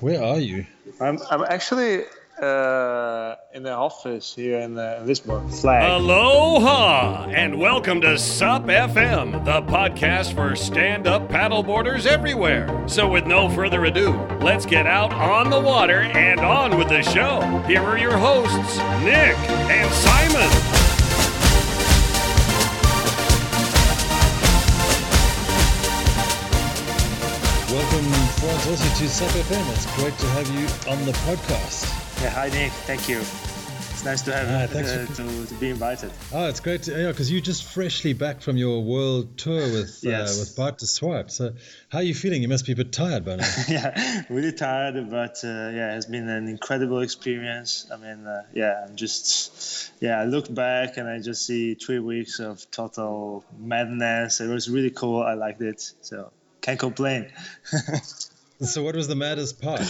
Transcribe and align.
Where 0.00 0.22
are 0.22 0.38
you? 0.38 0.64
I'm, 1.00 1.18
I'm 1.28 1.42
actually 1.42 2.04
uh, 2.40 3.34
in 3.52 3.64
the 3.64 3.72
office 3.72 4.32
here 4.32 4.60
in, 4.60 4.78
uh, 4.78 5.02
Lisbon. 5.04 5.48
Flag. 5.48 5.90
Aloha 5.90 7.26
and 7.30 7.58
welcome 7.58 8.00
to 8.02 8.16
SUP 8.16 8.66
FM, 8.66 9.44
the 9.44 9.60
podcast 9.62 10.36
for 10.36 10.54
stand-up 10.54 11.28
paddleboarders 11.28 12.06
everywhere. 12.06 12.84
So 12.86 13.08
with 13.08 13.26
no 13.26 13.48
further 13.48 13.86
ado, 13.86 14.12
let's 14.40 14.66
get 14.66 14.86
out 14.86 15.12
on 15.12 15.50
the 15.50 15.58
water 15.58 16.02
and 16.02 16.38
on 16.38 16.78
with 16.78 16.90
the 16.90 17.02
show. 17.02 17.40
Here 17.66 17.82
are 17.82 17.98
your 17.98 18.16
hosts, 18.16 18.78
Nick 19.02 19.36
and 19.68 19.92
Simon. 19.92 20.87
Welcome, 27.78 28.10
friends, 28.40 28.66
also 28.66 28.84
to 28.98 29.04
FM. 29.38 29.72
It's 29.72 29.86
great 29.94 30.18
to 30.18 30.26
have 30.30 30.50
you 30.50 30.66
on 30.90 30.98
the 31.06 31.12
podcast. 31.12 31.84
Yeah, 32.20 32.30
hi 32.30 32.48
Nick. 32.48 32.72
Thank 32.72 33.08
you. 33.08 33.18
It's 33.18 34.04
nice 34.04 34.22
to 34.22 34.32
have 34.34 34.48
Ah, 34.48 34.64
uh, 34.64 34.66
thanks 34.66 34.90
for- 34.92 35.22
to, 35.22 35.46
to 35.46 35.54
be 35.60 35.70
invited. 35.70 36.10
Oh, 36.32 36.48
it's 36.48 36.58
great 36.58 36.82
to 36.84 36.90
yeah, 37.00 37.12
because 37.12 37.30
you're 37.30 37.40
just 37.40 37.62
freshly 37.62 38.14
back 38.14 38.40
from 38.40 38.56
your 38.56 38.82
world 38.82 39.38
tour 39.38 39.60
with 39.60 40.00
Yes. 40.02 40.36
uh, 40.36 40.40
with 40.40 40.56
Bart 40.56 40.78
de 40.78 40.86
Zwart. 40.86 41.30
So, 41.30 41.54
how 41.88 41.98
are 41.98 42.02
you 42.02 42.16
feeling? 42.16 42.42
You 42.42 42.48
must 42.48 42.66
be 42.66 42.72
a 42.72 42.76
bit 42.76 42.90
tired 42.92 43.24
by 43.24 43.36
now. 43.36 43.48
yeah, 43.68 44.24
really 44.28 44.52
tired, 44.52 45.08
but 45.08 45.38
uh, 45.44 45.70
yeah, 45.72 45.94
it's 45.96 46.06
been 46.06 46.28
an 46.28 46.48
incredible 46.48 47.00
experience. 47.00 47.86
I 47.92 47.96
mean, 47.96 48.26
uh, 48.26 48.42
yeah, 48.54 48.86
I'm 48.88 48.96
just 48.96 49.92
yeah, 50.00 50.20
I 50.20 50.24
look 50.24 50.52
back 50.52 50.96
and 50.96 51.08
I 51.08 51.20
just 51.20 51.46
see 51.46 51.74
three 51.74 52.00
weeks 52.00 52.40
of 52.40 52.68
total 52.72 53.44
madness. 53.56 54.40
It 54.40 54.48
was 54.48 54.68
really 54.68 54.90
cool. 54.90 55.22
I 55.22 55.34
liked 55.34 55.62
it, 55.62 55.80
so 56.00 56.32
can't 56.60 56.78
complain. 56.78 57.30
so, 58.60 58.82
what 58.82 58.96
was 58.96 59.08
the 59.08 59.16
maddest 59.16 59.60
part? 59.60 59.82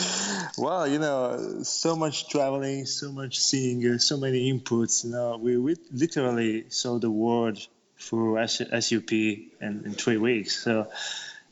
Well, 0.56 0.86
you 0.86 0.98
know, 0.98 1.62
so 1.62 1.96
much 1.96 2.28
traveling, 2.28 2.86
so 2.86 3.12
much 3.12 3.38
seeing, 3.38 3.86
uh, 3.86 3.98
so 3.98 4.16
many 4.16 4.52
inputs. 4.52 5.04
You 5.04 5.10
know, 5.10 5.36
we, 5.36 5.56
we 5.56 5.76
literally 5.92 6.68
saw 6.70 6.98
the 6.98 7.10
world 7.10 7.58
through 7.98 8.38
S- 8.38 8.62
SUP 8.80 9.12
in, 9.12 9.48
in 9.60 9.92
three 9.94 10.16
weeks. 10.16 10.62
So, 10.62 10.88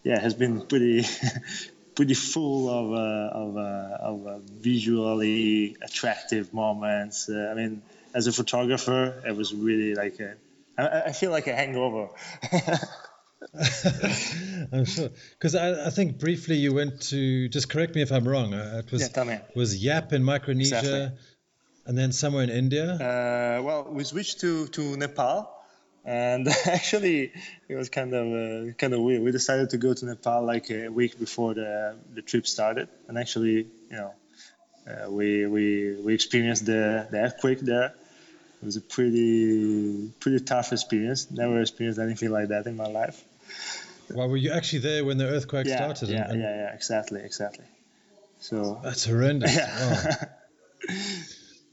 yeah, 0.03 0.17
it 0.17 0.23
has 0.23 0.35
been 0.35 0.67
pretty, 0.67 1.05
pretty 1.95 2.15
full 2.15 2.69
of 2.69 2.93
uh, 2.93 3.39
of, 3.39 3.57
uh, 3.57 3.97
of 4.01 4.27
uh, 4.27 4.39
visually 4.39 5.77
attractive 5.83 6.53
moments. 6.53 7.29
Uh, 7.29 7.49
I 7.51 7.55
mean, 7.55 7.83
as 8.15 8.27
a 8.27 8.33
photographer, 8.33 9.23
it 9.27 9.37
was 9.37 9.55
really 9.55 9.95
like 9.95 10.21
a, 10.21 10.35
I, 10.79 11.09
I 11.09 11.12
feel 11.12 11.31
like 11.31 11.47
a 11.47 11.55
hangover. 11.55 12.09
I'm 14.73 14.84
sure 14.84 15.11
because 15.33 15.55
I, 15.55 15.87
I 15.87 15.91
think 15.91 16.19
briefly 16.19 16.56
you 16.56 16.73
went 16.75 17.03
to 17.11 17.48
just 17.48 17.69
correct 17.69 17.95
me 17.95 18.03
if 18.03 18.11
I'm 18.11 18.27
wrong. 18.27 18.55
Uh, 18.55 18.83
it 18.84 18.91
was 18.91 19.11
Yeah, 19.15 19.39
was 19.55 19.77
Yap 19.77 20.12
in 20.12 20.25
Micronesia, 20.25 20.78
Exactly. 20.78 21.19
and 21.87 21.98
then 21.98 22.12
somewhere 22.12 22.45
in 22.45 22.51
India. 22.51 22.93
Uh, 22.95 23.62
well, 23.62 23.89
we 23.91 24.05
switched 24.05 24.41
to, 24.41 24.67
to 24.69 24.97
Nepal, 24.97 25.53
and 26.05 26.48
actually 26.67 27.33
it 27.69 27.77
was 27.77 27.89
kind 27.91 28.15
of 28.15 28.27
uh, 28.27 28.73
kind 28.75 28.95
of 28.95 29.01
weird. 29.01 29.23
We 29.23 29.33
decided 29.33 29.71
to 29.71 29.78
go 29.78 29.93
to 29.93 30.06
Nepal 30.06 30.43
like 30.45 30.71
a 30.71 30.89
week 30.89 31.19
before 31.19 31.55
the 31.55 31.97
the 32.15 32.23
trip 32.23 32.47
started, 32.47 32.89
and 33.09 33.19
actually, 33.19 33.67
you 33.91 33.97
know, 33.97 34.15
uh, 34.89 35.11
we 35.11 35.47
we 35.47 35.97
we 35.97 36.15
experienced 36.15 36.65
the, 36.67 37.06
the 37.11 37.19
earthquake 37.19 37.61
there. 37.61 37.95
It 38.62 38.65
was 38.65 38.77
a 38.77 38.81
pretty 38.81 40.12
pretty 40.21 40.45
tough 40.45 40.73
experience. 40.73 41.31
Never 41.31 41.61
experienced 41.61 42.01
anything 42.01 42.31
like 42.31 42.49
that 42.49 42.67
in 42.67 42.77
my 42.77 42.87
life. 42.87 43.23
Well, 44.11 44.29
were 44.29 44.37
you 44.37 44.53
actually 44.53 44.81
there 44.81 45.05
when 45.05 45.19
the 45.19 45.27
earthquake 45.27 45.67
Yeah, 45.67 45.77
started? 45.77 46.09
yeah, 46.09 46.31
and, 46.31 46.41
yeah, 46.41 46.57
yeah, 46.57 46.75
exactly, 46.75 47.21
exactly. 47.23 47.65
So 48.41 48.81
That's 48.83 49.05
horrendous. 49.05 49.57
Wow. 49.57 50.03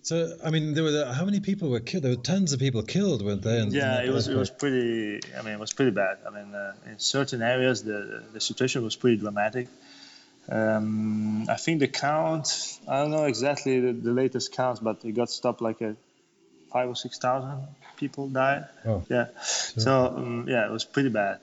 So, 0.05 0.35
I 0.43 0.49
mean, 0.49 0.73
there 0.73 0.83
were 0.83 0.91
the, 0.91 1.13
how 1.13 1.23
many 1.23 1.39
people 1.39 1.69
were 1.69 1.79
killed? 1.79 2.03
There 2.03 2.11
were 2.11 2.21
tons 2.21 2.51
of 2.51 2.59
people 2.59 2.83
killed, 2.83 3.23
weren't 3.23 3.41
there? 3.41 3.59
in- 3.59 3.67
in 3.69 3.73
Yeah, 3.73 3.95
that 3.95 4.05
it 4.05 4.09
was 4.09 4.27
it 4.27 4.35
was 4.35 4.49
pretty. 4.49 5.21
I 5.37 5.41
mean, 5.43 5.53
it 5.53 5.59
was 5.59 5.71
pretty 5.71 5.91
bad. 5.91 6.17
I 6.27 6.29
mean, 6.29 6.53
uh, 6.53 6.73
in 6.91 6.99
certain 6.99 7.41
areas, 7.41 7.83
the 7.83 8.21
the 8.33 8.41
situation 8.41 8.83
was 8.83 8.97
pretty 8.97 9.15
dramatic. 9.15 9.69
Um, 10.49 11.45
I 11.49 11.55
think 11.55 11.79
the 11.79 11.87
count. 11.87 12.79
I 12.85 12.99
don't 12.99 13.11
know 13.11 13.23
exactly 13.23 13.79
the, 13.79 13.93
the 13.93 14.11
latest 14.11 14.51
counts, 14.51 14.81
but 14.81 15.05
it 15.05 15.13
got 15.13 15.29
stopped 15.29 15.61
like 15.61 15.79
a 15.79 15.95
five 16.73 16.89
or 16.89 16.95
six 16.95 17.19
thousand 17.19 17.67
people 17.95 18.27
died. 18.27 18.65
Oh. 18.85 19.03
Yeah. 19.09 19.27
So 19.43 20.07
um, 20.17 20.45
yeah, 20.49 20.65
it 20.65 20.71
was 20.71 20.83
pretty 20.83 21.09
bad. 21.09 21.39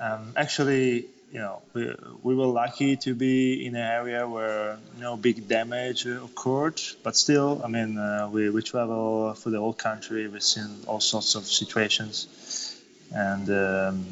Um, 0.00 0.32
actually, 0.36 1.06
you 1.32 1.40
know, 1.40 1.62
we, 1.74 1.94
we 2.22 2.34
were 2.34 2.46
lucky 2.46 2.96
to 2.96 3.14
be 3.14 3.66
in 3.66 3.74
an 3.76 3.82
area 3.82 4.26
where 4.26 4.78
no 4.98 5.16
big 5.16 5.46
damage 5.48 6.06
uh, 6.06 6.24
occurred, 6.24 6.80
but 7.02 7.16
still, 7.16 7.60
I 7.64 7.68
mean, 7.68 7.98
uh, 7.98 8.28
we, 8.32 8.50
we 8.50 8.62
travel 8.62 9.34
for 9.34 9.50
the 9.50 9.58
whole 9.58 9.72
country. 9.74 10.26
We've 10.28 10.42
seen 10.42 10.70
all 10.86 11.00
sorts 11.00 11.34
of 11.34 11.44
situations, 11.46 12.26
and 13.12 13.48
um, 13.50 14.04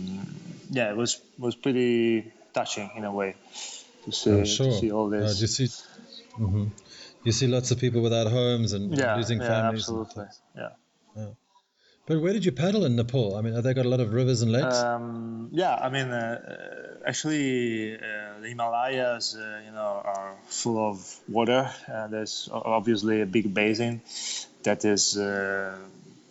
yeah, 0.71 0.91
it 0.91 0.97
was 0.97 1.21
was 1.39 1.55
pretty 1.57 2.31
touching 2.53 2.91
in 2.97 3.05
a 3.05 3.13
way 3.13 3.35
to 4.05 4.13
see, 4.13 4.45
sure. 4.45 4.67
to 4.67 4.73
see 4.79 4.91
all 4.93 5.07
Uh, 5.07 5.21
this. 5.21 5.39
do 5.39 5.69
you 7.25 7.33
see, 7.33 7.47
lots 7.47 7.71
of 7.71 7.79
people 7.79 8.01
without 8.03 8.27
homes 8.27 8.73
and 8.73 8.97
yeah, 8.97 9.17
losing 9.17 9.41
yeah, 9.41 9.49
families. 9.49 9.89
and- 9.89 10.01
absolutely. 10.01 10.27
Yeah. 10.57 11.29
but 12.07 12.21
where 12.21 12.33
did 12.33 12.45
you 12.45 12.53
paddle 12.53 12.85
in 12.85 12.97
Nepal? 12.97 13.37
I 13.37 13.43
mean, 13.43 13.55
have 13.55 13.65
they 13.65 13.75
got 13.75 13.87
a 13.87 13.89
lot 13.89 14.01
of 14.01 14.13
rivers 14.13 14.43
and 14.43 14.51
lakes? 14.51 14.77
Um, 14.77 15.51
yeah, 15.53 15.75
I 15.75 15.89
mean, 15.89 16.09
uh, 16.09 16.99
uh, 17.05 17.09
actually, 17.09 17.95
uh, 17.97 18.41
the 18.41 18.49
Himalayas, 18.49 19.37
uh, 19.37 19.63
you 19.65 19.73
know, 19.73 20.03
are 20.05 20.35
full 20.47 20.79
of 20.91 21.21
water. 21.29 21.71
Uh, 21.93 22.09
there's 22.09 22.49
obviously 22.53 23.21
a 23.21 23.27
big 23.27 23.55
basin 23.55 24.03
that 24.65 24.85
is 24.85 25.17
uh, 25.17 25.77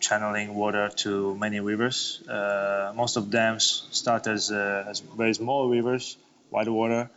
channeling 0.00 0.54
water 0.54 0.88
to 0.88 1.34
many 1.36 1.60
rivers. 1.60 2.20
Uh, 2.28 2.92
most 2.94 3.16
of 3.16 3.30
them 3.30 3.60
start 3.60 4.26
as, 4.26 4.50
uh, 4.50 4.84
as 4.88 5.00
very 5.00 5.32
small 5.34 5.68
rivers, 5.68 6.16
white 6.50 6.68
water, 6.68 7.08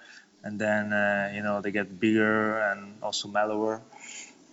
and 0.46 0.60
then 0.60 0.94
uh, 0.94 1.32
you 1.34 1.42
know 1.42 1.60
they 1.60 1.72
get 1.72 2.00
bigger 2.00 2.60
and 2.60 3.04
also 3.04 3.28
mellower. 3.28 3.82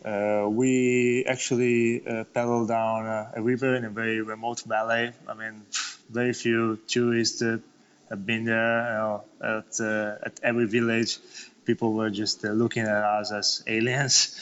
Uh, 0.04 0.48
we 0.48 1.24
actually 1.28 2.04
uh, 2.04 2.24
paddled 2.34 2.66
down 2.68 3.06
uh, 3.06 3.30
a 3.36 3.42
river 3.42 3.76
in 3.76 3.84
a 3.84 3.90
very 3.90 4.20
remote 4.20 4.60
valley. 4.62 5.12
I 5.28 5.34
mean, 5.34 5.62
very 6.10 6.32
few 6.32 6.78
tourists 6.88 7.40
uh, 7.40 7.58
have 8.10 8.26
been 8.26 8.44
there. 8.44 8.78
You 8.88 8.94
know, 8.98 9.24
at, 9.40 9.80
uh, 9.80 10.26
at 10.26 10.40
every 10.42 10.66
village, 10.66 11.18
people 11.64 11.92
were 11.92 12.10
just 12.10 12.42
looking 12.42 12.82
at 12.82 13.04
us 13.04 13.30
as 13.30 13.62
aliens. 13.68 14.36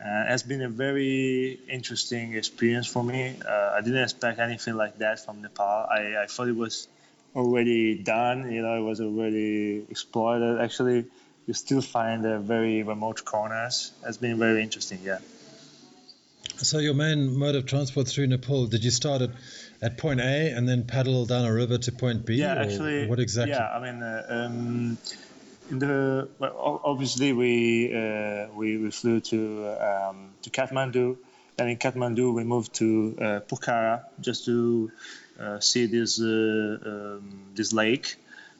Uh, 0.00 0.32
it's 0.34 0.42
been 0.42 0.62
a 0.62 0.68
very 0.68 1.60
interesting 1.68 2.34
experience 2.34 2.88
for 2.88 3.04
me. 3.04 3.36
I 3.46 3.80
didn't 3.82 4.02
expect 4.02 4.40
anything 4.40 4.74
like 4.74 4.98
that 4.98 5.24
from 5.24 5.42
Nepal. 5.42 5.86
I, 5.88 6.24
I 6.24 6.26
thought 6.26 6.48
it 6.48 6.56
was 6.56 6.88
already 7.34 7.96
done. 7.96 8.52
You 8.52 8.62
know, 8.62 8.76
it 8.76 8.82
was 8.82 9.00
already 9.00 9.84
exploited. 9.90 10.60
Actually, 10.60 11.06
you 11.46 11.54
still 11.54 11.82
find 11.82 12.24
uh, 12.24 12.38
very 12.38 12.82
remote 12.82 13.24
corners. 13.24 13.92
It's 14.06 14.16
been 14.16 14.38
very 14.38 14.62
interesting. 14.62 15.00
Yeah. 15.02 15.18
so, 16.56 16.78
your 16.78 16.94
main 16.94 17.36
mode 17.36 17.54
of 17.54 17.66
transport 17.66 18.08
through 18.08 18.28
Nepal, 18.28 18.66
did 18.66 18.84
you 18.84 18.90
start 18.90 19.22
at, 19.22 19.30
at 19.82 19.98
point 19.98 20.20
A 20.20 20.50
and 20.50 20.68
then 20.68 20.84
paddle 20.84 21.26
down 21.26 21.44
a 21.44 21.52
river 21.52 21.78
to 21.78 21.92
point 21.92 22.24
B? 22.24 22.34
Yeah, 22.34 22.54
actually. 22.54 23.06
What 23.06 23.18
exactly? 23.18 23.52
Yeah, 23.52 23.68
I 23.68 23.80
mean, 23.80 24.02
uh, 24.02 24.26
um, 24.28 24.98
in 25.70 25.78
the 25.78 26.28
well, 26.38 26.80
obviously 26.84 27.32
we 27.32 27.94
uh, 27.94 28.48
we 28.54 28.76
we 28.76 28.90
flew 28.90 29.20
to 29.20 29.76
um, 29.80 30.30
to 30.42 30.50
Kathmandu, 30.50 31.16
and 31.58 31.70
in 31.70 31.76
Kathmandu 31.78 32.34
we 32.34 32.44
moved 32.44 32.74
to 32.74 33.16
uh, 33.18 33.40
Pokhara 33.40 34.04
just 34.20 34.44
to 34.44 34.90
see 35.60 35.86
this 35.86 36.20
uh, 36.20 36.78
um, 36.86 37.46
this 37.54 37.72
lake. 37.72 38.16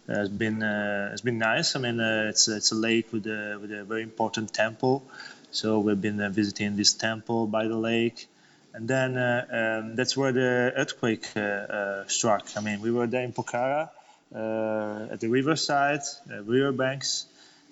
Uh, 0.08 0.20
it's 0.20 0.28
been 0.28 0.62
uh, 0.62 1.10
it's 1.12 1.22
been 1.22 1.38
nice. 1.38 1.76
I 1.76 1.80
mean, 1.80 2.00
uh, 2.00 2.26
it's 2.28 2.48
it's 2.48 2.72
a 2.72 2.74
lake 2.74 3.12
with 3.12 3.26
a 3.26 3.58
with 3.60 3.72
a 3.72 3.84
very 3.84 4.02
important 4.02 4.52
temple. 4.52 5.02
So 5.50 5.78
we've 5.78 6.00
been 6.00 6.20
uh, 6.20 6.30
visiting 6.30 6.76
this 6.76 6.92
temple 6.94 7.46
by 7.46 7.68
the 7.68 7.76
lake, 7.76 8.28
and 8.74 8.88
then 8.88 9.16
uh, 9.16 9.46
um, 9.82 9.96
that's 9.96 10.16
where 10.16 10.32
the 10.32 10.72
earthquake 10.76 11.26
uh, 11.36 11.40
uh, 11.40 12.04
struck. 12.08 12.48
I 12.56 12.60
mean, 12.60 12.80
we 12.80 12.90
were 12.90 13.06
there 13.06 13.22
in 13.22 13.32
Pokhara 13.32 13.88
uh, 14.34 15.12
at 15.12 15.20
the 15.20 15.28
riverside, 15.28 16.00
uh, 16.28 16.42
river 16.42 16.72
banks, 16.72 17.26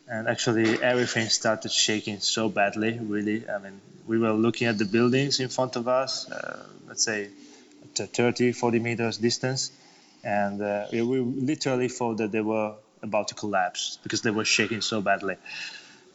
and 0.08 0.28
actually 0.28 0.80
everything 0.80 1.28
started 1.28 1.72
shaking 1.72 2.20
so 2.20 2.48
badly. 2.48 2.98
Really, 2.98 3.48
I 3.50 3.58
mean, 3.58 3.80
we 4.06 4.18
were 4.18 4.32
looking 4.32 4.68
at 4.68 4.78
the 4.78 4.84
buildings 4.84 5.40
in 5.40 5.48
front 5.48 5.76
of 5.76 5.88
us, 5.88 6.30
uh, 6.30 6.64
let's 6.86 7.04
say 7.04 7.28
30, 7.96 8.52
40 8.52 8.78
meters 8.78 9.18
distance, 9.18 9.70
and 10.24 10.60
uh, 10.62 10.86
we 10.92 11.02
we 11.02 11.20
literally 11.20 11.88
thought 11.88 12.18
that 12.18 12.32
they 12.32 12.40
were 12.40 12.74
about 13.02 13.28
to 13.28 13.34
collapse 13.34 13.98
because 14.02 14.22
they 14.22 14.30
were 14.30 14.44
shaking 14.44 14.80
so 14.80 15.00
badly. 15.00 15.36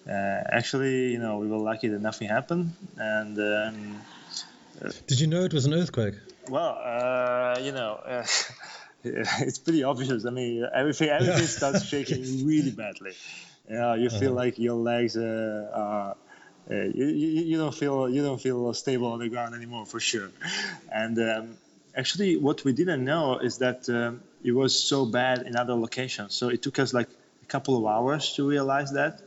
Uh, 0.08 0.12
actually, 0.12 1.12
you 1.12 1.20
know, 1.20 1.38
we 1.40 1.48
were 1.48 1.58
lucky 1.58 1.90
that 1.90 2.02
nothing 2.02 2.30
happened, 2.30 2.74
and 2.98 3.38
um, 3.40 4.02
Did 5.08 5.20
you 5.20 5.28
know 5.28 5.44
it 5.44 5.54
was 5.54 5.66
an 5.66 5.74
earthquake? 5.74 6.16
well, 6.50 6.78
uh, 6.84 7.60
you 7.62 7.72
know, 7.72 8.00
uh, 8.06 8.26
it's 9.04 9.60
pretty 9.60 9.84
obvious. 9.84 10.26
I 10.26 10.30
mean, 10.30 10.66
everything 10.74 11.10
everything 11.10 11.42
Yeah. 11.42 11.48
starts 11.48 11.84
shaking 11.84 12.46
really 12.46 12.72
badly. 12.72 13.14
You 13.70 13.76
know, 13.76 13.94
you 13.96 14.10
feel 14.10 14.32
uh-huh. 14.32 14.44
like 14.44 14.60
your 14.60 14.76
legs 14.76 15.18
are 15.18 16.16
you, 16.70 17.06
you, 17.06 17.28
you, 17.44 17.58
don't 17.58 17.74
feel 17.74 18.10
you 18.10 18.24
don't 18.24 18.42
feel 18.42 18.74
stable 18.74 19.12
on 19.12 19.20
the 19.20 19.30
ground 19.30 19.56
anymore 19.56 19.86
for 19.86 20.00
sure. 20.00 20.30
And 20.92 21.18
um, 21.20 21.58
actually, 21.98 22.38
what 22.38 22.64
we 22.64 22.74
didn't 22.74 23.04
know 23.04 23.40
is 23.40 23.58
that 23.58 23.90
um, 23.90 24.22
it 24.44 24.52
was 24.52 24.78
so 24.78 25.06
bad 25.06 25.42
in 25.42 25.56
other 25.56 25.74
locations. 25.74 26.36
So 26.36 26.50
it 26.50 26.62
took 26.62 26.80
us 26.80 26.94
like 26.94 27.10
a 27.42 27.46
couple 27.48 27.76
of 27.78 27.86
hours 27.86 28.34
to 28.36 28.48
realize 28.48 28.94
that. 28.94 29.22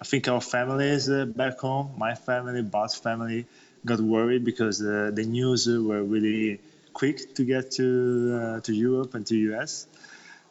I 0.00 0.04
think 0.04 0.26
our 0.28 0.40
families 0.40 1.08
uh, 1.08 1.24
back 1.26 1.58
home, 1.58 1.94
my 1.96 2.14
family, 2.14 2.62
Bob's 2.62 2.96
family, 2.96 3.46
got 3.84 4.00
worried 4.00 4.44
because 4.44 4.82
uh, 4.82 5.10
the 5.12 5.24
news 5.24 5.66
were 5.68 6.02
really 6.02 6.60
quick 6.92 7.34
to 7.34 7.44
get 7.44 7.72
to 7.72 8.40
uh, 8.40 8.60
to 8.60 8.72
Europe 8.72 9.14
and 9.14 9.26
to 9.26 9.36
US. 9.50 9.86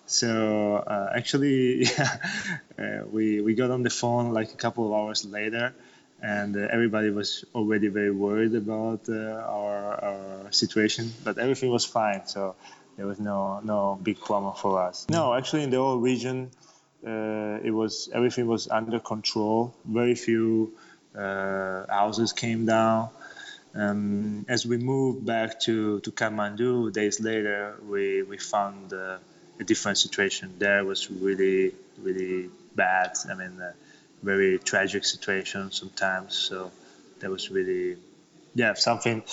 So 0.06 0.76
uh, 0.78 1.12
actually, 1.16 1.84
yeah, 1.98 2.18
uh, 2.80 3.06
we 3.12 3.42
we 3.42 3.54
got 3.56 3.72
on 3.72 3.84
the 3.84 3.90
phone 3.90 4.32
like 4.32 4.54
a 4.54 4.58
couple 4.58 4.86
of 4.88 4.94
hours 4.94 5.26
later 5.26 5.74
and 6.24 6.56
uh, 6.56 6.68
everybody 6.72 7.10
was 7.10 7.44
already 7.54 7.90
very 7.90 8.12
worried 8.12 8.56
about 8.56 9.10
uh, 9.10 9.14
our, 9.14 10.04
our 10.04 10.52
situation, 10.52 11.12
but 11.24 11.38
everything 11.38 11.70
was 11.70 11.86
fine. 11.86 12.26
So 12.26 12.56
there 12.96 13.06
was 13.06 13.20
no 13.20 13.60
no 13.64 14.00
big 14.02 14.20
problem 14.20 14.54
for 14.56 14.82
us. 14.82 15.06
No, 15.10 15.34
actually, 15.34 15.64
in 15.64 15.70
the 15.70 15.78
whole 15.78 15.98
region, 15.98 16.50
uh, 17.06 17.60
it 17.62 17.72
was 17.72 18.10
everything 18.14 18.48
was 18.48 18.70
under 18.70 19.00
control. 19.00 19.76
Very 19.86 20.16
few 20.16 20.74
uh, 21.18 21.86
houses 21.90 22.32
came 22.32 22.66
down. 22.66 23.10
Um, 23.76 24.46
as 24.48 24.66
we 24.66 24.78
moved 24.78 25.26
back 25.26 25.60
to, 25.62 26.00
to 26.02 26.12
Kathmandu 26.12 26.94
days 26.94 27.20
later, 27.20 27.76
we, 27.88 28.22
we 28.22 28.38
found 28.38 28.94
uh, 28.94 29.18
a 29.60 29.64
different 29.64 29.98
situation. 29.98 30.54
There 30.60 30.86
was 30.86 31.10
really, 31.10 31.74
really 31.98 32.52
bad. 32.76 33.14
I 33.30 33.34
mean, 33.34 33.60
uh, 33.60 33.74
very 34.24 34.58
tragic 34.60 35.06
situation 35.06 35.72
sometimes. 35.72 36.36
So 36.36 36.72
that 37.20 37.30
was 37.30 37.52
really, 37.52 37.98
yeah, 38.56 38.74
something, 38.74 39.24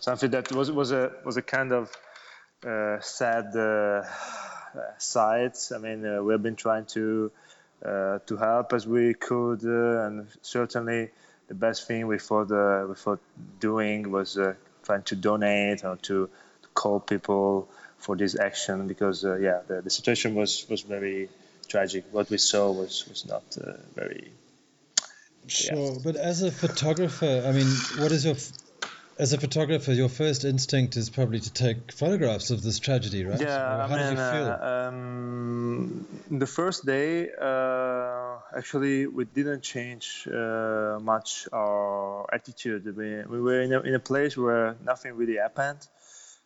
something 0.00 0.30
that 0.30 0.50
was 0.52 0.70
was 0.70 0.90
a 0.92 1.12
was 1.24 1.36
a 1.36 1.42
kind 1.42 1.72
of 1.72 1.90
uh, 2.66 3.00
sad 3.00 3.54
uh. 4.98 5.72
I 5.72 5.78
mean, 5.78 6.04
uh, 6.04 6.22
we've 6.22 6.42
been 6.42 6.56
trying 6.56 6.86
to 6.86 7.30
uh, 7.84 8.18
to 8.26 8.36
help 8.36 8.72
as 8.72 8.86
we 8.86 9.14
could, 9.14 9.64
uh, 9.64 10.06
and 10.06 10.26
certainly 10.42 11.10
the 11.46 11.54
best 11.54 11.86
thing 11.86 12.06
we 12.06 12.18
thought 12.18 12.50
uh, 12.50 12.86
we 12.88 12.94
thought 12.94 13.20
doing 13.60 14.10
was 14.10 14.38
trying 14.82 15.02
to 15.02 15.16
donate 15.16 15.84
or 15.84 15.96
to, 15.96 16.28
to 16.62 16.68
call 16.74 17.00
people 17.00 17.68
for 17.98 18.16
this 18.16 18.38
action 18.38 18.86
because 18.86 19.24
yeah, 19.24 19.60
the, 19.66 19.82
the 19.82 19.90
situation 19.90 20.34
was 20.34 20.66
was 20.68 20.82
very 20.82 21.28
tragic. 21.68 22.04
What 22.10 22.30
we 22.30 22.38
saw 22.38 22.72
was 22.72 23.06
was 23.08 23.26
not 23.26 23.44
uh, 23.60 23.74
very. 23.94 24.32
Sure, 25.48 25.92
yeah. 25.92 25.98
but 26.04 26.16
as 26.16 26.42
a 26.42 26.50
photographer, 26.50 27.44
I 27.46 27.52
mean, 27.52 27.66
what 27.98 28.12
is 28.12 28.24
your 28.24 28.36
as 29.18 29.32
a 29.32 29.38
photographer, 29.38 29.92
your 29.92 30.08
first 30.08 30.44
instinct 30.44 30.96
is 30.96 31.10
probably 31.10 31.40
to 31.40 31.52
take 31.52 31.90
photographs 31.90 32.50
of 32.50 32.62
this 32.62 32.78
tragedy, 32.78 33.24
right? 33.24 33.40
Yeah, 33.40 33.88
how 33.88 33.94
I 33.94 33.96
mean, 33.96 33.98
did 33.98 34.10
you 34.10 34.16
feel? 34.16 34.46
Uh, 34.46 34.88
um, 34.88 36.06
the 36.30 36.46
first 36.46 36.86
day, 36.86 37.28
uh, 37.40 38.36
actually, 38.56 39.08
we 39.08 39.24
didn't 39.24 39.62
change 39.62 40.28
uh, 40.32 40.98
much 41.02 41.48
our 41.52 42.32
attitude. 42.32 42.96
We, 42.96 43.22
we 43.24 43.40
were 43.40 43.60
in 43.60 43.72
a, 43.72 43.80
in 43.80 43.94
a 43.94 43.98
place 43.98 44.36
where 44.36 44.76
nothing 44.84 45.14
really 45.14 45.36
happened, 45.36 45.80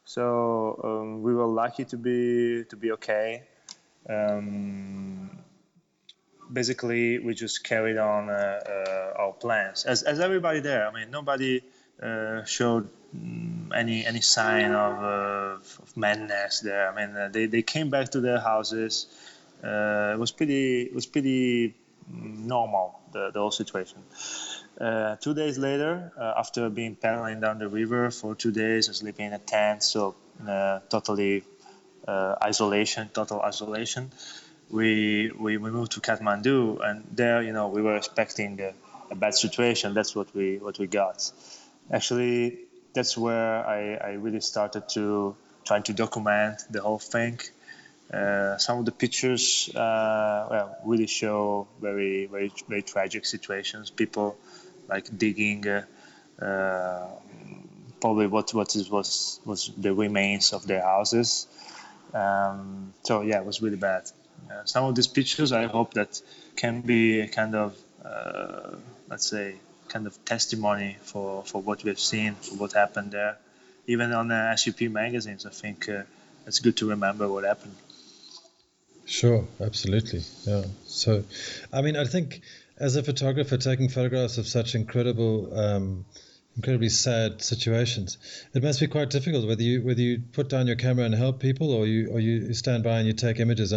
so 0.07 0.81
um, 0.83 1.23
we 1.23 1.35
were 1.35 1.47
lucky 1.47 1.85
to 1.85 1.97
be 1.99 2.65
to 2.71 2.77
be 2.77 2.93
okay. 2.93 3.43
Um, 4.09 5.31
basically, 6.53 7.19
we 7.19 7.35
just 7.35 7.65
carried 7.65 7.97
on 7.97 8.29
uh, 8.29 8.33
uh, 8.33 9.23
our 9.23 9.33
plans 9.33 9.85
as, 9.85 10.03
as 10.03 10.21
everybody 10.21 10.61
there. 10.61 10.87
I 10.87 10.93
mean, 10.93 11.11
nobody 11.11 11.63
uh, 12.03 12.45
showed 12.45 12.89
mm, 13.17 13.71
any 13.75 14.05
any 14.05 14.21
sign 14.21 14.73
of, 14.73 15.03
of 15.03 15.97
madness 15.97 16.61
there. 16.61 16.91
I 16.91 16.95
mean, 16.95 17.33
they, 17.33 17.47
they 17.47 17.63
came 17.63 17.91
back 17.91 18.11
to 18.11 18.21
their 18.21 18.41
houses. 18.41 19.07
it 19.63 20.19
was 20.19 20.33
pretty 20.33 20.83
it 20.83 20.95
was 20.95 21.07
pretty 21.07 21.75
normal 22.11 23.01
the, 23.13 23.31
the 23.33 23.39
whole 23.39 23.51
situation. 23.51 24.03
Uh, 24.81 25.17
two 25.17 25.35
days 25.35 25.59
later, 25.59 26.13
uh, 26.19 26.35
after 26.37 26.69
being 26.71 26.97
paddling 26.97 27.41
down 27.41 27.59
the 27.59 27.69
river 27.69 28.11
for 28.11 28.35
two 28.35 28.51
days 28.51 28.89
and 28.89 28.97
sleeping 28.97 29.27
in 29.27 29.33
a 29.33 29.39
tent, 29.39 29.83
so 29.83 30.15
uh, 30.49 30.81
totally 30.89 31.45
isolation, 32.43 33.09
total 33.15 33.41
isolation. 33.41 34.11
We, 34.73 35.31
we 35.39 35.59
we 35.59 35.71
moved 35.71 35.93
to 35.93 36.01
Kathmandu, 36.01 36.81
and 36.83 37.05
there, 37.13 37.43
you 37.43 37.53
know, 37.53 37.69
we 37.69 37.83
were 37.83 37.97
expecting 37.97 38.59
a, 38.61 38.73
a 39.11 39.15
bad 39.15 39.35
situation. 39.35 39.93
That's 39.93 40.17
what 40.17 40.35
we 40.35 40.57
what 40.57 40.79
we 40.79 40.87
got. 40.87 41.31
Actually, 41.93 42.59
that's 42.95 43.17
where 43.17 43.67
I, 43.67 43.95
I 43.97 44.11
really 44.13 44.41
started 44.41 44.89
to 44.91 45.37
trying 45.65 45.83
to 45.85 45.93
document 45.93 46.63
the 46.71 46.81
whole 46.81 46.99
thing. 46.99 47.39
Uh, 48.13 48.57
some 48.57 48.79
of 48.79 48.85
the 48.85 48.93
pictures 48.93 49.71
uh, 49.75 50.47
well, 50.51 50.77
really 50.85 51.07
show 51.07 51.69
very 51.81 52.27
very 52.27 52.51
very 52.67 52.83
tragic 52.83 53.27
situations. 53.27 53.91
People 53.91 54.37
like 54.89 55.07
digging. 55.17 55.69
Uh, 55.69 55.85
uh 56.41 57.09
probably 58.01 58.27
what 58.27 58.53
what 58.53 58.75
is, 58.75 58.91
was 58.91 59.39
was 59.45 59.71
the 59.79 59.95
remains 59.95 60.53
of 60.53 60.67
their 60.67 60.83
houses 60.83 61.47
um, 62.15 62.93
so 63.03 63.23
yeah, 63.23 63.39
it 63.39 63.45
was 63.45 63.63
really 63.63 63.77
bad. 63.77 64.11
Uh, 64.51 64.65
some 64.65 64.85
of 64.85 64.95
these 64.95 65.07
pictures, 65.07 65.53
I 65.53 65.67
hope 65.67 65.95
that 65.95 66.21
can 66.57 66.81
be 66.81 67.27
kind 67.29 67.55
of, 67.55 67.77
uh, 68.05 68.77
let's 69.09 69.27
say, 69.27 69.57
kind 69.89 70.07
of 70.07 70.25
testimony 70.25 70.97
for, 71.03 71.45
for 71.45 71.61
what 71.61 71.85
we've 71.85 71.99
seen, 71.99 72.35
for 72.35 72.57
what 72.57 72.73
happened 72.73 73.13
there. 73.13 73.37
Even 73.87 74.13
on 74.13 74.29
the 74.29 74.57
SUP 74.57 74.83
magazines, 74.83 75.45
I 75.47 75.51
think 75.51 75.89
uh, 75.89 76.03
it's 76.47 76.61
good 76.61 76.77
to 76.79 76.91
remember 76.91 77.29
what 77.29 77.45
happened. 77.45 77.75
Sure, 79.05 79.47
absolutely. 79.61 80.23
Yeah. 80.45 80.65
So, 80.87 81.25
I 81.73 81.83
mean, 81.83 81.97
I 81.97 82.05
think 82.05 82.41
as 82.79 82.97
a 82.97 83.03
photographer, 83.03 83.57
taking 83.57 83.89
photographs 83.89 84.39
of 84.39 84.47
such 84.47 84.75
incredible 84.75 85.57
um, 85.59 86.05
incredibly 86.57 86.89
sad 86.89 87.43
situations. 87.43 88.19
It 88.55 88.63
must 88.63 88.81
be 88.81 88.87
quite 88.87 89.11
difficult 89.11 89.47
whether 89.47 89.63
you 89.63 89.83
whether 89.83 90.01
you 90.01 90.23
put 90.33 90.49
down 90.49 90.67
your 90.67 90.77
camera 90.77 91.05
and 91.05 91.15
help 91.15 91.41
people, 91.41 91.71
or 91.71 91.87
you 91.87 92.09
or 92.11 92.21
you 92.21 92.53
stand 92.55 92.85
by 92.85 92.99
and 92.99 93.07
you 93.07 93.13
take 93.13 93.41
images. 93.41 93.73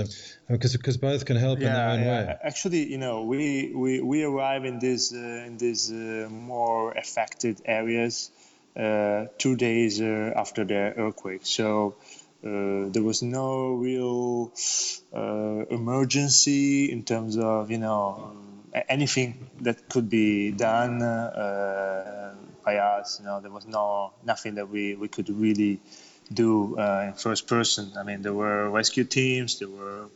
Because 0.47 0.75
because 0.75 0.97
both 0.97 1.25
can 1.25 1.37
help 1.37 1.59
yeah, 1.59 1.67
in 1.67 1.73
their 1.73 1.89
own 1.89 1.99
yeah. 1.99 2.25
way. 2.25 2.35
Actually, 2.43 2.85
you 2.91 2.97
know, 2.97 3.23
we 3.23 3.71
we, 3.73 4.01
we 4.01 4.23
arrive 4.23 4.65
in 4.65 4.79
these 4.79 5.13
uh, 5.13 5.17
in 5.47 5.57
these 5.57 5.91
uh, 5.91 6.27
more 6.29 6.91
affected 6.91 7.61
areas 7.65 8.29
uh, 8.75 9.25
two 9.37 9.55
days 9.55 10.01
uh, 10.01 10.33
after 10.35 10.63
the 10.65 10.93
earthquake. 10.97 11.41
So. 11.45 11.95
Uh, 12.43 12.89
there 12.89 13.01
was 13.01 13.23
no 13.23 13.73
real 13.73 14.51
uh, 15.11 15.65
emergency 15.71 16.91
in 16.91 17.01
terms 17.01 17.37
of 17.37 17.71
you 17.71 17.79
know 17.79 18.37
anything 18.87 19.49
that 19.61 19.89
could 19.89 20.07
be 20.11 20.51
done 20.51 21.01
by 22.65 22.77
us. 22.77 23.19
You 23.19 23.27
know, 23.27 23.39
there 23.39 23.51
was 23.51 23.67
no 23.67 24.11
nothing 24.25 24.55
that 24.55 24.69
we, 24.69 24.95
we 24.95 25.07
could 25.07 25.29
really 25.29 25.79
do 26.33 26.77
uh, 26.77 27.05
in 27.07 27.13
first 27.13 27.47
person. 27.47 27.93
I 27.97 28.03
mean, 28.03 28.23
there 28.23 28.33
were 28.33 28.69
rescue 28.69 29.03
teams. 29.03 29.59
There 29.59 29.69
were 29.69 30.07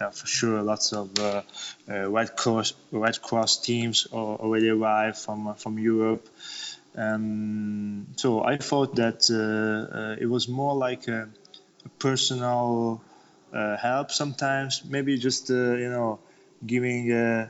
uh, 0.00 0.10
for 0.10 0.26
sure 0.26 0.62
lots 0.62 0.92
of 0.92 1.18
uh, 1.18 1.42
uh 1.88 2.10
Red 2.10 2.36
Cross 2.36 2.74
Red 2.92 3.20
Cross 3.22 3.62
teams 3.62 4.06
already 4.12 4.68
arrived 4.68 5.18
from 5.18 5.48
uh, 5.48 5.54
from 5.54 5.78
Europe. 5.78 6.28
Um, 6.96 8.06
so 8.16 8.42
I 8.42 8.56
thought 8.56 8.96
that 8.96 9.28
uh, 9.30 10.22
it 10.22 10.26
was 10.26 10.48
more 10.48 10.74
like 10.74 11.08
a, 11.08 11.28
a 11.84 11.88
personal 11.98 13.02
help 13.52 14.10
sometimes, 14.10 14.82
maybe 14.84 15.18
just 15.18 15.48
you 15.50 15.90
know 15.90 16.18
giving 16.64 17.48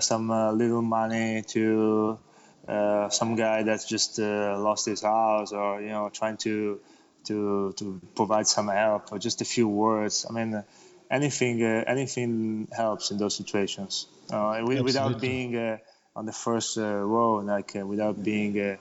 some 0.00 0.28
little 0.58 0.82
money 0.82 1.42
to 1.48 2.18
uh, 2.68 3.08
some 3.08 3.34
guy 3.34 3.62
that's 3.62 3.86
just 3.86 4.18
uh, 4.18 4.58
lost 4.58 4.86
his 4.86 5.02
house 5.02 5.52
or 5.52 5.80
you 5.80 5.88
know 5.88 6.10
trying 6.12 6.36
to 6.36 6.80
to 7.24 7.72
to 7.76 8.00
provide 8.14 8.46
some 8.46 8.68
help 8.68 9.10
or 9.10 9.18
just 9.18 9.40
a 9.40 9.44
few 9.44 9.66
words. 9.66 10.26
I 10.28 10.32
mean 10.32 10.54
uh, 10.54 10.62
anything 11.10 11.62
uh, 11.62 11.84
anything 11.86 12.68
helps 12.76 13.10
in 13.10 13.18
those 13.18 13.36
situations. 13.36 14.06
Uh, 14.30 14.62
without 14.66 15.20
being 15.20 15.56
uh, 15.56 15.78
on 16.14 16.26
the 16.26 16.32
first 16.32 16.76
row 16.76 17.36
like 17.36 17.72
without 17.74 18.22
being 18.22 18.76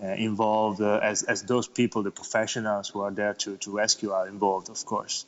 involved 0.00 0.80
as, 0.80 1.22
as 1.22 1.42
those 1.42 1.68
people 1.68 2.02
the 2.02 2.10
professionals 2.10 2.88
who 2.88 3.00
are 3.00 3.10
there 3.10 3.34
to, 3.34 3.56
to 3.58 3.76
rescue 3.76 4.12
are 4.12 4.26
involved 4.28 4.70
of 4.70 4.82
course. 4.86 5.26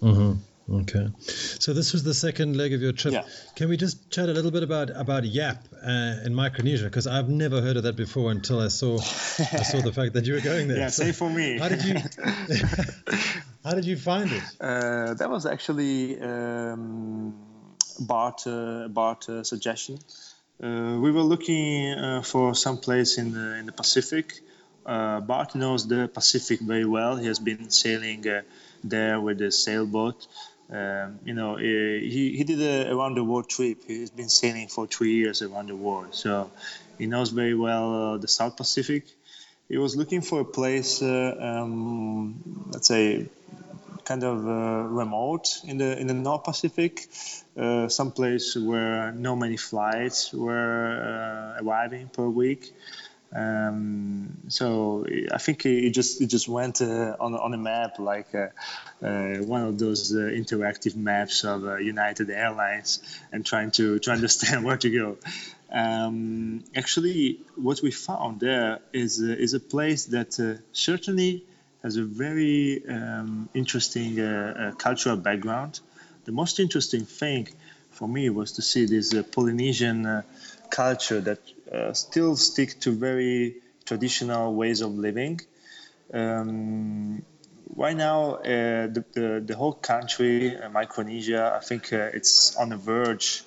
Mm-hmm. 0.00 0.34
Okay, 0.68 1.08
so 1.20 1.72
this 1.72 1.92
was 1.92 2.02
the 2.02 2.12
second 2.12 2.56
leg 2.56 2.72
of 2.72 2.82
your 2.82 2.90
trip. 2.90 3.14
Yeah. 3.14 3.22
Can 3.54 3.68
we 3.68 3.76
just 3.76 4.10
chat 4.10 4.28
a 4.28 4.32
little 4.32 4.50
bit 4.50 4.64
about 4.64 4.90
about 4.90 5.24
Yap 5.24 5.62
uh, 5.80 6.24
in 6.24 6.34
Micronesia? 6.34 6.84
Because 6.84 7.06
I've 7.06 7.28
never 7.28 7.60
heard 7.62 7.76
of 7.76 7.84
that 7.84 7.94
before 7.94 8.32
until 8.32 8.58
I 8.58 8.66
saw 8.66 8.98
I 8.98 9.62
saw 9.62 9.80
the 9.80 9.92
fact 9.92 10.14
that 10.14 10.26
you 10.26 10.34
were 10.34 10.40
going 10.40 10.66
there. 10.66 10.78
Yeah, 10.86 10.88
so 10.88 11.04
same 11.04 11.12
for 11.12 11.30
me. 11.30 11.58
How 11.58 11.68
did 11.68 11.84
you 11.84 11.94
How 13.64 13.74
did 13.74 13.84
you 13.84 13.96
find 13.96 14.32
it? 14.32 14.42
Uh, 14.60 15.14
that 15.14 15.30
was 15.30 15.46
actually 15.46 16.20
um, 16.20 17.34
Bart 18.00 18.44
uh, 18.48 18.88
Bart 18.88 19.28
uh, 19.28 19.44
suggestion. 19.44 20.00
Uh, 20.60 20.98
we 21.00 21.12
were 21.12 21.22
looking 21.22 21.92
uh, 21.92 22.22
for 22.22 22.56
some 22.56 22.78
place 22.78 23.18
in 23.18 23.32
the 23.32 23.54
in 23.56 23.66
the 23.66 23.72
Pacific. 23.72 24.40
Bart 24.84 25.54
knows 25.54 25.86
the 25.86 26.08
Pacific 26.08 26.58
very 26.60 26.84
well. 26.84 27.16
He 27.16 27.26
has 27.26 27.38
been 27.38 27.70
sailing 27.70 28.24
there 28.84 29.20
with 29.20 29.40
a 29.42 29.50
sailboat. 29.50 30.26
Um, 30.70 31.20
you 31.24 31.34
know, 31.34 31.56
he, 31.56 32.34
he 32.36 32.44
did 32.44 32.60
a 32.60 32.92
around 32.92 33.14
the 33.14 33.22
world 33.22 33.48
trip. 33.48 33.84
He's 33.86 34.10
been 34.10 34.28
sailing 34.28 34.68
for 34.68 34.86
three 34.86 35.14
years 35.14 35.42
around 35.42 35.68
the 35.68 35.76
world, 35.76 36.14
so 36.14 36.50
he 36.98 37.06
knows 37.06 37.30
very 37.30 37.54
well 37.54 38.14
uh, 38.14 38.16
the 38.16 38.28
South 38.28 38.56
Pacific. 38.56 39.04
He 39.68 39.78
was 39.78 39.96
looking 39.96 40.22
for 40.22 40.40
a 40.40 40.44
place, 40.44 41.02
uh, 41.02 41.36
um, 41.40 42.68
let's 42.72 42.88
say, 42.88 43.28
kind 44.04 44.22
of 44.24 44.46
uh, 44.46 44.88
remote 44.88 45.60
in 45.64 45.78
the 45.78 45.98
in 45.98 46.06
the 46.06 46.14
North 46.14 46.44
Pacific, 46.44 47.08
uh, 47.56 47.88
some 47.88 48.12
place 48.12 48.56
where 48.56 49.12
no 49.12 49.36
many 49.36 49.56
flights 49.56 50.32
were 50.32 51.56
uh, 51.58 51.62
arriving 51.62 52.08
per 52.08 52.28
week. 52.28 52.72
Um, 53.36 54.38
so 54.48 55.04
I 55.30 55.36
think 55.36 55.66
it 55.66 55.90
just 55.90 56.20
he 56.20 56.26
just 56.26 56.48
went 56.48 56.80
uh, 56.80 57.16
on 57.20 57.34
on 57.34 57.52
a 57.52 57.58
map 57.58 57.98
like 57.98 58.34
uh, 58.34 58.48
uh, 59.04 59.36
one 59.44 59.62
of 59.62 59.78
those 59.78 60.10
uh, 60.14 60.20
interactive 60.20 60.96
maps 60.96 61.44
of 61.44 61.66
uh, 61.66 61.76
United 61.76 62.30
Airlines 62.30 63.02
and 63.32 63.44
trying 63.44 63.72
to 63.72 63.98
to 63.98 64.10
understand 64.10 64.64
where 64.68 64.78
to 64.78 64.90
go. 64.90 65.18
Um, 65.70 66.64
actually, 66.74 67.40
what 67.56 67.82
we 67.82 67.90
found 67.90 68.40
there 68.40 68.78
is 68.94 69.20
uh, 69.20 69.26
is 69.26 69.52
a 69.52 69.60
place 69.60 70.06
that 70.06 70.60
certainly 70.72 71.44
has 71.82 71.98
a 71.98 72.04
very 72.04 72.82
um, 72.88 73.50
interesting 73.52 74.16
cultural 74.78 75.18
background. 75.18 75.80
The 76.24 76.32
most 76.32 76.58
interesting 76.58 77.04
thing 77.04 77.48
for 77.90 78.08
me 78.08 78.30
was 78.30 78.52
to 78.52 78.62
see 78.62 78.86
this 78.86 79.14
Polynesian 79.30 80.24
culture 80.70 81.20
that 81.20 81.38
uh, 81.72 81.92
still 81.92 82.36
stick 82.36 82.80
to 82.80 82.92
very 82.92 83.56
traditional 83.84 84.54
ways 84.54 84.80
of 84.80 84.92
living. 84.92 85.40
Um, 86.12 87.22
right 87.74 87.96
now, 87.96 88.34
uh, 88.34 88.86
the, 88.86 89.04
the, 89.12 89.42
the, 89.44 89.56
whole 89.56 89.72
country, 89.72 90.56
uh, 90.56 90.68
Micronesia, 90.68 91.58
I 91.60 91.64
think 91.64 91.92
uh, 91.92 92.10
it's 92.14 92.56
on 92.56 92.68
the 92.68 92.76
verge 92.76 93.42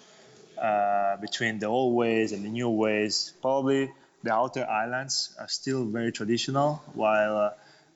uh, 0.62 1.18
between 1.18 1.60
the 1.60 1.68
old 1.68 1.96
ways 1.96 2.32
and 2.32 2.44
the 2.44 2.50
new 2.50 2.70
ways. 2.70 3.34
Probably 3.42 3.92
the 4.24 4.34
outer 4.34 4.66
islands 4.66 5.36
are 5.40 5.48
still 5.48 5.86
very 5.86 6.12
traditional, 6.12 6.84
while 6.94 7.38
uh, 7.38 7.52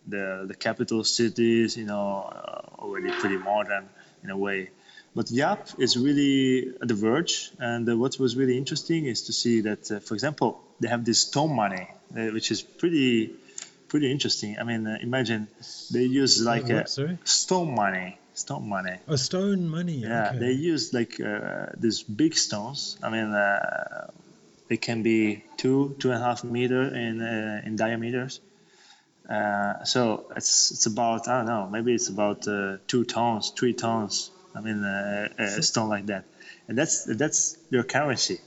the, 0.08 0.46
the 0.48 0.56
capital 0.56 1.04
cities, 1.04 1.76
you 1.76 1.86
know, 1.86 2.32
already 2.80 3.12
pretty 3.12 3.38
modern 3.38 3.90
in 4.24 4.30
a 4.30 4.38
way. 4.38 4.70
But 5.16 5.30
Yap 5.30 5.70
is 5.78 5.96
really 5.96 6.74
at 6.82 6.88
the 6.88 6.96
verge, 6.96 7.52
and 7.60 7.88
uh, 7.88 7.96
what 7.96 8.18
was 8.20 8.36
really 8.36 8.58
interesting 8.58 9.06
is 9.06 9.24
to 9.24 9.34
see 9.34 9.62
that, 9.62 9.92
uh, 9.92 10.00
for 10.00 10.16
example, 10.16 10.60
they 10.80 10.88
have 10.88 11.06
this 11.06 11.20
stone 11.20 11.56
money, 11.56 11.88
uh, 12.18 12.28
which 12.32 12.50
is 12.50 12.64
pretty, 12.64 13.36
pretty 13.90 14.12
interesting. 14.12 14.58
I 14.60 14.64
mean, 14.64 14.88
uh, 14.88 14.98
imagine 15.02 15.48
they 15.92 16.04
use 16.04 16.42
like 16.42 16.64
what, 16.64 16.98
a 16.98 17.18
stone 17.26 17.76
money, 17.76 18.18
stone 18.34 18.68
money. 18.68 18.98
Oh, 19.08 19.16
stone 19.16 19.70
money. 19.70 19.98
Yeah, 19.98 20.30
okay. 20.30 20.40
they 20.40 20.52
use 20.54 20.94
like 20.94 21.22
uh, 21.22 21.68
these 21.78 22.02
big 22.02 22.34
stones. 22.34 22.98
I 23.04 23.10
mean, 23.12 23.26
uh, 23.26 24.10
they 24.68 24.78
can 24.78 25.04
be 25.04 25.44
two, 25.58 25.96
two 26.00 26.12
and 26.12 26.24
a 26.24 26.26
half 26.26 26.44
meter 26.44 26.82
in 26.82 27.22
in 27.22 27.76
diameters. 27.76 28.40
so 29.86 30.26
it's 30.36 30.72
it's 30.72 30.88
about 30.88 31.28
I 31.28 31.38
don't 31.38 31.46
know 31.46 31.70
maybe 31.70 31.94
it's 31.94 32.10
about 32.10 32.42
two 32.88 33.04
tons, 33.04 33.52
three 33.56 33.74
tons 33.74 34.32
I 34.56 34.62
mean, 34.62 34.84
uh, 34.84 35.30
uh, 35.38 35.62
stone 35.62 35.90
like 35.90 36.06
that, 36.08 36.26
and 36.68 36.78
that's 36.78 37.06
that's 37.06 37.58
their 37.72 37.84
currency. 37.84 38.40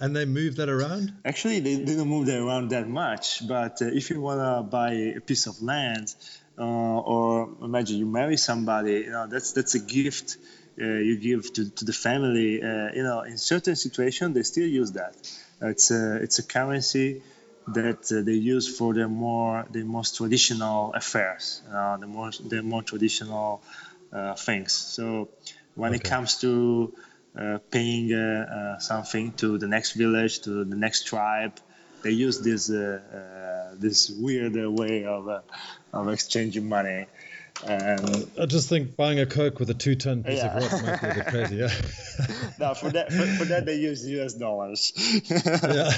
And 0.00 0.16
they 0.16 0.24
move 0.24 0.56
that 0.56 0.68
around? 0.68 1.12
Actually, 1.24 1.60
they, 1.60 1.76
they 1.76 1.94
don't 1.94 2.08
move 2.08 2.26
that 2.26 2.38
around 2.38 2.70
that 2.70 2.88
much. 2.88 3.46
But 3.46 3.82
uh, 3.82 3.86
if 3.86 4.10
you 4.10 4.20
wanna 4.20 4.62
buy 4.62 4.92
a 4.92 5.20
piece 5.20 5.46
of 5.46 5.62
land, 5.62 6.14
uh, 6.58 6.64
or 6.64 7.50
imagine 7.62 7.98
you 7.98 8.06
marry 8.06 8.36
somebody, 8.36 8.94
you 9.06 9.10
know 9.10 9.26
that's 9.26 9.52
that's 9.52 9.74
a 9.74 9.78
gift 9.78 10.38
uh, 10.80 10.84
you 10.84 11.18
give 11.18 11.52
to, 11.52 11.70
to 11.70 11.84
the 11.84 11.92
family. 11.92 12.62
Uh, 12.62 12.90
you 12.94 13.02
know, 13.02 13.20
in 13.20 13.38
certain 13.38 13.76
situations, 13.76 14.34
they 14.34 14.42
still 14.42 14.66
use 14.66 14.92
that. 14.92 15.14
It's 15.60 15.90
a 15.90 16.16
it's 16.16 16.38
a 16.38 16.42
currency 16.42 17.22
that 17.68 18.08
they 18.08 18.32
use 18.32 18.76
for 18.76 18.92
their 18.92 19.08
more 19.08 19.66
the 19.70 19.84
most 19.84 20.16
traditional 20.16 20.92
affairs, 20.94 21.62
the 21.70 22.06
more 22.06 22.30
the 22.48 22.62
more 22.62 22.82
traditional 22.82 23.62
uh, 23.64 23.91
Uh, 24.12 24.34
things. 24.34 24.74
So 24.74 25.30
when 25.74 25.94
okay. 25.94 25.96
it 25.96 26.04
comes 26.04 26.38
to 26.40 26.92
uh, 27.34 27.58
paying 27.70 28.12
uh, 28.12 28.74
uh, 28.76 28.78
something 28.78 29.32
to 29.32 29.56
the 29.56 29.66
next 29.66 29.92
village, 29.92 30.40
to 30.40 30.64
the 30.64 30.76
next 30.76 31.06
tribe, 31.06 31.58
they 32.02 32.10
use 32.10 32.40
this 32.40 32.68
uh, 32.68 33.74
this 33.78 34.10
weird 34.10 34.54
way 34.54 35.06
of 35.06 35.42
of 35.94 36.08
exchanging 36.08 36.68
money. 36.68 37.06
And 37.64 38.28
I 38.40 38.46
just 38.46 38.68
think 38.68 38.96
buying 38.96 39.20
a 39.20 39.26
Coke 39.26 39.60
with 39.60 39.70
a 39.70 39.74
two-ton 39.74 40.24
piece 40.24 40.38
yeah. 40.38 40.56
of 40.56 40.72
rock 40.72 40.82
might 40.82 41.00
be 41.00 41.08
a 41.08 41.14
bit 41.14 41.26
crazy. 41.26 41.56
Yeah. 41.56 41.68
no, 42.58 42.74
for 42.74 42.90
that 42.90 43.12
for, 43.12 43.24
for, 43.26 43.44
that 43.46 43.66
they 43.66 43.76
use 43.76 44.04
U.S. 44.08 44.34
dollars. 44.34 44.92
yeah. 45.30 45.90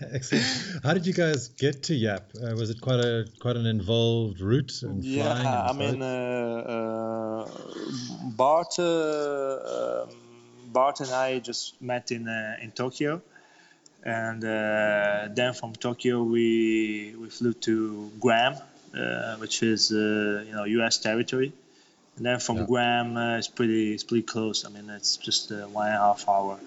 Excellent. 0.12 0.82
How 0.82 0.92
did 0.94 1.06
you 1.06 1.12
guys 1.12 1.48
get 1.48 1.84
to 1.84 1.94
Yap? 1.94 2.30
Uh, 2.34 2.56
was 2.56 2.70
it 2.70 2.80
quite 2.80 2.98
a 2.98 3.26
quite 3.38 3.56
an 3.56 3.66
involved 3.66 4.40
route 4.40 4.82
and 4.82 5.04
yeah, 5.04 5.22
flying? 5.22 5.44
Yeah, 5.44 5.62
I 5.62 5.72
mean, 5.72 6.02
uh, 6.02 7.46
uh, 7.46 7.50
Bart 8.30 8.74
uh, 8.78 10.02
um, 10.02 10.08
Bart 10.66 11.00
and 11.00 11.10
I 11.10 11.38
just 11.38 11.80
met 11.80 12.10
in 12.10 12.26
uh, 12.26 12.56
in 12.60 12.72
Tokyo 12.72 13.22
and 14.04 14.44
uh, 14.44 15.28
then 15.30 15.54
from 15.54 15.72
Tokyo 15.74 16.22
we 16.22 17.14
we 17.18 17.28
flew 17.28 17.52
to 17.52 18.10
Guam, 18.20 18.56
which 19.38 19.62
is 19.62 19.92
uh, 19.92 20.44
you 20.46 20.52
know 20.52 20.64
U.S. 20.64 20.98
territory. 20.98 21.52
And 22.16 22.26
then 22.26 22.40
from 22.40 22.58
yeah. 22.58 22.64
Guam, 22.64 23.16
uh, 23.16 23.38
it's 23.38 23.48
pretty 23.48 23.94
it's 23.94 24.04
pretty 24.04 24.22
close. 24.24 24.64
I 24.64 24.68
mean, 24.68 24.90
it's 24.90 25.16
just 25.16 25.50
one 25.50 25.86
and 25.86 25.96
a 25.96 25.98
half 25.98 26.28
hour. 26.28 26.58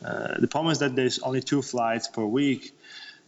the 0.00 0.48
problem 0.48 0.72
is 0.72 0.78
that 0.78 0.96
there's 0.96 1.18
only 1.18 1.42
two 1.42 1.62
flights 1.62 2.08
per 2.08 2.24
week. 2.24 2.72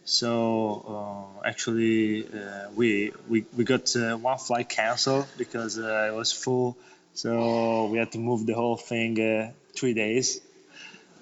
So 0.03 1.29
uh, 1.43 1.47
actually, 1.47 2.25
uh, 2.25 2.69
we, 2.75 3.11
we 3.29 3.45
we 3.55 3.63
got 3.63 3.95
uh, 3.95 4.17
one 4.17 4.39
flight 4.39 4.67
canceled 4.67 5.27
because 5.37 5.77
it 5.77 6.13
was 6.13 6.31
full. 6.31 6.75
So 7.13 7.85
we 7.91 7.99
had 7.99 8.11
to 8.13 8.17
move 8.17 8.45
the 8.45 8.53
whole 8.53 8.77
thing 8.77 9.53
three 9.75 9.93
days. 9.93 10.41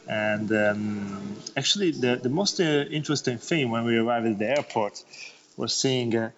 And 0.08 0.52
um, 0.52 1.36
actually, 1.58 1.92
the 1.92 2.16
the 2.16 2.30
most 2.30 2.60
interesting 2.60 3.38
thing 3.38 3.70
when 3.70 3.84
we 3.84 3.98
arrived 3.98 4.28
at 4.28 4.40
the 4.40 4.50
airport 4.58 5.04
was 5.58 5.76
seeing 5.76 6.32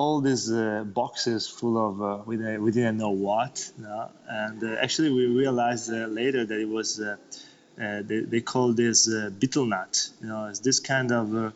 all 0.00 0.22
these 0.22 0.50
uh, 0.50 0.82
boxes 1.00 1.46
full 1.46 1.76
of 1.88 1.94
uh, 2.00 2.22
we, 2.24 2.36
we 2.64 2.70
didn't 2.72 2.96
know 2.96 3.10
what 3.10 3.70
and 4.28 4.64
uh, 4.64 4.84
actually 4.84 5.10
we 5.12 5.26
realized 5.26 5.92
uh, 5.92 6.06
later 6.20 6.42
that 6.46 6.58
it 6.58 6.70
was 6.78 6.98
uh, 7.00 7.16
uh, 7.78 8.00
they, 8.08 8.20
they 8.20 8.40
call 8.40 8.72
this 8.72 8.98
betel 9.40 9.66
nut 9.66 10.08
you 10.22 10.28
know? 10.28 10.46
It's 10.46 10.60
this 10.60 10.80
kind 10.80 11.12
of 11.12 11.52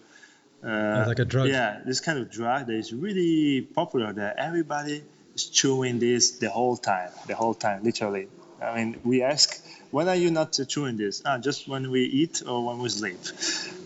like 0.62 1.18
a 1.18 1.24
drug. 1.24 1.48
yeah 1.48 1.80
this 1.86 2.00
kind 2.00 2.18
of 2.18 2.30
drug 2.30 2.66
that 2.66 2.76
is 2.84 2.92
really 2.92 3.62
popular 3.62 4.12
that 4.12 4.36
everybody 4.36 5.02
is 5.34 5.44
chewing 5.58 5.98
this 5.98 6.32
the 6.44 6.50
whole 6.50 6.76
time 6.76 7.10
the 7.26 7.34
whole 7.34 7.54
time 7.54 7.82
literally. 7.82 8.28
I 8.62 8.76
mean 8.76 9.00
we 9.04 9.22
ask 9.22 9.46
when 9.90 10.06
are 10.08 10.20
you 10.24 10.30
not 10.30 10.58
chewing 10.68 10.96
this? 10.98 11.22
Ah, 11.24 11.38
just 11.38 11.68
when 11.68 11.90
we 11.90 12.02
eat 12.20 12.42
or 12.46 12.58
when 12.66 12.78
we 12.84 12.88
sleep. 12.88 13.22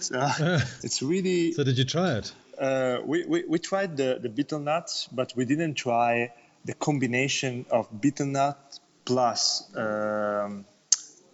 So 0.09 0.19
it's 0.87 1.03
really 1.03 1.53
so 1.53 1.65
did 1.65 1.77
you 1.77 1.85
try 1.85 2.09
it 2.19 2.33
uh, 2.61 2.99
we, 3.05 3.25
we, 3.27 3.45
we 3.49 3.59
tried 3.59 3.97
the, 3.97 4.19
the 4.21 4.29
betel 4.29 4.59
nut, 4.59 5.09
but 5.13 5.33
we 5.37 5.45
didn't 5.45 5.75
try 5.75 6.33
the 6.65 6.75
combination 6.75 7.67
of 7.71 7.89
betel 8.01 8.27
nut 8.27 8.79
plus 9.05 9.69
um, 9.77 10.65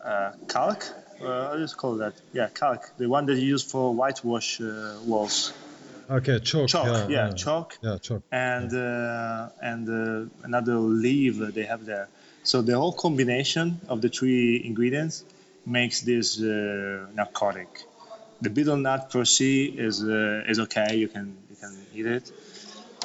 uh, 0.04 0.33
calc. 0.49 0.85
Uh, 1.23 1.54
do 1.54 1.62
you 1.62 1.69
call 1.69 1.97
that? 1.97 2.14
Yeah, 2.33 2.49
calc, 2.49 2.90
the 2.99 3.09
one 3.09 3.26
that 3.26 3.37
you 3.37 3.47
use 3.47 3.62
for 3.62 3.95
whitewash 3.95 4.61
uh, 4.61 4.99
walls. 5.04 5.52
Okay, 6.11 6.38
chalk. 6.40 6.69
Chalk, 6.69 6.87
yeah, 6.87 7.09
yeah, 7.09 7.28
yeah. 7.28 7.33
chalk. 7.33 7.78
Yeah, 7.83 7.99
chalk. 7.99 8.23
And 8.31 8.73
yeah. 8.73 8.78
Uh, 8.78 9.49
and 9.62 9.88
uh, 9.88 10.31
another 10.43 10.76
leaf 10.76 11.38
they 11.38 11.64
have 11.64 11.87
there. 11.87 12.09
So 12.43 12.61
the 12.61 12.76
whole 12.76 12.93
combination 12.93 13.81
of 13.88 14.02
the 14.02 14.11
three 14.11 14.62
ingredients 14.64 15.25
makes 15.64 16.02
this 16.02 16.38
uh, 16.40 17.07
narcotic 17.14 17.69
the 18.45 18.51
betel 18.51 18.77
nut 18.77 19.11
per 19.11 19.25
se 19.25 19.51
is 19.89 20.03
uh, 20.03 20.51
is 20.51 20.59
okay. 20.61 20.97
You 20.97 21.09
can 21.09 21.37
you 21.51 21.57
can 21.63 21.73
eat 21.97 22.07
it, 22.07 22.33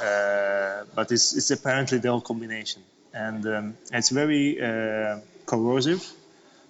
uh, 0.01 0.83
but 0.95 1.11
it's 1.11 1.35
it's 1.37 1.51
apparently 1.51 1.97
the 1.99 2.09
whole 2.09 2.21
combination, 2.21 2.83
and 3.13 3.45
um, 3.47 3.77
it's 3.91 4.09
very 4.09 4.61
uh, 4.61 5.19
corrosive. 5.45 6.03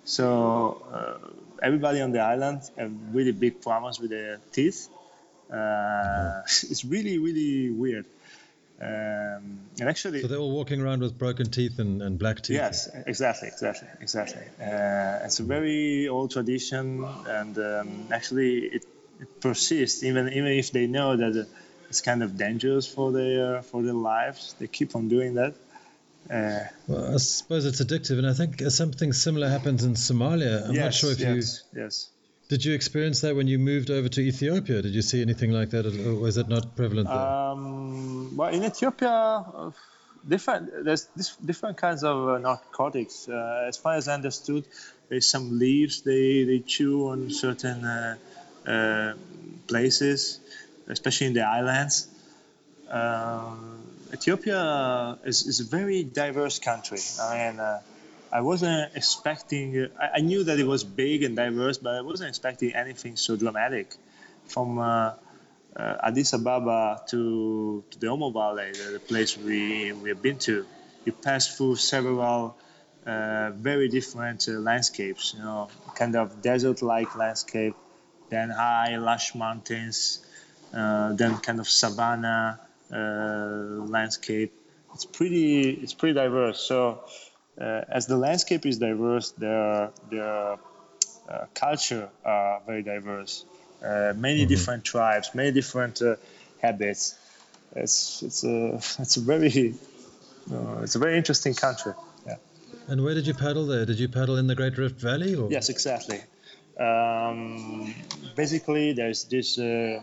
So 0.06 0.82
uh, 0.94 1.18
everybody 1.62 2.02
on 2.02 2.12
the 2.12 2.20
island 2.20 2.62
have 2.78 2.92
really 3.14 3.34
big 3.34 3.62
problems 3.62 4.00
with 4.00 4.12
their 4.12 4.40
teeth. 4.52 4.88
Uh, 5.52 6.42
it's 6.72 6.86
really 6.86 7.18
really 7.18 7.72
weird. 7.72 8.06
Um, 8.82 9.60
and 9.80 9.90
actually, 9.90 10.22
so 10.22 10.28
they're 10.28 10.38
all 10.38 10.52
walking 10.52 10.80
around 10.80 11.02
with 11.02 11.18
broken 11.18 11.52
teeth 11.52 11.80
and, 11.80 12.02
and 12.02 12.18
black 12.18 12.42
teeth. 12.42 12.56
Yes, 12.56 12.90
exactly, 13.08 13.50
exactly, 13.50 13.90
exactly. 14.00 14.42
Uh, 14.62 15.26
it's 15.26 15.40
a 15.40 15.44
very 15.44 16.08
old 16.08 16.32
tradition, 16.32 17.06
and 17.28 17.58
um, 17.58 18.08
actually, 18.12 18.60
it, 18.60 18.86
it, 19.20 19.28
persists 19.42 20.04
even 20.04 20.30
even 20.30 20.48
if 20.48 20.72
they 20.72 20.88
know 20.88 21.18
that 21.18 21.48
it's 21.90 22.02
kind 22.02 22.24
of 22.24 22.38
dangerous 22.38 22.88
for 22.88 23.12
their 23.12 23.62
for 23.64 23.84
their 23.84 23.94
lives. 23.94 24.56
They 24.60 24.68
keep 24.68 24.96
on 24.96 25.10
doing 25.10 25.34
that. 25.34 25.56
Uh, 26.30 26.60
well, 26.88 27.16
I 27.16 27.18
suppose 27.18 27.66
it's 27.66 27.82
addictive, 27.82 28.18
and 28.18 28.28
I 28.28 28.34
think 28.34 28.62
something 28.72 29.12
similar 29.12 29.50
happens 29.50 29.84
in 29.84 29.96
Somalia. 29.96 30.68
I'm 30.68 30.76
yes, 30.76 30.84
not 30.84 30.94
sure 30.94 31.12
if 31.12 31.20
yes, 31.20 31.64
you. 31.74 31.82
Yes. 31.82 32.10
Did 32.50 32.66
you 32.66 32.74
experience 32.74 33.22
that 33.22 33.36
when 33.36 33.48
you 33.48 33.60
moved 33.60 33.92
over 33.92 34.10
to 34.10 34.22
Ethiopia? 34.22 34.82
Did 34.82 34.96
you 34.96 35.04
see 35.04 35.22
anything 35.22 35.52
like 35.52 35.70
that, 35.70 35.86
or 35.86 36.16
was 36.16 36.38
it 36.38 36.50
not 36.50 36.76
prevalent 36.76 37.08
there? 37.08 37.16
Um, 37.16 38.36
well, 38.36 38.50
in 38.50 38.64
Ethiopia, 38.64 39.72
different 40.28 40.84
there's 40.84 41.06
different 41.46 41.78
kinds 41.78 42.04
of 42.04 42.28
uh, 42.28 42.38
narcotics. 42.40 43.30
Uh, 43.30 43.66
as 43.68 43.78
far 43.78 43.94
as 43.94 44.08
I 44.08 44.16
understood, 44.16 44.66
there's 45.10 45.28
some 45.28 45.60
leaves 45.60 46.02
they, 46.02 46.44
they 46.44 46.60
chew 46.60 47.10
on 47.10 47.30
certain 47.30 47.86
uh, 47.86 48.18
uh, 48.66 49.14
places, 49.68 50.40
especially 50.88 51.28
in 51.28 51.34
the 51.34 51.44
islands. 51.44 52.08
Um, 52.90 53.84
Ethiopia 54.12 55.20
is, 55.24 55.46
is 55.46 55.60
a 55.60 55.66
very 55.66 56.04
diverse 56.04 56.58
country. 56.58 56.98
I 57.22 57.52
mean, 57.52 57.60
uh, 57.60 57.82
I 58.32 58.42
wasn't 58.42 58.96
expecting. 58.96 59.90
I, 60.00 60.18
I, 60.18 60.20
knew 60.22 60.44
that 60.44 60.60
it 60.60 60.68
was 60.68 60.84
big 60.84 61.24
and 61.24 61.36
diverse, 61.36 61.78
but 61.78 61.96
I 61.96 62.02
wasn't 62.02 62.30
expecting 62.30 62.76
anything 62.76 63.16
so 63.16 63.36
dramatic. 63.36 63.96
From 64.46 64.80
uh, 64.80 65.14
uh, 65.76 65.96
Addis 66.04 66.34
Ababa 66.34 67.02
to, 67.10 67.84
to 67.90 68.00
the 68.00 68.08
Omo 68.08 68.32
Valley, 68.34 68.72
the, 68.72 68.94
the, 68.94 69.00
place 69.00 69.38
we 69.38 69.92
we 69.94 70.10
have 70.10 70.22
been 70.22 70.38
to, 70.40 70.66
you 71.06 71.12
pass 71.12 71.56
through 71.56 71.76
several 71.76 72.56
uh, 73.06 73.52
very 73.52 73.90
different 73.90 74.48
uh, 74.48 74.54
landscapes. 74.54 75.34
You 75.36 75.44
know, 75.44 75.70
kind 75.96 76.16
of 76.16 76.42
desert-like 76.42 77.16
landscape, 77.16 77.76
then 78.30 78.50
high, 78.50 78.98
lush 78.98 79.34
mountains, 79.34 80.26
uh, 80.74 81.14
then 81.14 81.38
kind 81.38 81.60
of 81.60 81.68
savanna 81.68 82.60
uh, 82.94 82.96
landscape. 83.88 84.54
It's 84.94 85.06
pretty. 85.06 85.70
It's 85.72 85.94
pretty 85.94 86.14
diverse. 86.14 86.60
So 86.60 87.04
as 87.60 88.08
the 88.08 88.18
landscape 88.18 88.66
is 88.66 88.78
diverse, 88.80 89.32
their 89.32 89.92
their 90.10 90.58
uh, 91.30 91.46
culture 91.54 92.10
are 92.26 92.62
very 92.66 92.84
diverse. 92.84 93.46
Uh, 93.84 94.14
many 94.16 94.42
mm-hmm. 94.42 94.50
different 94.50 94.84
tribes, 94.84 95.32
many 95.34 95.52
different 95.52 96.02
habits. 96.62 97.18
It's 97.76 98.24
it's 98.24 98.44
a 98.44 98.74
it's 99.00 99.18
a 99.18 99.22
very 99.22 99.76
it's 100.82 100.96
a 100.96 101.00
very 101.00 101.18
interesting 101.18 101.54
country. 101.54 101.94
Yeah. 102.26 102.38
And 102.88 103.04
where 103.04 103.14
did 103.14 103.28
you 103.28 103.34
paddle 103.34 103.68
there? 103.68 103.86
Did 103.86 104.00
you 104.00 104.10
paddle 104.10 104.38
in 104.38 104.48
the 104.48 104.56
Great 104.56 104.78
Rift 104.78 105.00
Valley? 105.00 105.36
Or? 105.36 105.52
Yes, 105.52 105.70
exactly. 105.70 106.22
Um, 106.80 107.94
basically, 108.36 108.94
there's 108.94 109.26
this 109.26 109.60
uh, 109.60 110.00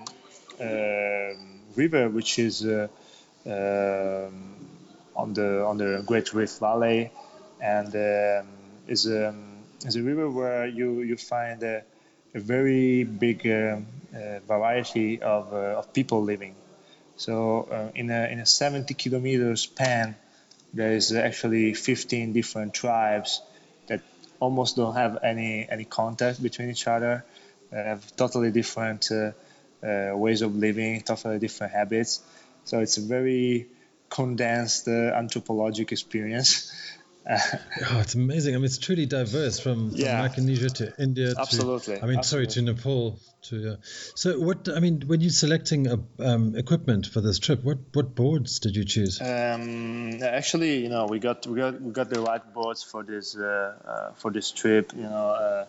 uh, 0.60 1.34
river 1.74 2.08
which 2.08 2.38
is 2.38 2.64
uh, 2.64 2.88
um, 3.46 4.54
on 5.16 5.32
the 5.32 5.64
on 5.64 5.78
the 5.78 6.04
Great 6.06 6.34
Rift 6.34 6.60
Valley, 6.60 7.10
and 7.60 7.94
um, 7.94 8.48
is 8.86 9.06
a 9.06 9.28
um, 9.30 9.58
is 9.84 9.96
a 9.96 10.02
river 10.02 10.30
where 10.30 10.66
you 10.66 11.02
you 11.02 11.16
find 11.16 11.62
a, 11.62 11.82
a 12.34 12.40
very 12.40 13.04
big 13.04 13.46
um, 13.46 13.86
uh, 14.14 14.40
variety 14.46 15.20
of, 15.20 15.52
uh, 15.52 15.78
of 15.78 15.92
people 15.92 16.22
living. 16.22 16.54
So 17.16 17.68
uh, 17.70 17.90
in 17.94 18.10
a 18.10 18.26
in 18.26 18.40
a 18.40 18.46
70 18.46 18.94
kilometer 18.94 19.56
span, 19.56 20.16
there 20.74 20.92
is 20.92 21.12
actually 21.12 21.74
15 21.74 22.32
different 22.32 22.74
tribes 22.74 23.40
that 23.88 24.00
almost 24.40 24.76
don't 24.76 24.94
have 24.94 25.18
any 25.22 25.66
any 25.68 25.84
contact 25.84 26.42
between 26.42 26.70
each 26.70 26.86
other. 26.86 27.24
They 27.70 27.82
have 27.82 28.14
totally 28.16 28.50
different 28.50 29.10
uh, 29.10 29.32
uh, 29.86 30.16
ways 30.16 30.42
of 30.42 30.54
living, 30.54 31.00
totally 31.00 31.38
different 31.38 31.72
habits. 31.72 32.22
So 32.64 32.80
it's 32.80 32.96
a 32.98 33.02
very 33.02 33.66
condensed 34.08 34.88
uh, 34.88 35.12
anthropologic 35.14 35.92
experience. 35.92 36.72
oh, 37.90 38.00
it's 38.00 38.14
amazing. 38.14 38.54
I 38.54 38.58
mean, 38.58 38.66
it's 38.66 38.78
truly 38.78 39.04
diverse 39.04 39.58
from, 39.58 39.90
from 39.90 39.98
yeah. 39.98 40.20
Micronesia 40.20 40.70
to 40.70 40.92
India. 40.96 41.34
Absolutely. 41.36 41.96
To, 41.96 42.02
I 42.02 42.06
mean, 42.06 42.18
Absolutely. 42.18 42.50
sorry, 42.52 42.66
to 42.66 42.72
Nepal. 42.72 43.18
To 43.42 43.72
uh, 43.72 43.76
so 44.14 44.38
what? 44.38 44.68
I 44.68 44.78
mean, 44.78 45.02
when 45.06 45.20
you're 45.20 45.30
selecting 45.30 45.88
a, 45.88 45.98
um, 46.20 46.54
equipment 46.54 47.06
for 47.06 47.20
this 47.20 47.40
trip, 47.40 47.64
what 47.64 47.78
what 47.94 48.14
boards 48.14 48.60
did 48.60 48.76
you 48.76 48.84
choose? 48.84 49.20
Um, 49.20 50.22
actually, 50.22 50.82
you 50.82 50.88
know, 50.88 51.06
we 51.06 51.18
got 51.18 51.46
we 51.48 51.56
got 51.56 51.80
we 51.80 51.90
got 51.90 52.10
the 52.10 52.20
right 52.20 52.42
boards 52.54 52.84
for 52.84 53.02
this 53.02 53.36
uh, 53.36 53.74
uh, 53.84 54.12
for 54.14 54.30
this 54.30 54.52
trip. 54.52 54.92
You 54.94 55.02
know, 55.02 55.30
uh, 55.30 55.64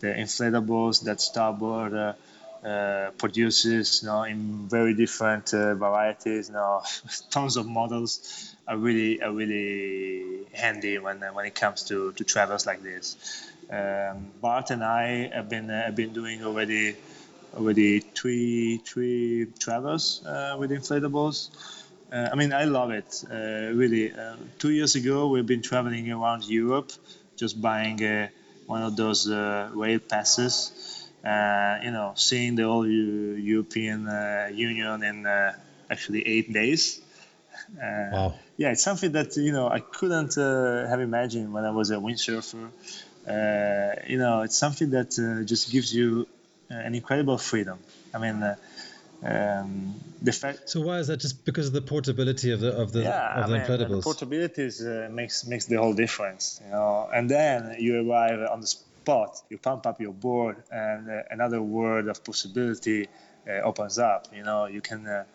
the 0.00 0.08
inflatables 0.08 1.04
that 1.04 1.20
Starboard 1.20 1.94
uh, 1.94 2.66
uh, 2.66 3.10
produces, 3.12 4.02
you 4.02 4.08
know, 4.08 4.24
in 4.24 4.68
very 4.68 4.94
different 4.94 5.50
varieties. 5.50 6.48
You 6.48 6.54
know, 6.54 6.82
tons 7.30 7.56
of 7.56 7.66
models 7.66 8.55
are 8.68 8.76
really 8.76 9.22
are 9.22 9.32
really 9.32 10.46
handy 10.52 10.98
when 10.98 11.20
when 11.20 11.46
it 11.46 11.54
comes 11.54 11.84
to, 11.84 12.12
to 12.12 12.24
travels 12.24 12.66
like 12.66 12.82
this. 12.82 13.16
Um, 13.70 14.30
Bart 14.40 14.70
and 14.70 14.82
I 14.84 15.28
have 15.34 15.48
been 15.48 15.70
uh, 15.70 15.84
have 15.84 15.96
been 15.96 16.12
doing 16.12 16.44
already 16.44 16.96
already 17.54 18.00
three 18.00 18.78
three 18.78 19.46
travels 19.58 20.24
uh, 20.26 20.56
with 20.58 20.70
inflatables. 20.70 21.50
Uh, 22.12 22.28
I 22.32 22.36
mean, 22.36 22.52
I 22.52 22.64
love 22.64 22.90
it 22.90 23.24
uh, 23.30 23.34
really. 23.74 24.12
Uh, 24.12 24.36
two 24.58 24.70
years 24.70 24.94
ago, 24.94 25.28
we've 25.28 25.46
been 25.46 25.62
traveling 25.62 26.10
around 26.10 26.44
Europe, 26.44 26.92
just 27.36 27.60
buying 27.60 28.02
uh, 28.04 28.28
one 28.66 28.82
of 28.82 28.96
those 28.96 29.28
rail 29.28 29.98
passes. 29.98 31.04
you 31.24 31.90
know, 31.90 32.12
seeing 32.14 32.54
the 32.54 32.62
whole 32.62 32.86
European 32.86 34.06
Union 34.54 35.02
in 35.02 35.26
actually 35.90 36.26
eight 36.26 36.52
days. 36.52 37.00
Uh, 37.76 38.08
wow. 38.12 38.34
Yeah, 38.56 38.72
it's 38.72 38.82
something 38.82 39.12
that 39.12 39.36
you 39.36 39.52
know 39.52 39.68
I 39.68 39.80
couldn't 39.80 40.38
uh, 40.38 40.88
have 40.88 41.00
imagined 41.00 41.52
when 41.52 41.64
I 41.64 41.70
was 41.70 41.90
a 41.90 41.96
windsurfer. 41.96 42.70
Uh, 43.28 44.00
you 44.06 44.18
know, 44.18 44.42
it's 44.42 44.56
something 44.56 44.90
that 44.90 45.18
uh, 45.18 45.44
just 45.44 45.70
gives 45.70 45.94
you 45.94 46.26
uh, 46.70 46.74
an 46.74 46.94
incredible 46.94 47.38
freedom. 47.38 47.78
I 48.14 48.18
mean, 48.18 48.42
uh, 48.42 48.56
um, 49.22 49.94
the 50.22 50.32
fact. 50.32 50.70
So 50.70 50.80
why 50.80 50.98
is 51.00 51.08
that? 51.08 51.18
Just 51.18 51.44
because 51.44 51.66
of 51.66 51.72
the 51.72 51.82
portability 51.82 52.52
of 52.52 52.60
the 52.60 52.72
of 52.72 52.92
the 52.92 53.02
yeah, 53.02 53.40
of 53.40 53.48
the 53.48 53.56
I 53.56 53.58
mean, 53.58 53.66
inflatables. 53.66 53.96
The 53.96 54.02
portability 54.02 54.62
is, 54.62 54.80
makes 55.10 55.46
makes 55.46 55.66
the 55.66 55.76
whole 55.76 55.92
difference. 55.94 56.60
You 56.64 56.70
know, 56.70 57.08
and 57.12 57.28
then 57.28 57.76
you 57.78 58.08
arrive 58.10 58.40
on 58.50 58.60
the 58.60 58.66
spot, 58.66 59.42
you 59.50 59.58
pump 59.58 59.86
up 59.86 60.00
your 60.00 60.12
board, 60.12 60.62
and 60.70 61.08
another 61.30 61.60
world 61.60 62.08
of 62.08 62.24
possibility 62.24 63.08
opens 63.46 63.98
up. 63.98 64.28
You 64.34 64.44
know, 64.44 64.66
you 64.66 64.80
can 64.80 65.26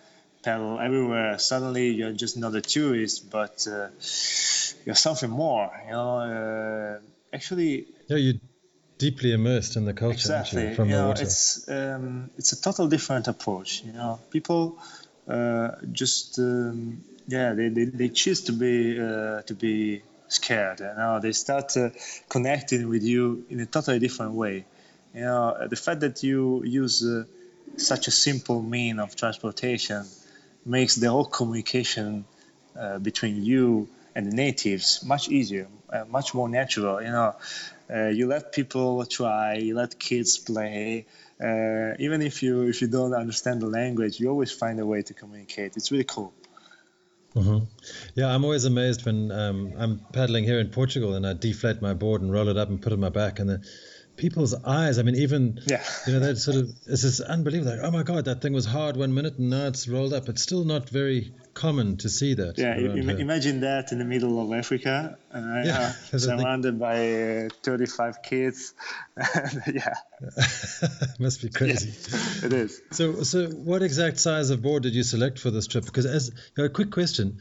paddle 0.44 0.80
everywhere. 0.80 1.38
Suddenly, 1.40 1.92
you're 1.92 2.14
just 2.14 2.38
not 2.38 2.56
a 2.56 2.62
tourist, 2.62 3.30
but 3.30 3.68
uh, 3.68 3.88
you're 4.86 4.96
something 4.96 5.30
more. 5.30 5.72
You 5.86 5.92
know, 5.92 6.18
uh, 6.20 7.00
actually. 7.34 7.88
Yeah, 8.08 8.18
you're 8.18 8.40
deeply 8.98 9.34
immersed 9.34 9.76
in 9.78 9.86
the 9.86 9.94
culture 9.94 10.14
exactly. 10.14 10.70
You, 10.70 10.76
from 10.76 10.90
you 10.90 10.96
the 10.96 11.02
know, 11.02 11.08
water. 11.08 11.24
It's 11.24 11.68
um, 11.70 12.30
it's 12.38 12.52
a 12.54 12.62
total 12.62 12.88
different 12.88 13.28
approach. 13.28 13.84
You 13.84 13.94
know, 13.94 14.20
people 14.30 14.78
uh, 15.28 15.70
just 15.92 16.40
um, 16.40 17.04
yeah 17.28 17.54
they, 17.54 17.70
they, 17.70 17.86
they 17.86 18.10
choose 18.10 18.42
to 18.44 18.54
be 18.54 19.00
uh, 19.00 19.42
to 19.44 19.54
be 19.56 20.02
scared. 20.28 20.80
You 20.80 20.94
know, 20.98 21.20
they 21.20 21.32
start 21.32 21.76
uh, 21.78 21.90
connecting 22.30 22.90
with 22.90 23.04
you 23.04 23.46
in 23.50 23.60
a 23.60 23.66
totally 23.66 24.00
different 24.00 24.34
way. 24.34 24.66
You 25.14 25.22
know, 25.22 25.68
the 25.68 25.76
fact 25.76 26.00
that 26.02 26.24
you 26.24 26.64
use 26.64 27.06
uh, 27.06 27.26
such 27.78 28.08
a 28.08 28.12
simple 28.12 28.62
mean 28.62 29.00
of 29.00 29.16
transportation 29.16 30.06
makes 30.65 30.95
the 30.95 31.10
whole 31.10 31.26
communication 31.26 32.26
uh, 32.80 33.00
between 33.00 33.43
you 33.43 33.88
and 34.15 34.32
the 34.32 34.36
natives 34.36 35.04
much 35.06 35.30
easier, 35.30 35.67
uh, 35.89 36.06
much 36.06 36.34
more 36.34 36.50
natural. 36.50 37.02
You 37.02 37.12
know, 37.12 37.36
uh, 37.93 38.08
you 38.08 38.28
let 38.28 38.52
people 38.52 39.06
try, 39.06 39.56
you 39.56 39.76
let 39.76 40.00
kids 40.00 40.38
play. 40.38 41.06
Uh, 41.41 41.95
even 42.00 42.21
if 42.21 42.43
you 42.43 42.67
if 42.67 42.82
you 42.82 42.88
don't 42.88 43.13
understand 43.13 43.62
the 43.62 43.67
language, 43.67 44.19
you 44.19 44.30
always 44.30 44.52
find 44.52 44.80
a 44.80 44.86
way 44.86 45.02
to 45.02 45.13
communicate. 45.13 45.76
It's 45.76 45.91
really 45.91 46.04
cool. 46.04 46.34
Mm-hmm. 47.36 47.65
Yeah, 48.15 48.28
I'm 48.28 48.43
always 48.43 48.65
amazed 48.65 49.06
when 49.06 49.32
um, 49.32 49.74
I'm 49.78 50.02
paddling 50.12 50.43
here 50.43 50.60
in 50.60 50.69
Portugal 50.69 51.15
and 51.15 51.26
I 51.26 51.34
deflate 51.34 51.82
my 51.82 51.93
board 51.93 52.21
and 52.21 52.32
roll 52.32 52.50
it 52.50 52.58
up 52.58 52.69
and 52.69 52.82
put 52.82 52.91
it 52.91 52.95
on 52.95 53.00
my 53.00 53.10
back, 53.10 53.39
and 53.39 53.50
then 53.50 53.63
people's 54.22 54.54
eyes. 54.54 55.00
I 55.00 55.02
mean, 55.02 55.16
even 55.16 55.60
yeah. 55.66 55.84
you 56.06 56.14
know 56.14 56.20
that 56.20 56.38
sort 56.38 56.58
of 56.58 56.70
it's 56.86 57.02
just 57.02 57.22
unbelievable. 57.22 57.72
Like, 57.72 57.82
oh 57.84 57.92
my 57.92 58.04
god, 58.04 58.26
that 58.26 58.42
thing 58.42 58.54
was 58.54 58.66
hard 58.66 58.96
one 58.96 59.14
minute 59.14 59.38
and 59.40 59.50
now 59.50 59.66
it's 59.68 59.88
rolled 59.88 60.14
up. 60.14 60.30
It's 60.30 60.44
still 60.44 60.64
not 60.64 60.90
very 60.90 61.34
common 61.56 61.98
to 61.98 62.10
see 62.10 62.36
that. 62.36 62.58
Yeah, 62.58 62.78
imagine 62.78 63.62
that 63.62 63.92
in 63.92 63.98
the 63.98 64.06
middle 64.06 64.40
of 64.40 64.58
Africa, 64.58 65.18
uh, 65.34 65.40
yeah, 65.66 65.94
uh, 66.14 66.18
surrounded 66.18 66.80
by 66.80 67.46
uh, 67.46 67.50
35 67.64 68.22
kids. 68.22 68.74
yeah, 69.74 69.96
must 71.20 71.42
be 71.42 71.50
crazy. 71.50 71.90
it 72.46 72.54
is. 72.54 72.80
So, 72.92 73.24
so 73.24 73.48
what 73.48 73.82
exact 73.82 74.20
size 74.20 74.52
of 74.52 74.62
board 74.62 74.84
did 74.84 74.94
you 74.94 75.04
select 75.04 75.40
for 75.40 75.50
this 75.50 75.66
trip? 75.66 75.86
Because 75.86 76.06
as 76.06 76.32
a 76.58 76.70
quick 76.70 76.92
question, 76.92 77.40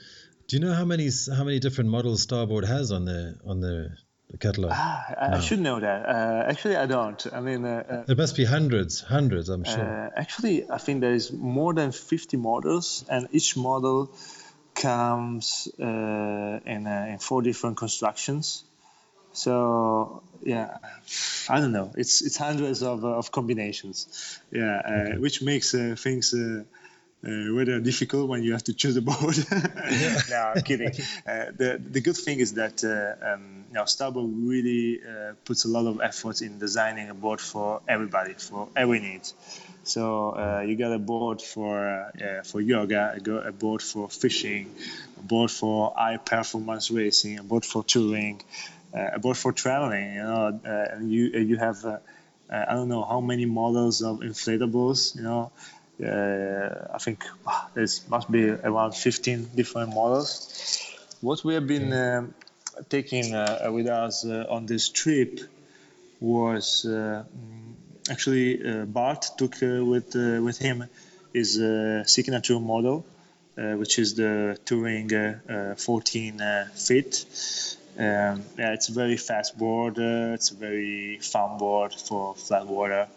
do 0.49 0.57
you 0.57 0.61
know 0.61 0.73
how 0.73 0.87
many 0.87 1.11
how 1.37 1.45
many 1.45 1.59
different 1.61 1.91
models 1.91 2.23
Starboard 2.23 2.65
has 2.65 2.91
on 2.91 3.05
their 3.05 3.37
on 3.45 3.61
their 3.61 3.99
catalog? 4.39 4.73
Ah, 4.75 5.15
I, 5.19 5.29
no. 5.29 5.37
I, 5.37 5.41
should 5.41 5.61
know 5.61 5.81
that. 5.81 6.09
Uh, 6.09 6.45
actually, 6.47 6.77
I 6.77 6.87
don't. 6.87 7.27
I 7.33 7.41
mean, 7.41 7.65
uh, 7.65 8.05
uh, 8.09 8.15
must 8.15 8.37
be 8.37 8.45
hundreds, 8.45 9.01
hundreds. 9.01 9.49
I'm 9.49 9.65
sure. 9.65 9.81
Uh, 9.81 10.11
actually, 10.17 10.71
I 10.71 10.79
think 10.79 11.01
there 11.01 11.13
is 11.13 11.33
more 11.33 11.75
than 11.75 11.93
50 11.93 12.37
models, 12.37 13.05
and 13.09 13.29
each 13.33 13.57
model 13.57 14.11
comes 14.75 15.69
uh, 15.81 15.85
in 15.85 16.87
uh, 16.87 17.07
in 17.11 17.19
four 17.19 17.43
different 17.43 17.77
constructions. 17.77 18.65
So 19.33 20.23
yeah, 20.43 20.79
I 21.49 21.61
don't 21.61 21.73
know. 21.73 21.93
It's 21.97 22.23
it's 22.23 22.37
hundreds 22.37 22.83
of, 22.83 23.05
of 23.05 23.31
combinations. 23.31 24.41
Yeah, 24.51 24.81
okay. 24.85 25.19
which 25.19 25.43
makes 25.43 25.73
things 25.73 26.35
uh, 27.27 27.53
rather 27.53 27.81
difficult 27.81 28.29
when 28.29 28.43
you 28.43 28.53
have 28.53 28.65
to 28.65 28.73
choose 28.73 28.97
a 28.97 29.03
board. 29.11 29.37
no, 30.31 30.53
I'm 30.57 30.63
kidding. 30.63 30.89
Uh, 31.27 31.47
the 31.57 31.81
the 31.91 32.01
good 32.01 32.17
thing 32.17 32.41
is 32.41 32.55
that 32.55 32.83
uh, 32.83 33.35
um, 33.35 33.65
you 33.69 33.75
know 33.75 33.85
Starboard 33.85 34.27
really 34.27 35.01
uh, 35.03 35.35
puts 35.45 35.65
a 35.65 35.69
lot 35.69 35.87
of 35.87 36.01
effort 36.01 36.41
in 36.41 36.59
designing 36.59 37.11
a 37.11 37.15
board 37.15 37.41
for 37.41 37.83
everybody, 37.87 38.35
for 38.35 38.69
every 38.75 39.01
need. 39.01 39.23
So 39.85 40.31
uh, 40.31 40.65
you 40.67 40.77
got 40.77 40.93
a 40.93 40.99
board 40.99 41.43
for 41.43 41.79
uh, 41.79 42.43
for 42.43 42.61
yoga, 42.61 43.15
a 43.47 43.53
board 43.53 43.83
for 43.83 44.09
fishing, 44.09 44.71
a 45.19 45.23
board 45.23 45.51
for 45.51 45.93
high 45.97 46.17
performance 46.17 46.91
racing, 46.91 47.39
a 47.39 47.43
board 47.43 47.65
for 47.65 47.85
touring, 47.85 48.41
a 48.95 49.19
board 49.19 49.37
for 49.37 49.53
traveling. 49.53 50.15
You 50.15 50.23
know, 50.23 50.61
and 50.65 51.11
you 51.11 51.27
you 51.27 51.57
have 51.57 51.85
I 52.49 52.75
don't 52.75 52.89
know 52.89 53.05
how 53.05 53.21
many 53.21 53.45
models 53.45 54.01
of 54.03 54.21
inflatables. 54.21 55.17
You 55.17 55.23
know 55.23 55.53
I 56.03 56.99
think 56.99 57.25
there 57.75 57.87
must 58.09 58.31
be 58.31 58.51
around 58.51 58.95
15 58.95 59.51
different 59.55 59.95
models. 59.95 60.87
What 61.21 61.45
we 61.45 61.55
have 61.55 61.67
been 61.67 61.93
um, 61.93 62.35
taking 62.89 63.35
uh, 63.35 63.69
with 63.73 63.87
us 63.87 64.25
uh, 64.25 64.47
on 64.49 64.67
this 64.67 64.89
trip 64.89 65.41
was 66.21 66.85
uh, 66.85 67.25
actually 68.11 68.67
uh, 68.67 68.85
Bart 68.87 69.27
took 69.37 69.63
uh, 69.63 69.85
with 69.85 70.15
with 70.15 70.59
him 70.59 70.85
his 71.33 71.61
signature 72.07 72.59
model, 72.59 73.05
which 73.55 73.99
is 73.99 74.15
the 74.15 74.59
Touring 74.65 75.11
14 75.77 76.43
feet. 76.75 77.25
Um, 77.99 78.43
yeah, 78.59 78.73
it's 78.73 78.89
a 78.89 78.93
very 78.93 79.17
fast 79.17 79.59
board. 79.59 79.99
it's 79.99 80.51
a 80.51 80.55
very 80.55 81.19
fun 81.19 81.59
board 81.59 81.95
for 81.95 82.35
flat 82.35 82.67
water. 82.67 83.09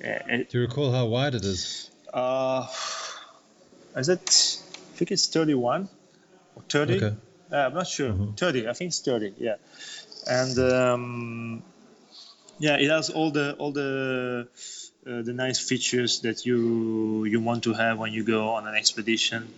Do 0.00 0.46
you 0.50 0.60
recall 0.60 0.90
how 0.90 1.06
wide 1.06 1.34
it 1.34 1.44
is? 1.44 1.91
Uh, 2.12 2.66
is 3.96 4.08
it? 4.08 4.20
I 4.20 4.96
think 4.96 5.10
it's 5.10 5.26
31 5.28 5.88
or 6.56 6.62
30. 6.68 6.96
Okay. 6.96 7.16
Uh, 7.50 7.56
I'm 7.56 7.74
not 7.74 7.86
sure. 7.86 8.10
Mm-hmm. 8.10 8.32
30. 8.32 8.68
I 8.68 8.72
think 8.72 8.88
it's 8.88 9.00
30. 9.00 9.34
Yeah. 9.38 9.56
And 10.26 10.58
um, 10.58 11.62
yeah, 12.58 12.76
it 12.76 12.90
has 12.90 13.10
all 13.10 13.30
the 13.30 13.54
all 13.54 13.72
the 13.72 14.48
uh, 15.06 15.22
the 15.22 15.32
nice 15.32 15.58
features 15.58 16.20
that 16.20 16.46
you 16.46 17.24
you 17.24 17.40
want 17.40 17.64
to 17.64 17.72
have 17.74 17.98
when 17.98 18.12
you 18.12 18.24
go 18.24 18.50
on 18.50 18.66
an 18.68 18.74
expedition. 18.74 19.52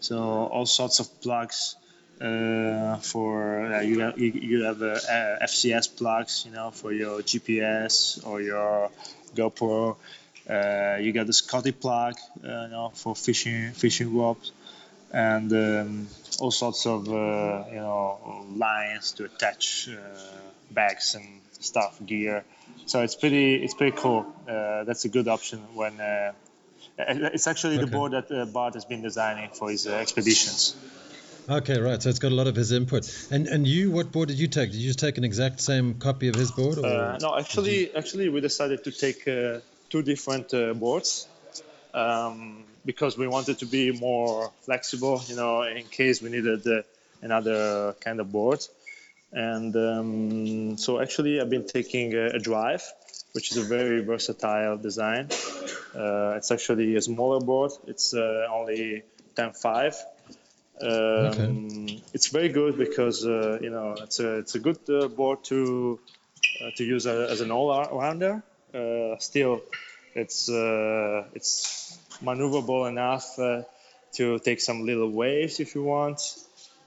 So 0.00 0.18
all 0.18 0.66
sorts 0.66 1.00
of 1.00 1.20
plugs. 1.20 1.76
Uh, 2.20 2.96
for 2.96 3.72
uh, 3.72 3.80
you 3.80 4.00
have 4.00 4.18
you, 4.18 4.32
you 4.32 4.64
have 4.64 4.82
uh, 4.82 4.98
FCS 5.44 5.96
plugs, 5.96 6.42
you 6.44 6.50
know, 6.52 6.72
for 6.72 6.92
your 6.92 7.22
GPS 7.22 8.26
or 8.26 8.42
your 8.42 8.90
GoPro. 9.36 9.94
Uh, 10.48 10.98
you 11.00 11.12
got 11.12 11.26
the 11.26 11.32
Scotty 11.32 11.72
plug, 11.72 12.14
uh, 12.42 12.46
you 12.46 12.68
know, 12.68 12.90
for 12.94 13.14
fishing 13.14 13.72
fishing 13.72 14.16
ropes, 14.16 14.52
and 15.12 15.52
um, 15.52 16.08
all 16.40 16.50
sorts 16.50 16.86
of 16.86 17.08
uh, 17.08 17.64
you 17.70 17.76
know 17.76 18.46
lines 18.56 19.12
to 19.12 19.24
attach 19.24 19.88
bags 20.70 21.14
and 21.14 21.40
stuff, 21.60 21.98
gear. 22.04 22.44
So 22.86 23.02
it's 23.02 23.14
pretty 23.14 23.56
it's 23.56 23.74
pretty 23.74 23.96
cool. 23.96 24.26
that's 24.46 25.04
a 25.04 25.08
good 25.08 25.28
option 25.28 25.58
when 25.74 26.00
it's 26.98 27.46
actually 27.46 27.76
okay. 27.76 27.84
the 27.84 27.90
board 27.90 28.12
that 28.12 28.30
uh, 28.30 28.44
Bart 28.46 28.74
has 28.74 28.84
been 28.84 29.02
designing 29.02 29.50
for 29.50 29.70
his 29.70 29.86
uh, 29.86 29.92
expeditions. 29.92 30.76
Okay, 31.48 31.80
right. 31.80 32.02
So 32.02 32.10
it's 32.10 32.18
got 32.18 32.32
a 32.32 32.34
lot 32.34 32.46
of 32.46 32.56
his 32.56 32.72
input. 32.72 33.10
And 33.30 33.46
and 33.46 33.66
you, 33.66 33.90
what 33.90 34.12
board 34.12 34.28
did 34.28 34.38
you 34.38 34.48
take? 34.48 34.70
Did 34.70 34.78
you 34.78 34.88
just 34.88 34.98
take 34.98 35.16
an 35.16 35.24
exact 35.24 35.60
same 35.60 35.94
copy 35.94 36.28
of 36.28 36.34
his 36.34 36.50
board? 36.50 36.78
Uh, 36.78 37.16
no, 37.20 37.38
actually, 37.38 37.94
actually, 37.94 38.28
we 38.28 38.40
decided 38.40 38.84
to 38.84 38.90
take 38.90 39.26
two 39.90 40.02
different 40.02 40.52
uh, 40.54 40.74
boards 40.74 41.28
um, 41.94 42.64
because 42.84 43.18
we 43.18 43.26
wanted 43.26 43.58
to 43.58 43.66
be 43.66 43.92
more 43.92 44.50
flexible, 44.62 45.22
you 45.26 45.36
know, 45.36 45.62
in 45.62 45.84
case 45.84 46.22
we 46.22 46.30
needed 46.30 46.66
uh, 46.66 46.82
another 47.22 47.94
kind 48.00 48.20
of 48.20 48.30
board. 48.30 48.64
And 49.32 49.76
um, 49.76 50.78
so 50.78 51.00
actually, 51.00 51.40
I've 51.40 51.50
been 51.50 51.66
taking 51.66 52.14
a, 52.14 52.26
a, 52.28 52.38
drive, 52.38 52.82
which 53.32 53.50
is 53.50 53.58
a 53.58 53.62
very 53.62 54.02
versatile 54.02 54.78
design. 54.78 55.28
Uh, 55.94 56.34
it's 56.36 56.50
actually 56.50 56.96
a 56.96 57.02
smaller 57.02 57.40
board. 57.40 57.72
It's 57.86 58.14
uh, 58.14 58.46
only 58.50 59.02
10.5. 59.36 59.94
Um, 60.80 60.88
okay. 60.88 62.02
It's 62.14 62.28
very 62.28 62.48
good 62.48 62.78
because 62.78 63.26
uh, 63.26 63.58
you 63.60 63.70
know 63.70 63.96
it's 64.00 64.20
a 64.20 64.38
it's 64.38 64.54
a 64.54 64.60
good 64.60 64.78
uh, 64.88 65.08
board 65.08 65.42
to 65.44 65.98
to 66.76 66.84
use 66.84 67.06
a, 67.06 67.28
as 67.30 67.40
an 67.40 67.50
all-rounder 67.50 68.34
uh, 68.34 68.47
still 69.18 69.62
it's 70.14 70.48
uh, 70.48 71.24
it's 71.34 71.98
maneuverable 72.22 72.88
enough 72.88 73.38
uh, 73.38 73.62
to 74.12 74.38
take 74.40 74.60
some 74.60 74.84
little 74.84 75.10
waves 75.10 75.60
if 75.60 75.74
you 75.74 75.82
want. 75.82 76.20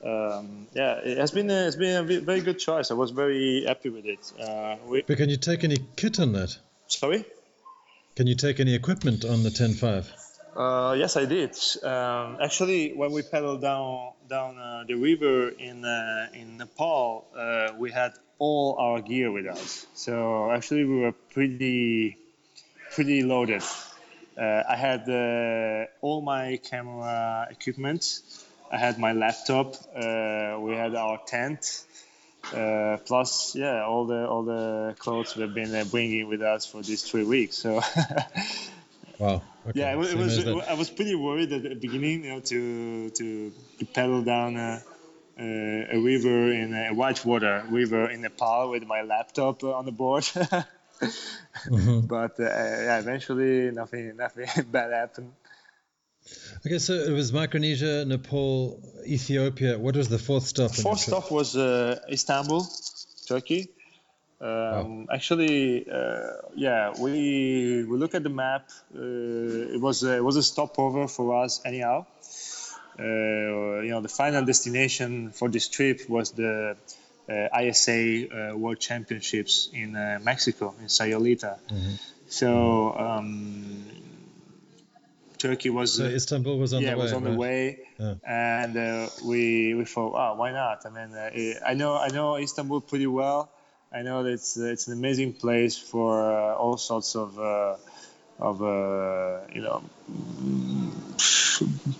Um, 0.03 0.67
yeah, 0.73 0.95
it 0.95 1.17
has 1.17 1.31
been 1.31 1.49
a, 1.49 1.67
it's 1.67 1.75
been 1.75 1.97
a 1.97 2.19
very 2.19 2.41
good 2.41 2.57
choice. 2.57 2.89
I 2.89 2.95
was 2.95 3.11
very 3.11 3.65
happy 3.65 3.89
with 3.89 4.05
it. 4.05 4.33
Uh, 4.39 4.77
we, 4.87 5.03
but 5.03 5.17
can 5.17 5.29
you 5.29 5.37
take 5.37 5.63
any 5.63 5.77
kit 5.95 6.19
on 6.19 6.33
that? 6.33 6.57
Sorry. 6.87 7.23
Can 8.15 8.27
you 8.27 8.35
take 8.35 8.59
any 8.59 8.73
equipment 8.73 9.23
on 9.23 9.43
the 9.43 9.49
10.5? 9.49 10.11
Uh, 10.55 10.93
yes, 10.93 11.15
I 11.15 11.25
did. 11.25 11.55
Um, 11.81 12.37
actually, 12.41 12.93
when 12.93 13.11
we 13.11 13.21
paddled 13.21 13.61
down 13.61 14.11
down 14.27 14.57
uh, 14.57 14.83
the 14.85 14.95
river 14.95 15.49
in 15.49 15.85
uh, 15.85 16.27
in 16.33 16.57
Nepal, 16.57 17.25
uh, 17.37 17.69
we 17.77 17.91
had 17.91 18.13
all 18.41 18.75
our 18.79 18.99
gear 19.01 19.31
with 19.31 19.45
us. 19.45 19.85
So 19.93 20.49
actually, 20.49 20.83
we 20.85 20.97
were 21.01 21.11
pretty 21.11 22.17
pretty 22.95 23.21
loaded. 23.21 23.61
Uh, 24.35 24.63
I 24.67 24.75
had 24.75 25.07
uh, 25.07 25.85
all 26.01 26.21
my 26.21 26.57
camera 26.57 27.47
equipment. 27.51 28.19
I 28.71 28.77
had 28.77 28.97
my 28.97 29.13
laptop. 29.13 29.75
Uh, 29.95 30.57
we 30.59 30.73
had 30.73 30.95
our 30.95 31.19
tent. 31.27 31.85
Uh, 32.51 32.97
plus, 33.05 33.55
yeah, 33.55 33.85
all 33.85 34.07
the 34.07 34.27
all 34.27 34.43
the 34.43 34.95
clothes 34.97 35.35
we've 35.35 35.53
been 35.53 35.75
uh, 35.75 35.85
bringing 35.91 36.27
with 36.27 36.41
us 36.41 36.65
for 36.65 36.81
these 36.81 37.03
three 37.03 37.23
weeks. 37.23 37.57
So. 37.57 37.75
wow. 39.19 39.43
Okay. 39.67 39.79
Yeah, 39.79 39.93
it, 39.93 40.13
it 40.13 40.17
was. 40.17 40.39
I 40.67 40.73
was 40.73 40.89
pretty 40.89 41.13
worried 41.13 41.53
at 41.53 41.61
the 41.61 41.75
beginning, 41.75 42.23
you 42.23 42.31
know, 42.31 42.39
to 42.39 43.11
to, 43.11 43.51
to 43.77 43.85
pedal 43.85 44.23
down 44.23 44.81
a, 45.41 45.95
a 45.95 45.99
river 45.99 46.51
in 46.51 46.73
a 46.73 46.93
whitewater 46.93 47.63
river 47.69 48.09
in 48.09 48.21
Nepal 48.21 48.69
with 48.69 48.85
my 48.85 49.01
laptop 49.01 49.63
on 49.63 49.85
the 49.85 49.91
board. 49.91 50.23
mm-hmm. 51.01 52.01
But 52.01 52.39
uh, 52.39 52.43
yeah, 52.43 52.99
eventually 52.99 53.71
nothing 53.71 54.15
nothing 54.15 54.47
bad 54.71 54.91
happened. 54.91 55.33
Okay, 56.65 56.77
so 56.77 56.93
it 56.93 57.11
was 57.11 57.33
Micronesia, 57.33 58.05
Nepal, 58.05 58.79
Ethiopia. 59.07 59.79
What 59.79 59.95
was 59.95 60.07
the 60.07 60.19
fourth 60.19 60.43
stop? 60.43 60.71
The 60.71 60.81
Fourth 60.83 60.99
stop 60.99 61.31
was 61.31 61.55
uh, 61.55 61.99
Istanbul, 62.07 62.67
Turkey. 63.27 63.69
Um, 64.39 64.47
wow. 64.47 65.05
Actually, 65.13 65.89
uh, 65.89 66.33
yeah, 66.55 66.93
we 66.99 67.83
we 67.89 67.97
look 67.97 68.13
at 68.13 68.23
the 68.23 68.29
map. 68.29 68.69
Uh, 68.95 69.75
it 69.75 69.81
was 69.81 70.03
it 70.03 70.23
was 70.23 70.35
a 70.35 70.43
stopover 70.43 71.07
for 71.07 71.43
us 71.43 71.61
anyhow. 71.65 72.05
Uh, 73.01 73.81
you 73.81 73.89
know, 73.89 74.01
the 74.01 74.09
final 74.09 74.45
destination 74.45 75.31
for 75.31 75.49
this 75.49 75.67
trip 75.67 76.07
was 76.07 76.31
the 76.31 76.77
uh, 77.27 77.59
ISA 77.59 78.51
uh, 78.51 78.57
World 78.57 78.79
Championships 78.79 79.69
in 79.73 79.95
uh, 79.95 80.19
Mexico 80.21 80.75
in 80.79 80.85
Sayulita. 80.85 81.57
Mm-hmm. 81.67 81.95
So 82.27 82.95
um, 82.95 83.85
Turkey 85.39 85.71
was 85.71 85.95
so 85.95 86.05
Istanbul 86.05 86.59
was 86.59 86.73
on 86.73 86.83
yeah, 86.83 86.91
the 86.91 86.97
way. 86.97 87.01
was 87.01 87.13
on 87.13 87.23
right? 87.23 87.31
the 87.31 87.37
way, 87.37 87.79
yeah. 87.99 88.13
and 88.23 88.77
uh, 88.77 89.09
we 89.25 89.73
we 89.73 89.85
thought, 89.85 90.13
oh, 90.15 90.35
why 90.35 90.51
not? 90.51 90.85
I 90.85 90.89
mean, 90.89 91.15
uh, 91.15 91.59
I 91.65 91.73
know 91.73 91.95
I 91.97 92.09
know 92.09 92.37
Istanbul 92.37 92.81
pretty 92.81 93.07
well. 93.07 93.51
I 93.91 94.03
know 94.03 94.23
that 94.23 94.33
it's 94.33 94.57
it's 94.57 94.87
an 94.87 94.93
amazing 94.93 95.33
place 95.33 95.77
for 95.77 96.31
uh, 96.31 96.53
all 96.55 96.77
sorts 96.77 97.15
of 97.15 97.39
of 98.39 98.61
you 99.53 99.61
know 99.61 99.83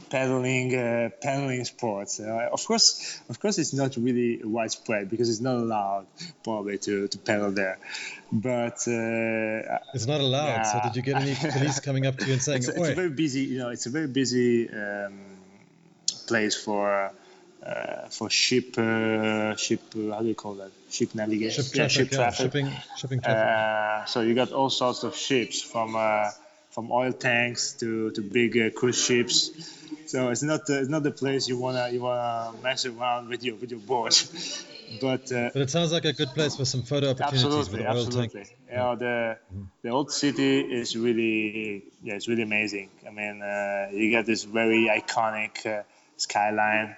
paddling 0.10 0.76
uh, 0.76 1.10
paddling 1.22 1.64
sports. 1.66 2.20
Uh, 2.20 2.50
of 2.52 2.66
course, 2.66 3.20
of 3.30 3.40
course, 3.40 3.58
it's 3.58 3.74
not 3.74 3.96
really 3.98 4.42
widespread 4.44 5.10
because 5.10 5.30
it's 5.30 5.42
not 5.42 5.56
allowed 5.56 6.06
probably 6.44 6.78
to, 6.80 7.08
to 7.08 7.18
paddle 7.18 7.52
there. 7.52 7.80
But 8.32 8.88
uh, 8.88 9.80
it's 9.94 10.08
not 10.08 10.22
allowed. 10.22 10.64
So 10.64 10.80
did 10.84 10.96
you 10.96 11.02
get 11.02 11.22
any 11.22 11.36
police 11.36 11.80
coming 11.80 12.06
up 12.06 12.18
to 12.18 12.26
you 12.26 12.34
and 12.34 12.42
saying, 12.48 12.60
it's, 12.60 12.68
it's 12.68 12.90
a 12.90 12.96
very 12.96 13.10
busy, 13.10 13.42
you 13.42 13.60
know, 13.60 13.70
it's 13.70 13.86
a 13.86 13.90
very 13.90 14.08
busy 14.08 14.70
um, 14.70 15.20
place 16.28 16.56
for. 16.56 17.12
Uh, 17.64 18.10
for 18.10 18.28
ship, 18.28 18.76
uh, 18.80 19.56
ship, 19.56 19.82
uh, 19.96 20.16
how 20.16 20.22
do 20.22 20.28
you 20.28 20.34
call 20.34 20.56
that? 20.56 20.72
Ship 20.90 21.14
navigation, 21.14 21.64
ship 21.64 21.74
traffic, 21.74 21.96
yeah, 21.96 22.04
ship 22.06 22.10
traffic. 22.10 22.40
Yeah, 22.40 22.44
shipping, 22.44 22.72
shipping 22.98 23.22
traffic. 23.22 23.46
Uh, 23.46 24.06
so 24.06 24.22
you 24.22 24.34
got 24.34 24.52
all 24.52 24.72
sorts 24.72 25.04
of 25.04 25.16
ships 25.16 25.62
from 25.62 25.96
uh, 25.96 26.32
from 26.72 26.92
oil 26.92 27.14
tanks 27.14 27.74
to, 27.74 28.12
to 28.12 28.22
big 28.22 28.58
uh, 28.58 28.70
cruise 28.72 28.98
ships. 28.98 29.52
So 30.06 30.30
it's 30.30 30.44
not 30.44 30.66
the, 30.66 30.80
it's 30.80 30.90
not 30.90 31.04
the 31.04 31.12
place 31.12 31.48
you 31.48 31.58
wanna 31.58 31.90
you 31.90 32.02
wanna 32.02 32.54
mess 32.62 32.86
around 32.86 33.30
with 33.30 33.44
your 33.44 33.56
with 33.56 33.72
your 33.72 33.80
board. 33.80 34.14
but 35.00 35.32
uh, 35.32 35.50
but 35.54 35.62
it 35.62 35.70
sounds 35.70 35.92
like 35.92 36.06
a 36.06 36.14
good 36.14 36.30
place 36.30 36.56
for 36.56 36.66
some 36.66 36.84
photo 36.84 37.12
opportunities 37.12 37.44
absolutely, 37.44 37.86
absolutely. 37.86 38.44
tank. 38.44 38.56
You 38.70 38.76
know, 38.76 38.96
the 38.96 39.38
the 39.84 39.90
old 39.90 40.12
city 40.12 40.60
is 40.60 40.96
really 40.96 41.84
yeah 42.04 42.16
it's 42.16 42.28
really 42.28 42.44
amazing. 42.44 42.90
I 43.08 43.12
mean 43.12 43.42
uh, 43.42 43.88
you 43.92 44.10
get 44.10 44.26
this 44.26 44.44
very 44.44 44.90
iconic 44.90 45.66
uh, 45.66 45.84
skyline, 46.18 46.96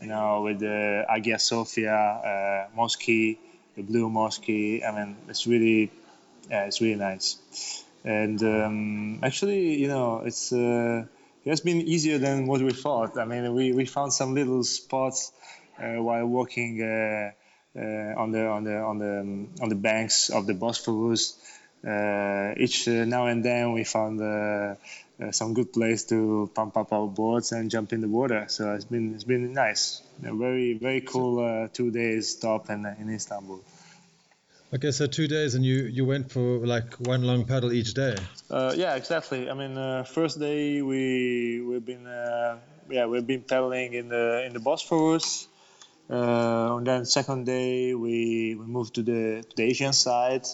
you 0.00 0.08
know, 0.08 0.42
with 0.42 0.60
the 0.60 1.04
Hagia 1.08 1.38
Sophia 1.38 1.94
uh, 1.94 2.76
mosque, 2.76 3.06
the 3.06 3.38
blue 3.76 4.08
mosque. 4.08 4.50
I 4.50 4.90
mean 4.94 5.16
it's 5.28 5.46
really 5.46 5.90
yeah 6.50 6.64
it's 6.66 6.80
really 6.80 6.96
nice 6.96 7.81
and 8.04 8.42
um, 8.42 9.20
actually, 9.22 9.76
you 9.76 9.88
know, 9.88 10.22
it's 10.24 10.52
uh, 10.52 11.04
it 11.44 11.50
has 11.50 11.60
been 11.60 11.80
easier 11.82 12.18
than 12.18 12.46
what 12.46 12.60
we 12.60 12.72
thought. 12.72 13.18
I 13.18 13.24
mean, 13.24 13.54
we, 13.54 13.72
we 13.72 13.84
found 13.84 14.12
some 14.12 14.34
little 14.34 14.64
spots 14.64 15.32
uh, 15.78 16.02
while 16.02 16.26
walking 16.26 16.82
uh, 16.82 17.30
uh 17.74 18.20
on 18.20 18.32
the 18.32 18.46
on 18.46 18.64
the 18.64 18.76
on 18.76 18.98
the 18.98 19.20
um, 19.20 19.48
on 19.60 19.68
the 19.68 19.74
banks 19.74 20.30
of 20.30 20.46
the 20.46 20.54
Bosphorus. 20.54 21.38
Uh, 21.86 22.54
each 22.58 22.86
uh, 22.86 23.04
now 23.04 23.26
and 23.26 23.44
then, 23.44 23.72
we 23.72 23.84
found 23.84 24.20
some 25.30 25.54
good 25.54 25.72
place 25.72 26.04
to 26.04 26.50
pump 26.52 26.76
up 26.76 26.92
our 26.92 27.06
boards 27.06 27.52
and 27.52 27.70
jump 27.70 27.92
in 27.92 28.00
the 28.00 28.08
water. 28.08 28.46
So 28.48 28.74
it's 28.74 28.84
been 28.84 29.14
it's 29.14 29.24
been 29.24 29.52
nice. 29.52 30.02
A 30.24 30.34
very 30.34 30.74
very 30.74 31.00
cool 31.00 31.68
two 31.72 31.92
days 31.92 32.30
stop 32.30 32.70
in 32.70 32.84
in 32.86 33.08
Istanbul. 33.10 33.62
Okay, 34.74 34.90
so 34.90 35.06
two 35.06 35.28
days, 35.28 35.54
and 35.54 35.62
you 35.62 35.84
you 35.84 36.06
went 36.06 36.32
for 36.32 36.66
like 36.66 36.94
one 36.94 37.22
long 37.24 37.44
paddle 37.44 37.74
each 37.74 37.92
day. 37.92 38.16
Uh, 38.50 38.72
yeah, 38.74 38.94
exactly. 38.94 39.50
I 39.50 39.52
mean, 39.52 39.76
uh, 39.76 40.04
first 40.04 40.40
day 40.40 40.80
we 40.80 41.60
we've 41.60 41.84
been 41.84 42.06
uh, 42.06 42.56
yeah 42.88 43.04
we've 43.04 43.26
been 43.26 43.42
paddling 43.42 43.92
in 43.92 44.08
the 44.08 44.46
in 44.46 44.54
the 44.54 44.60
Bosphorus. 44.60 45.46
Uh, 46.08 46.76
and 46.76 46.86
then 46.86 47.04
second 47.04 47.44
day 47.44 47.94
we, 47.94 48.54
we 48.54 48.64
moved 48.64 48.94
to 48.94 49.02
the 49.02 49.44
to 49.46 49.56
the 49.56 49.62
Asian 49.62 49.92
side, 49.92 50.46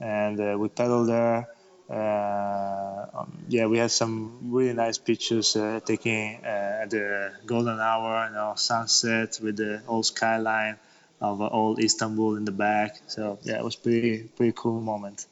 and 0.00 0.40
uh, 0.40 0.56
we 0.58 0.70
paddled 0.70 1.10
there. 1.10 1.46
Uh, 1.90 3.18
um, 3.18 3.38
yeah, 3.48 3.66
we 3.66 3.76
had 3.76 3.90
some 3.90 4.50
really 4.50 4.72
nice 4.72 4.96
pictures 4.96 5.56
taking 5.84 6.42
at 6.42 6.88
the 6.88 7.32
golden 7.44 7.78
hour, 7.78 8.28
you 8.28 8.34
know, 8.34 8.54
sunset 8.56 9.38
with 9.42 9.56
the 9.58 9.82
old 9.86 10.06
skyline 10.06 10.78
of 11.20 11.40
old 11.40 11.82
Istanbul 11.82 12.36
in 12.36 12.44
the 12.44 12.52
back. 12.52 13.00
So 13.06 13.38
yeah, 13.42 13.58
it 13.58 13.64
was 13.64 13.76
pretty 13.76 14.24
pretty 14.36 14.52
cool 14.56 14.80
moment. 14.80 15.26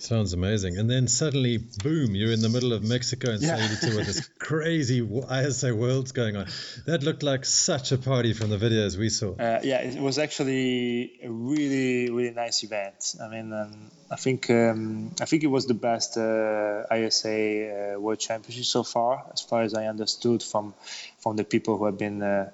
Sounds 0.00 0.32
amazing. 0.32 0.78
And 0.78 0.88
then 0.88 1.08
suddenly, 1.08 1.58
boom, 1.58 2.14
you're 2.14 2.30
in 2.30 2.40
the 2.40 2.48
middle 2.48 2.72
of 2.72 2.84
Mexico 2.84 3.32
and 3.32 3.42
yeah. 3.42 3.56
San 3.56 3.96
with 3.96 4.06
this 4.06 4.28
crazy 4.38 5.00
ISA 5.00 5.74
worlds 5.74 6.12
going 6.12 6.36
on. 6.36 6.46
That 6.86 7.02
looked 7.02 7.24
like 7.24 7.44
such 7.44 7.90
a 7.90 7.98
party 7.98 8.32
from 8.32 8.50
the 8.50 8.58
videos 8.58 8.96
we 8.96 9.08
saw. 9.08 9.32
Uh, 9.32 9.58
yeah, 9.64 9.80
it 9.80 10.00
was 10.00 10.18
actually 10.18 11.18
a 11.24 11.28
really, 11.28 12.10
really 12.10 12.30
nice 12.30 12.62
event. 12.62 13.16
I 13.20 13.26
mean, 13.26 13.52
um, 13.52 13.90
I 14.08 14.14
think 14.14 14.48
um, 14.50 15.14
I 15.20 15.24
think 15.24 15.42
it 15.42 15.48
was 15.48 15.66
the 15.66 15.74
best 15.74 16.16
uh, 16.16 16.84
ISA 16.94 17.94
uh, 17.96 18.00
World 18.00 18.20
Championship 18.20 18.66
so 18.66 18.84
far, 18.84 19.24
as 19.32 19.40
far 19.40 19.62
as 19.62 19.74
I 19.74 19.86
understood 19.86 20.44
from 20.44 20.74
from 21.18 21.34
the 21.34 21.44
people 21.44 21.76
who 21.76 21.86
have 21.86 21.98
been 21.98 22.22
uh, 22.22 22.26
uh, 22.26 22.50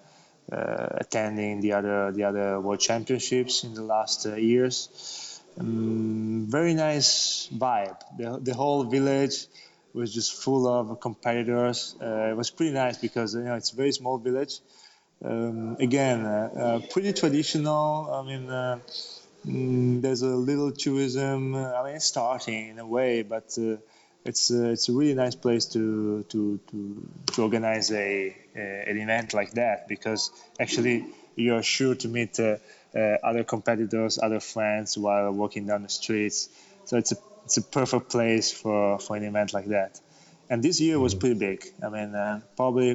attending 0.50 1.61
the 1.61 1.72
other 1.72 2.12
the 2.12 2.24
other 2.24 2.61
world 2.61 2.80
championships 2.80 3.64
in 3.64 3.74
the 3.74 3.83
last 3.83 4.26
uh, 4.26 4.35
years. 4.37 5.40
Um, 5.59 6.46
very 6.48 6.74
nice 6.74 7.48
vibe. 7.54 7.96
The, 8.18 8.38
the 8.40 8.54
whole 8.54 8.85
village 8.85 9.46
was 9.92 10.12
just 10.12 10.42
full 10.42 10.66
of 10.66 11.00
competitors. 11.00 11.94
Uh, 12.02 12.30
it 12.30 12.37
was 12.37 12.50
pretty 12.50 12.72
nice 12.72 12.98
because 12.98 13.35
you 13.35 13.42
know 13.42 13.54
it's 13.54 13.72
a 13.72 13.76
very 13.76 13.92
small 13.92 14.18
village. 14.18 14.61
Um, 15.24 15.76
again, 15.78 16.26
uh, 16.26 16.50
uh, 16.57 16.80
pretty 16.90 17.12
traditional. 17.12 18.11
I 18.12 18.22
mean, 18.26 18.50
uh, 18.50 18.78
mm, 19.46 20.02
there's 20.02 20.22
a 20.22 20.26
little 20.28 20.72
tourism. 20.72 21.54
I 21.54 21.85
mean, 21.85 22.00
starting 22.00 22.70
in 22.70 22.78
a 22.78 22.87
way, 22.87 23.22
but 23.22 23.57
it's 24.24 24.50
uh, 24.50 24.70
it's 24.70 24.88
a 24.88 24.92
really 24.92 25.14
nice 25.14 25.34
place 25.34 25.66
to 25.66 26.24
to 26.30 26.58
to, 26.70 27.08
to 27.32 27.42
organize 27.42 27.90
a, 27.92 28.34
a, 28.56 28.84
an 28.88 28.98
event 28.98 29.34
like 29.34 29.52
that 29.52 29.87
because 29.88 30.30
actually 30.58 31.04
you're 31.37 31.62
sure 31.62 31.94
to 31.94 32.08
meet 32.08 32.38
uh, 32.40 32.56
uh, 32.94 32.98
other 33.22 33.44
competitors, 33.44 34.18
other 34.22 34.40
friends 34.40 34.96
while 34.96 35.30
walking 35.32 35.66
down 35.66 35.82
the 35.82 35.88
streets. 35.88 36.48
So 36.87 36.96
it's 36.96 37.12
a 37.12 37.16
it's 37.44 37.56
a 37.58 37.62
perfect 37.62 38.10
place 38.10 38.50
for, 38.52 38.98
for 38.98 39.16
an 39.16 39.24
event 39.24 39.52
like 39.52 39.66
that. 39.66 40.00
And 40.48 40.62
this 40.62 40.80
year 40.80 40.98
was 40.98 41.12
mm-hmm. 41.12 41.20
pretty 41.20 41.38
big. 41.38 41.64
I 41.82 41.88
mean, 41.90 42.14
uh, 42.14 42.40
probably 42.56 42.92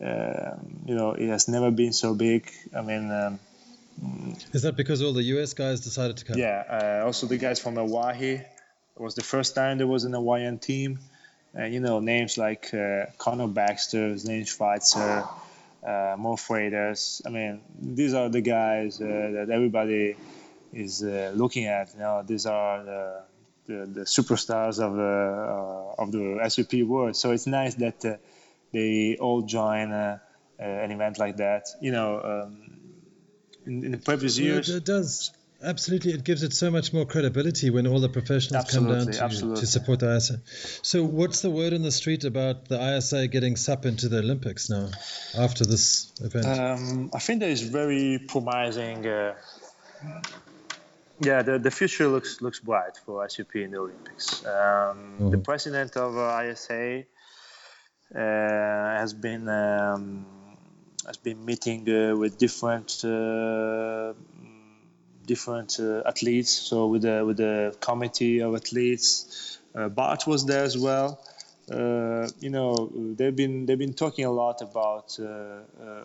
um, 0.00 0.82
you 0.86 0.94
know 0.94 1.12
it 1.12 1.28
has 1.28 1.48
never 1.48 1.70
been 1.70 1.92
so 1.92 2.14
big. 2.14 2.50
I 2.76 2.82
mean. 2.82 3.10
Um, 3.10 3.38
is 4.52 4.62
that 4.62 4.76
because 4.76 5.02
all 5.02 5.12
the 5.12 5.22
US 5.34 5.52
guys 5.52 5.80
decided 5.80 6.16
to 6.18 6.24
come? 6.24 6.38
Yeah, 6.38 7.00
uh, 7.02 7.06
also 7.06 7.26
the 7.26 7.36
guys 7.36 7.60
from 7.60 7.74
Hawaii 7.74 8.40
it 9.00 9.02
was 9.02 9.14
the 9.14 9.24
first 9.24 9.54
time 9.54 9.78
there 9.78 9.86
was 9.86 10.04
an 10.04 10.12
Hawaiian 10.12 10.58
team. 10.58 10.98
And, 11.54 11.72
you 11.72 11.80
know, 11.80 12.00
names 12.00 12.36
like 12.36 12.72
uh, 12.74 13.06
Connor 13.16 13.48
Baxter, 13.48 14.16
Zane 14.18 14.44
Schweitzer, 14.44 15.24
uh, 15.82 16.16
Mo 16.18 16.36
Freitas. 16.36 17.22
I 17.26 17.30
mean, 17.30 17.62
these 17.80 18.12
are 18.12 18.28
the 18.28 18.42
guys 18.42 19.00
uh, 19.00 19.06
that 19.06 19.48
everybody 19.50 20.16
is 20.74 21.02
uh, 21.02 21.32
looking 21.34 21.64
at. 21.64 21.94
You 21.94 22.00
know, 22.00 22.22
these 22.26 22.44
are 22.44 22.84
the, 22.84 23.22
the, 23.66 23.86
the 23.86 24.00
superstars 24.02 24.78
of 24.78 24.94
the, 24.94 25.02
uh, 25.02 26.02
of 26.02 26.12
the 26.12 26.46
SUP 26.50 26.82
world. 26.82 27.16
So 27.16 27.32
it's 27.32 27.46
nice 27.46 27.76
that 27.76 28.04
uh, 28.04 28.16
they 28.70 29.16
all 29.18 29.40
join 29.40 29.92
uh, 29.92 30.18
an 30.58 30.90
event 30.90 31.18
like 31.18 31.38
that. 31.38 31.68
You 31.80 31.92
know, 31.92 32.20
um, 32.22 32.70
in, 33.64 33.82
in, 33.82 33.90
the 33.92 33.98
previous 33.98 34.36
years. 34.36 34.68
it 34.68 34.84
does 34.84 35.32
Absolutely, 35.62 36.12
it 36.12 36.24
gives 36.24 36.42
it 36.42 36.54
so 36.54 36.70
much 36.70 36.92
more 36.92 37.04
credibility 37.04 37.68
when 37.68 37.86
all 37.86 38.00
the 38.00 38.08
professionals 38.08 38.64
absolutely, 38.64 39.12
come 39.12 39.28
down 39.28 39.54
to, 39.54 39.60
to 39.60 39.66
support 39.66 40.00
the 40.00 40.16
ISA. 40.16 40.40
So, 40.82 41.04
what's 41.04 41.42
the 41.42 41.50
word 41.50 41.74
in 41.74 41.82
the 41.82 41.92
street 41.92 42.24
about 42.24 42.66
the 42.68 42.96
ISA 42.96 43.28
getting 43.28 43.56
SUP 43.56 43.84
into 43.84 44.08
the 44.08 44.20
Olympics 44.20 44.70
now 44.70 44.88
after 45.36 45.66
this 45.66 46.12
event? 46.22 46.46
Um, 46.46 47.10
I 47.12 47.18
think 47.18 47.40
that 47.40 47.50
is 47.50 47.60
very 47.60 48.24
promising. 48.26 49.06
Uh, 49.06 49.34
yeah, 51.20 51.42
the, 51.42 51.58
the 51.58 51.70
future 51.70 52.08
looks 52.08 52.40
looks 52.40 52.60
bright 52.60 52.96
for 53.04 53.28
SUP 53.28 53.56
in 53.56 53.72
the 53.72 53.80
Olympics. 53.80 54.42
Um, 54.46 54.52
mm-hmm. 54.52 55.30
The 55.30 55.38
president 55.38 55.94
of 55.96 56.16
uh, 56.16 56.42
ISA 56.42 57.04
uh, 58.14 58.18
has 58.18 59.12
been 59.12 59.46
um, 59.46 60.24
has 61.06 61.18
been 61.18 61.44
meeting 61.44 61.86
uh, 61.90 62.16
with 62.16 62.38
different 62.38 63.04
uh, 63.04 64.14
different 65.26 65.78
uh, 65.80 66.02
athletes. 66.06 66.50
So 66.50 66.86
with 66.86 67.02
the 67.02 67.24
with 67.24 67.36
the 67.36 67.76
committee 67.80 68.40
of 68.40 68.54
athletes, 68.54 69.58
uh, 69.74 69.88
Bart 69.88 70.26
was 70.26 70.44
there 70.46 70.64
as 70.64 70.76
well. 70.76 71.20
Uh, 71.70 72.28
you 72.40 72.50
know, 72.50 72.90
they've 73.16 73.34
been 73.34 73.66
they've 73.66 73.78
been 73.78 73.94
talking 73.94 74.24
a 74.24 74.30
lot 74.30 74.60
about 74.60 75.16
uh, 75.20 75.24
uh, 75.24 76.04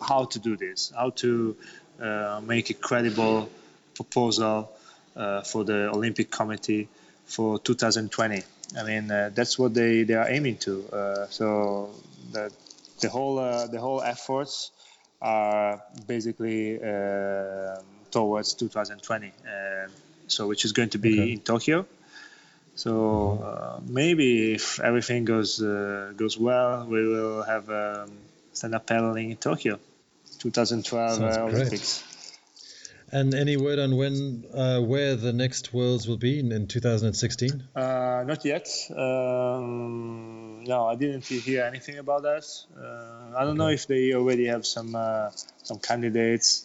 how 0.00 0.24
to 0.24 0.38
do 0.38 0.56
this, 0.56 0.92
how 0.96 1.10
to 1.10 1.54
uh, 2.00 2.40
make 2.44 2.70
a 2.70 2.74
credible 2.74 3.48
proposal 3.94 4.72
for 5.44 5.64
the 5.64 5.90
Olympic 5.92 6.30
Committee 6.30 6.88
for 7.26 7.58
2020. 7.58 8.42
I 8.78 8.82
mean, 8.84 9.08
that's 9.08 9.58
what 9.58 9.74
they, 9.74 10.04
they 10.04 10.14
are 10.14 10.30
aiming 10.30 10.56
to. 10.58 11.26
so 11.28 11.90
the, 12.32 12.50
the 13.00 13.10
whole 13.10 13.34
the 13.68 13.78
whole 13.78 14.00
efforts 14.00 14.70
are 15.20 15.82
basically 16.06 16.78
towards 18.12 18.54
2020. 18.54 19.26
Uh, 19.26 19.88
so 20.28 20.46
which 20.46 20.64
is 20.64 20.72
going 20.72 20.90
to 20.90 20.98
be 20.98 21.20
okay. 21.20 21.32
in 21.32 21.40
Tokyo. 21.40 21.86
So 22.74 23.42
uh, 23.44 23.80
maybe 23.86 24.54
if 24.54 24.80
everything 24.80 25.24
goes 25.24 25.60
uh, 25.60 26.12
goes 26.16 26.38
well, 26.38 26.86
we 26.86 27.06
will 27.06 27.42
have 27.42 27.68
um, 27.68 28.10
stand 28.52 28.74
up 28.74 28.86
paddling 28.86 29.30
in 29.30 29.36
Tokyo, 29.36 29.78
2012 30.38 31.22
uh, 31.22 31.42
Olympics. 31.42 32.04
And 33.14 33.34
any 33.34 33.58
word 33.58 33.78
on 33.78 33.94
when, 33.96 34.46
uh, 34.54 34.80
where 34.80 35.16
the 35.16 35.34
next 35.34 35.74
Worlds 35.74 36.08
will 36.08 36.16
be 36.16 36.38
in, 36.38 36.50
in 36.50 36.66
2016? 36.66 37.62
Uh, 37.76 38.24
not 38.26 38.42
yet. 38.46 38.66
Um, 38.88 40.64
no, 40.64 40.86
I 40.86 40.94
didn't 40.94 41.26
hear 41.26 41.64
anything 41.64 41.98
about 41.98 42.22
that. 42.22 42.46
Uh, 42.74 43.36
I 43.36 43.40
don't 43.40 43.50
okay. 43.50 43.58
know 43.58 43.68
if 43.68 43.86
they 43.86 44.14
already 44.14 44.46
have 44.46 44.64
some 44.64 44.94
uh, 44.94 45.28
some 45.62 45.78
candidates. 45.78 46.64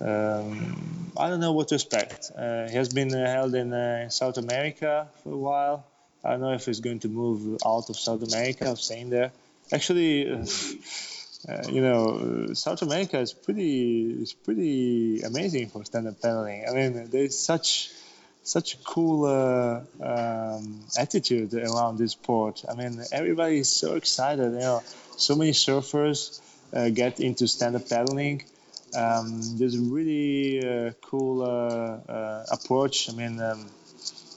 Um, 0.00 1.12
I 1.16 1.28
don't 1.28 1.40
know 1.40 1.52
what 1.52 1.68
to 1.68 1.76
expect. 1.76 2.30
Uh, 2.36 2.66
it 2.68 2.70
has 2.70 2.92
been 2.92 3.10
held 3.10 3.54
in, 3.54 3.72
in 3.72 4.10
South 4.10 4.36
America 4.36 5.08
for 5.22 5.32
a 5.32 5.36
while. 5.36 5.86
I 6.24 6.32
don't 6.32 6.40
know 6.40 6.52
if 6.52 6.66
he's 6.66 6.80
going 6.80 7.00
to 7.00 7.08
move 7.08 7.58
out 7.64 7.88
of 7.88 7.96
South 7.96 8.22
America 8.22 8.70
or 8.70 8.76
staying 8.76 9.10
there. 9.10 9.32
Actually, 9.72 10.28
uh, 11.48 11.62
you 11.68 11.80
know, 11.80 12.48
South 12.54 12.82
America 12.82 13.18
is 13.20 13.32
pretty 13.32 14.22
is 14.22 14.32
pretty 14.32 15.22
amazing 15.22 15.68
for 15.68 15.84
stand-up 15.84 16.20
paddling. 16.20 16.66
I 16.68 16.72
mean, 16.72 17.10
there's 17.10 17.38
such 17.38 17.90
such 18.42 18.74
a 18.74 18.78
cool 18.78 19.24
uh, 19.24 19.80
um, 20.00 20.80
attitude 20.98 21.54
around 21.54 21.98
this 21.98 22.12
sport. 22.12 22.64
I 22.68 22.74
mean, 22.74 23.00
everybody 23.12 23.58
is 23.58 23.68
so 23.68 23.94
excited. 23.94 24.52
You 24.52 24.58
know, 24.58 24.82
so 25.16 25.36
many 25.36 25.52
surfers 25.52 26.40
uh, 26.72 26.90
get 26.90 27.20
into 27.20 27.46
stand-up 27.46 27.88
paddling. 27.88 28.44
Um, 28.96 29.58
there's 29.58 29.74
a 29.74 29.82
really 29.82 30.66
uh, 30.66 30.92
cool 31.02 31.42
uh, 31.42 32.12
uh, 32.12 32.46
approach. 32.50 33.10
I 33.10 33.12
mean. 33.12 33.40
Um, 33.40 33.70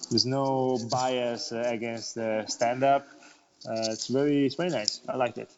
there's 0.09 0.25
no 0.25 0.79
bias 0.89 1.51
uh, 1.51 1.63
against 1.65 2.15
the 2.15 2.45
stand-up. 2.47 3.07
Uh, 3.65 3.91
it's 3.91 4.07
very 4.07 4.45
it's 4.45 4.55
very 4.55 4.69
nice. 4.69 5.01
I 5.07 5.17
liked 5.17 5.37
it. 5.37 5.51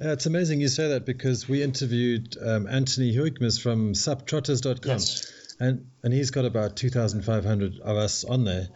Yeah, 0.00 0.12
it's 0.12 0.26
amazing 0.26 0.60
you 0.60 0.68
say 0.68 0.88
that 0.88 1.06
because 1.06 1.48
we 1.48 1.62
interviewed 1.62 2.36
um, 2.44 2.66
Anthony 2.66 3.14
Huigmes 3.14 3.60
from 3.60 3.94
subtrotters.com. 3.94 4.90
Yes. 4.90 5.32
And, 5.58 5.86
and 6.02 6.12
he's 6.12 6.30
got 6.30 6.44
about 6.44 6.76
2,500 6.76 7.80
of 7.80 7.96
us 7.96 8.24
on 8.24 8.44
there. 8.44 8.68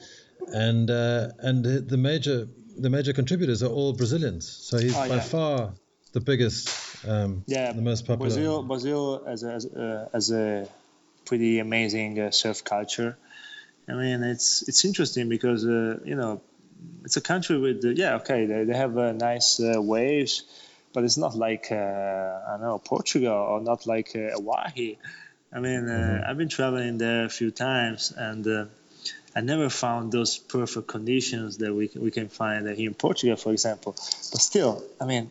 And 0.47 0.91
uh, 0.91 1.29
and 1.39 1.65
the 1.65 1.99
major 1.99 2.49
the 2.77 2.89
major 2.89 3.13
contributors 3.13 3.63
are 3.63 3.69
all 3.69 3.93
Brazilians. 3.93 4.49
So 4.49 4.79
he's 4.79 4.97
oh, 4.97 5.09
by 5.09 5.17
yeah. 5.17 5.21
far 5.21 5.75
the 6.13 6.21
biggest, 6.21 6.71
um, 7.07 7.45
yeah, 7.47 7.73
the 7.73 7.83
most 7.83 8.07
popular. 8.07 8.29
Brazil, 8.29 8.63
Brazil 8.63 9.23
as 9.27 9.43
a, 9.43 9.53
as 9.53 9.65
a, 9.65 10.11
as 10.13 10.31
a 10.31 10.69
pretty 11.25 11.59
amazing 11.59 12.19
uh, 12.21 12.31
surf 12.31 12.65
culture. 12.65 13.17
I 13.89 13.95
mean, 13.95 14.23
it's 14.23 14.69
it's 14.69 14.85
interesting 14.85 15.29
because 15.29 15.65
uh, 15.65 15.99
you 16.05 16.15
know 16.15 16.43
it's 17.05 17.17
a 17.17 17.21
country 17.21 17.59
with 17.59 17.85
yeah 17.97 18.17
okay 18.17 18.47
they, 18.47 18.65
they 18.65 18.77
have 18.77 18.97
uh, 18.97 19.13
nice 19.13 19.61
uh, 19.61 19.81
waves, 19.81 20.45
but 20.93 21.05
it's 21.05 21.17
not 21.17 21.35
like 21.37 21.69
uh, 21.71 21.75
I 21.75 22.51
don't 22.53 22.63
know 22.63 22.79
Portugal 22.79 23.33
or 23.33 23.61
not 23.61 23.87
like 23.87 24.11
uh, 24.15 24.31
Hawaii. 24.37 24.97
I 25.53 25.59
mean, 25.59 25.89
uh, 25.89 25.93
mm-hmm. 25.93 26.31
I've 26.31 26.37
been 26.37 26.49
traveling 26.49 26.99
there 26.99 27.25
a 27.25 27.31
few 27.31 27.51
times 27.51 28.13
and. 28.17 28.69
I 29.33 29.43
never 29.43 29.69
found 29.71 30.11
those 30.11 30.39
perfect 30.39 30.89
conditions 30.89 31.59
that 31.59 31.73
we 31.73 31.89
we 31.95 32.11
can 32.11 32.29
find 32.29 32.69
here 32.69 32.89
in 32.89 32.95
Portugal, 32.95 33.37
for 33.37 33.53
example. 33.53 33.93
But 33.93 34.41
still, 34.41 34.83
I 35.01 35.05
mean, 35.05 35.31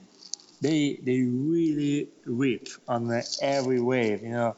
they 0.61 0.99
they 1.01 1.21
really 1.21 2.09
rip 2.25 2.67
on 2.87 3.21
every 3.41 3.81
wave. 3.81 4.21
You 4.23 4.31
know, 4.31 4.55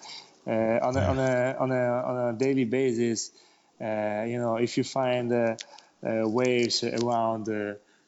uh, 0.47 0.79
on 0.81 0.97
a, 0.97 1.01
on 1.01 1.19
a 1.19 1.55
on 1.59 1.71
a 1.71 1.85
on 2.09 2.29
a 2.29 2.37
daily 2.37 2.65
basis, 2.65 3.31
uh, 3.79 4.23
you 4.27 4.39
know, 4.39 4.57
if 4.57 4.77
you 4.77 4.83
find 4.83 5.31
uh, 5.31 5.55
uh, 6.03 6.27
waves 6.27 6.83
around 6.83 7.49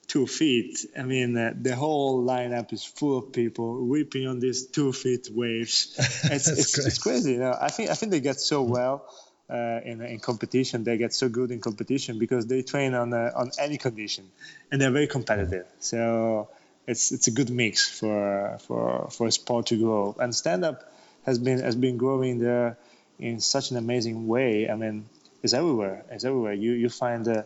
two 0.07 0.27
feet. 0.27 0.85
I 0.97 1.03
mean, 1.03 1.37
uh, 1.37 1.53
the 1.59 1.75
whole 1.75 2.23
lineup 2.23 2.73
is 2.73 2.83
full 2.83 3.17
of 3.17 3.33
people 3.33 3.75
ripping 3.75 4.27
on 4.27 4.39
these 4.39 4.67
two 4.67 4.91
feet 4.93 5.29
waves. 5.31 5.95
It's, 6.31 6.47
it's, 6.47 6.77
it's, 6.87 6.99
crazy. 6.99 7.33
You 7.33 7.39
know, 7.39 7.57
I 7.59 7.69
think 7.69 7.89
I 7.89 7.95
think 7.95 8.11
they 8.11 8.19
get 8.19 8.39
so 8.39 8.61
well 8.61 9.05
uh, 9.49 9.79
in 9.83 10.01
in 10.01 10.19
competition. 10.19 10.83
They 10.83 10.97
get 10.97 11.13
so 11.13 11.29
good 11.29 11.51
in 11.51 11.59
competition 11.59 12.19
because 12.19 12.45
they 12.47 12.61
train 12.63 12.93
on 12.93 13.13
uh, 13.13 13.31
on 13.35 13.51
any 13.59 13.77
condition, 13.77 14.29
and 14.71 14.81
they're 14.81 14.91
very 14.99 15.07
competitive. 15.07 15.65
So 15.79 16.49
it's 16.87 17.11
it's 17.11 17.27
a 17.27 17.31
good 17.31 17.49
mix 17.49 17.87
for 17.99 18.57
for 18.67 19.09
for 19.11 19.27
a 19.27 19.31
sport 19.31 19.67
to 19.67 19.77
grow. 19.77 20.15
And 20.19 20.35
stand 20.35 20.65
up 20.65 20.91
has 21.25 21.39
been 21.39 21.59
has 21.59 21.75
been 21.75 21.97
growing 21.97 22.39
there 22.39 22.77
in 23.19 23.39
such 23.39 23.71
an 23.71 23.77
amazing 23.77 24.27
way. 24.27 24.69
I 24.69 24.75
mean, 24.75 25.05
is 25.43 25.53
everywhere. 25.53 26.05
It's 26.09 26.23
everywhere. 26.23 26.53
You 26.53 26.71
you 26.73 26.89
find 26.89 27.25
the 27.25 27.45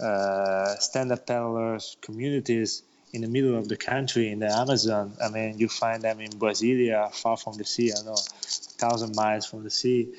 uh, 0.00 0.74
stand-up 0.76 1.26
paddlers 1.26 1.96
communities 2.00 2.82
in 3.12 3.22
the 3.22 3.28
middle 3.28 3.56
of 3.56 3.68
the 3.68 3.76
country 3.76 4.30
in 4.30 4.40
the 4.40 4.50
Amazon. 4.52 5.14
I 5.22 5.28
mean, 5.28 5.58
you 5.58 5.68
find 5.68 6.02
them 6.02 6.20
in 6.20 6.30
Brasilia, 6.32 7.14
far 7.14 7.36
from 7.36 7.54
the 7.56 7.64
sea. 7.64 7.92
I 7.92 8.04
know, 8.04 8.16
thousand 8.16 9.14
miles 9.14 9.46
from 9.46 9.64
the 9.64 9.70
sea. 9.70 10.12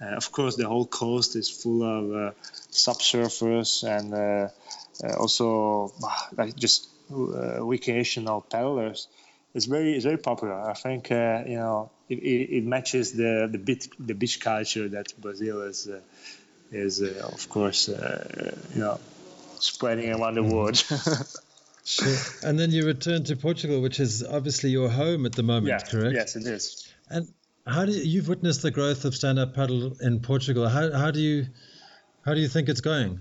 Uh, 0.00 0.16
of 0.16 0.32
course, 0.32 0.56
the 0.56 0.66
whole 0.66 0.86
coast 0.86 1.36
is 1.36 1.48
full 1.48 1.82
of 1.82 2.12
uh, 2.12 2.30
SUP 2.70 2.98
surfers 2.98 3.84
and 3.84 4.12
uh, 4.12 4.48
uh 5.04 5.16
also 5.16 5.92
like 6.36 6.56
just 6.56 6.88
uh, 6.88 6.91
recreational 7.12 8.40
paddlers. 8.40 9.08
It's 9.54 9.66
very, 9.66 9.94
it's 9.94 10.04
very 10.04 10.18
popular. 10.18 10.54
I 10.54 10.74
think 10.74 11.10
uh, 11.10 11.42
you 11.46 11.56
know 11.56 11.90
it, 12.08 12.16
it, 12.16 12.64
matches 12.64 13.12
the 13.12 13.48
the 13.50 13.58
beach, 13.58 13.88
the 13.98 14.14
beach 14.14 14.40
culture 14.40 14.88
that 14.88 15.12
Brazil 15.20 15.62
is 15.62 15.88
is 16.70 17.02
uh, 17.02 17.30
of 17.32 17.48
course 17.48 17.88
uh, 17.88 18.56
you 18.74 18.80
know 18.80 18.98
spreading 19.58 20.10
around 20.10 20.34
the 20.34 20.42
world. 20.42 20.76
sure. 21.84 22.16
And 22.42 22.58
then 22.58 22.70
you 22.70 22.86
return 22.86 23.24
to 23.24 23.36
Portugal, 23.36 23.80
which 23.80 24.00
is 24.00 24.24
obviously 24.24 24.70
your 24.70 24.88
home 24.88 25.26
at 25.26 25.32
the 25.32 25.42
moment, 25.42 25.68
yeah. 25.68 25.78
correct? 25.78 26.14
Yes, 26.14 26.36
it 26.36 26.46
is. 26.46 26.88
And 27.08 27.28
how 27.66 27.84
do 27.84 27.92
you, 27.92 28.02
you've 28.02 28.28
witnessed 28.28 28.62
the 28.62 28.70
growth 28.70 29.04
of 29.04 29.14
stand-up 29.14 29.54
paddle 29.54 29.92
in 30.00 30.20
Portugal? 30.20 30.68
How, 30.68 30.90
how 30.92 31.10
do 31.10 31.20
you 31.20 31.46
how 32.24 32.34
do 32.34 32.40
you 32.40 32.48
think 32.48 32.68
it's 32.68 32.80
going? 32.80 33.20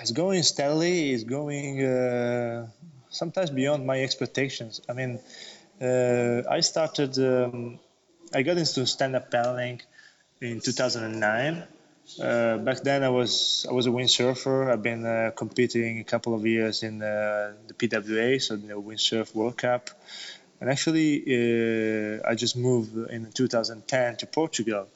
It's 0.00 0.10
going 0.10 0.42
steadily. 0.42 1.12
It's 1.12 1.24
going 1.24 1.84
uh, 1.84 2.68
sometimes 3.10 3.50
beyond 3.50 3.86
my 3.86 4.02
expectations. 4.02 4.80
I 4.88 4.92
mean, 4.94 5.20
uh, 5.80 6.42
I 6.48 6.60
started. 6.60 7.18
Um, 7.18 7.78
I 8.32 8.42
got 8.42 8.58
into 8.58 8.86
stand-up 8.86 9.30
paddling 9.30 9.80
in 10.40 10.60
2009 10.60 11.66
uh, 12.18 12.58
back 12.58 12.80
then, 12.82 13.04
I 13.04 13.08
was 13.08 13.66
I 13.68 13.72
was 13.72 13.86
a 13.86 13.90
windsurfer. 13.90 14.72
I've 14.72 14.82
been 14.82 15.06
uh, 15.06 15.30
competing 15.36 16.00
a 16.00 16.04
couple 16.04 16.34
of 16.34 16.44
years 16.44 16.82
in 16.82 17.02
uh, 17.02 17.52
the 17.68 17.74
PWA, 17.74 18.42
so 18.42 18.56
the 18.56 18.74
Windsurf 18.74 19.34
World 19.34 19.56
Cup. 19.56 19.90
And 20.60 20.68
actually, 20.70 21.22
uh, 21.22 22.28
I 22.28 22.34
just 22.34 22.56
moved 22.56 22.96
in 23.10 23.30
2010 23.32 24.16
to 24.16 24.26
Portugal. 24.26 24.88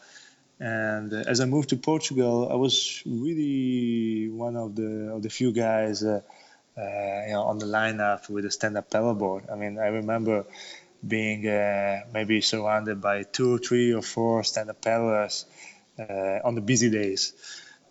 And 0.59 1.13
uh, 1.13 1.25
as 1.27 1.41
I 1.41 1.47
moved 1.47 1.71
to 1.71 1.77
Portugal, 1.77 2.49
I 2.51 2.57
was 2.57 3.03
really 3.07 4.29
one 4.29 4.57
of 4.57 4.75
the 4.75 5.13
of 5.15 5.23
the 5.23 5.31
few 5.31 5.53
guys, 5.53 6.05
you 6.77 7.33
know, 7.33 7.45
on 7.45 7.59
the 7.59 7.67
lineup 7.67 8.29
with 8.29 8.45
a 8.45 8.51
stand-up 8.51 8.91
paddleboard. 8.91 9.53
I 9.53 9.57
mean, 9.57 9.79
I 9.79 9.89
remember 9.89 10.45
being 11.07 11.43
maybe 12.13 12.41
surrounded 12.41 13.01
by 13.01 13.25
two, 13.25 13.59
three, 13.59 13.93
or 13.93 14.03
four 14.03 14.43
stand-up 14.45 14.81
paddlers 14.83 15.47
uh, 15.99 16.41
on 16.45 16.55
the 16.55 16.61
busy 16.61 16.91
days. 16.91 17.33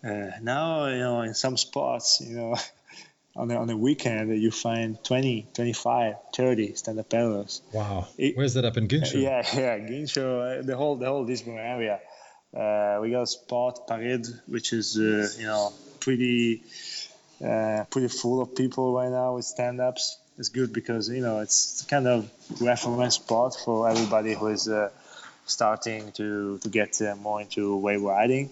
Uh, 0.04 0.30
now, 0.42 0.86
you 0.86 0.98
know, 0.98 1.22
in 1.22 1.34
some 1.34 1.56
spots, 1.56 2.20
you 2.20 2.36
know, 2.36 2.56
on 3.36 3.48
the, 3.48 3.56
on 3.56 3.66
the 3.66 3.76
weekend, 3.76 4.36
you 4.40 4.50
find 4.50 5.02
20, 5.02 5.48
25, 5.54 6.14
30 6.34 6.74
stand-up 6.74 7.08
paddlers. 7.08 7.62
Wow. 7.72 8.08
It, 8.18 8.36
Where's 8.36 8.54
that 8.54 8.64
up 8.64 8.76
in 8.76 8.88
Guincho? 8.88 9.20
Yeah, 9.20 9.42
yeah, 9.54 9.78
Guincho, 9.78 10.60
uh, 10.60 10.62
the 10.62 10.76
whole 10.76 10.96
the 10.96 11.06
whole 11.06 11.24
Lisbon 11.24 11.56
area. 11.58 12.00
Uh, 12.54 13.00
we 13.02 13.10
got 13.10 13.22
a 13.22 13.26
spot, 13.26 13.88
Parede, 13.88 14.26
which 14.46 14.72
is, 14.72 14.96
uh, 14.96 15.28
you 15.38 15.46
know, 15.46 15.72
pretty 15.98 16.62
uh, 17.42 17.84
pretty 17.90 18.08
full 18.08 18.42
of 18.42 18.54
people 18.54 18.94
right 18.94 19.10
now 19.10 19.36
with 19.36 19.44
stand-ups. 19.44 20.18
It's 20.36 20.48
good 20.48 20.72
because, 20.72 21.08
you 21.08 21.20
know, 21.20 21.40
it's 21.40 21.82
kind 21.84 22.06
of 22.08 22.28
a 22.60 22.64
reference 22.64 23.14
spot 23.14 23.56
for 23.64 23.88
everybody 23.88 24.34
who 24.34 24.48
is 24.48 24.68
starting 25.46 26.12
to 26.12 26.58
to 26.58 26.68
get 26.68 27.00
uh, 27.02 27.14
more 27.16 27.40
into 27.40 27.76
wave 27.76 28.02
riding. 28.02 28.50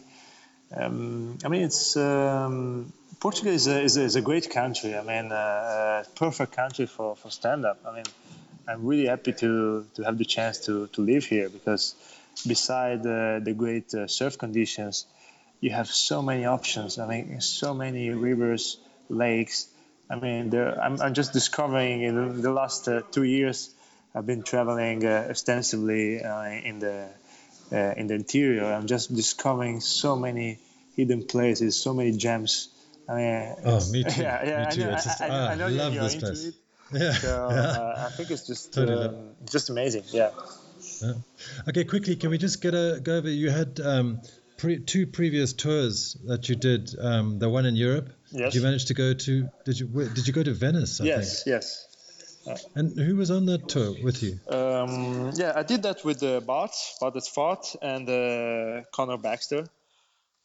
Um, 0.75 1.39
I 1.45 1.49
mean, 1.49 1.63
it's 1.63 1.97
um, 1.97 2.93
Portugal 3.21 3.53
is 3.53 3.67
a, 3.67 3.83
is 3.83 3.97
a, 3.97 4.03
is, 4.03 4.17
a, 4.17 4.23
great 4.23 4.51
country. 4.51 4.97
I 4.97 5.03
mean, 5.03 5.31
uh, 5.31 6.05
perfect 6.15 6.53
country 6.53 6.87
for, 6.87 7.15
for 7.15 7.31
stand 7.31 7.67
up. 7.67 7.79
I 7.87 7.95
mean, 7.95 8.05
I'm 8.67 8.87
really 8.87 9.07
happy 9.07 9.33
to, 9.35 9.87
to 9.95 10.03
have 10.03 10.17
the 10.17 10.25
chance 10.25 10.59
to, 10.67 10.87
to 10.89 11.03
live 11.03 11.27
here 11.27 11.51
because 11.51 11.95
beside 12.47 13.01
uh, 13.01 13.41
the 13.41 13.55
great 13.57 13.93
uh, 13.95 14.07
surf 14.07 14.39
conditions, 14.39 15.07
you 15.63 15.71
have 15.71 15.87
so 15.87 16.21
many 16.21 16.45
options. 16.45 16.99
I 16.99 17.07
mean, 17.07 17.41
so 17.41 17.73
many 17.73 18.11
rivers, 18.11 18.77
lakes. 19.09 19.69
I 20.11 20.17
mean, 20.17 20.51
there, 20.51 20.79
I'm, 20.79 21.01
I'm 21.01 21.15
just 21.15 21.33
discovering 21.33 22.03
in 22.03 22.43
the 22.43 22.51
last 22.53 22.89
uh, 22.89 23.01
two 23.13 23.23
years 23.23 23.71
I've 24.15 24.27
been 24.27 24.43
traveling 24.43 25.07
uh, 25.07 25.29
extensively 25.31 26.23
uh, 26.23 26.43
in 26.45 26.81
the 26.81 27.09
uh, 27.71 27.95
in 27.97 28.09
the 28.09 28.15
interior. 28.15 28.65
I'm 28.65 28.87
just 28.87 29.15
discovering 29.15 29.81
so 29.81 30.17
many 30.17 30.59
hidden 30.97 31.27
places, 31.27 31.77
so 31.77 31.95
many 31.95 32.13
gems. 32.13 32.69
I 33.09 33.15
mean, 33.15 33.55
oh, 33.65 33.81
me 33.91 34.05
too. 34.05 34.21
Yeah, 34.23 34.45
yeah, 34.45 34.65
me 34.65 34.75
too. 34.75 34.83
I 34.83 34.87
know, 34.87 34.93
just, 34.93 35.21
I, 35.23 35.29
I, 35.29 35.53
I 35.53 35.55
know 35.55 35.69
love 35.69 35.95
you're 35.95 36.03
this 36.03 36.15
into 36.15 36.27
place. 36.27 36.45
it. 36.45 36.55
Yeah, 36.93 37.13
so, 37.13 37.49
yeah. 37.51 38.07
I 38.07 38.11
think 38.11 38.31
it's 38.31 38.47
just 38.47 38.75
totally 38.75 39.07
um, 39.07 39.31
just 39.51 39.71
amazing. 39.71 40.05
Yeah. 40.09 40.31
Yeah. 41.01 41.15
Okay, 41.69 41.85
quickly, 41.85 42.17
can 42.17 42.29
we 42.29 42.37
just 42.37 42.61
get 42.61 42.75
a 42.75 43.01
go 43.03 43.17
over? 43.17 43.31
You 43.31 43.49
had 43.49 43.81
um, 43.81 44.21
pre, 44.57 44.79
two 44.79 45.07
previous 45.07 45.53
tours 45.53 46.17
that 46.27 46.49
you 46.49 46.57
did. 46.57 46.95
Um, 46.99 47.39
the 47.39 47.49
one 47.49 47.67
in 47.67 47.77
Europe. 47.77 48.11
Yes. 48.31 48.53
Did 48.53 48.61
you 48.61 48.65
manage 48.65 48.87
to 48.87 48.95
go 48.95 49.15
to? 49.15 49.49
Did 49.65 49.81
you 49.81 49.87
did 49.87 50.27
you 50.27 50.33
go 50.33 50.43
to 50.43 50.53
Venice? 50.53 51.01
I 51.01 51.05
yes, 51.05 51.45
think? 51.45 51.55
yes. 51.55 51.89
And 52.75 52.99
who 52.99 53.17
was 53.17 53.31
on 53.31 53.47
that 53.47 53.69
tour 53.69 53.95
with 54.03 54.23
you? 54.23 54.41
Um, 54.49 55.31
yeah, 55.35 55.53
I 55.55 55.63
did 55.63 55.85
that 55.85 56.05
with 56.05 56.23
uh, 56.23 56.41
Bart, 56.41 56.75
Bart 57.01 57.15
de 57.15 57.21
Zwart, 57.21 57.77
and 57.81 58.09
uh, 58.09 58.85
Connor 58.91 59.17
Baxter. 59.17 59.67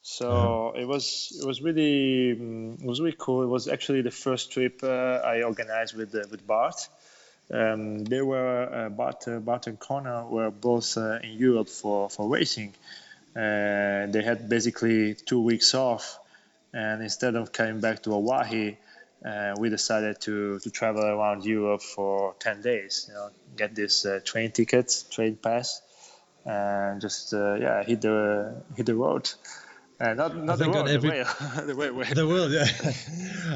So 0.04 0.74
it 0.76 0.86
was 0.86 1.38
it 1.42 1.46
was 1.46 1.62
really 1.62 2.32
um, 2.32 2.78
it 2.80 2.86
was 2.86 3.02
really 3.02 3.16
cool. 3.18 3.44
It 3.44 3.48
was 3.48 3.68
actually 3.68 4.04
the 4.04 4.12
first 4.12 4.52
trip 4.52 4.80
uh, 4.82 5.20
I 5.24 5.42
organized 5.42 5.98
with 5.98 6.16
uh, 6.16 6.24
with 6.32 6.48
Bart. 6.48 6.88
Um, 7.52 8.06
they 8.06 8.22
were 8.22 8.70
uh, 8.74 8.90
Bart, 8.90 9.28
uh, 9.28 9.40
Bart 9.40 9.68
and 9.68 9.80
Connor 9.80 10.26
were 10.26 10.52
both 10.52 10.98
uh, 10.98 11.20
in 11.24 11.38
Europe 11.38 11.70
for 11.70 12.10
for 12.10 12.30
racing. 12.30 12.74
Uh, 13.38 14.08
they 14.08 14.24
had 14.24 14.50
basically 14.50 15.14
two 15.14 15.42
weeks 15.42 15.76
off, 15.76 16.18
and 16.74 17.04
instead 17.04 17.36
of 17.36 17.52
coming 17.52 17.80
back 17.80 18.02
to 18.04 18.10
Hawaii, 18.10 18.78
uh, 19.24 19.54
we 19.60 19.70
decided 19.70 20.20
to, 20.22 20.58
to 20.60 20.72
travel 20.72 21.04
around 21.04 21.46
Europe 21.46 21.84
for 21.84 22.34
10 22.40 22.62
days. 22.62 23.06
You 23.08 23.14
know, 23.14 23.30
get 23.56 23.76
this 23.76 24.06
uh, 24.06 24.22
train 24.24 24.52
ticket, 24.52 25.04
train 25.12 25.36
pass, 25.36 25.82
and 26.46 27.00
just 27.00 27.34
uh, 27.34 27.56
yeah, 27.56 27.84
hit 27.84 28.02
the 28.02 28.56
hit 28.76 28.88
the 28.88 28.96
road. 28.96 29.30
Uh, 30.00 30.14
not 30.14 30.38
not 30.38 30.60
the 30.60 30.66
think 30.66 30.76
on 30.76 30.88
every- 30.88 31.10
the 31.10 31.16
way, 31.16 31.66
the 31.66 31.76
way, 31.76 31.90
way. 31.90 32.14
The 32.14 32.28
world, 32.28 32.52
yeah. 32.52 32.68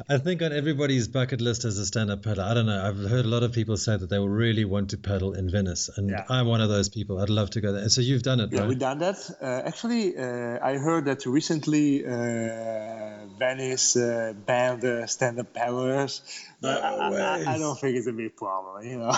I 0.09 0.17
think 0.17 0.41
on 0.41 0.51
everybody's 0.51 1.07
bucket 1.07 1.39
list 1.39 1.65
as 1.65 1.77
a 1.77 1.85
stand-up 1.85 2.23
paddler. 2.23 2.43
I 2.45 2.55
don't 2.55 2.65
know. 2.65 2.81
I've 2.83 2.97
heard 2.97 3.25
a 3.25 3.27
lot 3.27 3.43
of 3.43 3.53
people 3.53 3.77
say 3.77 3.95
that 3.95 4.09
they 4.09 4.17
will 4.17 4.27
really 4.27 4.65
want 4.65 4.89
to 4.89 4.97
paddle 4.97 5.33
in 5.33 5.51
Venice, 5.51 5.89
and 5.95 6.09
Yeah. 6.09 6.25
I'm 6.29 6.47
one 6.47 6.59
of 6.61 6.69
those 6.69 6.89
people. 6.89 7.19
I'd 7.19 7.29
love 7.29 7.51
to 7.51 7.61
go 7.61 7.73
there. 7.73 7.87
So 7.89 8.01
you've 8.01 8.23
done 8.23 8.39
it, 8.39 8.51
Yeah, 8.51 8.61
right? 8.61 8.69
we 8.69 8.73
done 8.75 8.97
that. 8.99 9.17
Uh, 9.39 9.45
actually, 9.67 10.17
uh, 10.17 10.57
I 10.63 10.77
heard 10.77 11.05
that 11.05 11.27
recently 11.27 12.05
uh, 12.07 13.20
Venice 13.41 13.95
uh, 13.95 14.33
banned 14.49 14.83
uh, 14.85 15.07
stand-up 15.15 15.49
paddlers. 15.57 16.21
But 16.61 16.77
No 16.81 16.87
I, 17.17 17.21
I, 17.29 17.53
I 17.53 17.57
don't 17.57 17.77
think 17.81 17.97
it's 17.97 18.07
a 18.07 18.13
big 18.23 18.35
problem, 18.43 18.85
you 18.91 18.97
know, 19.01 19.11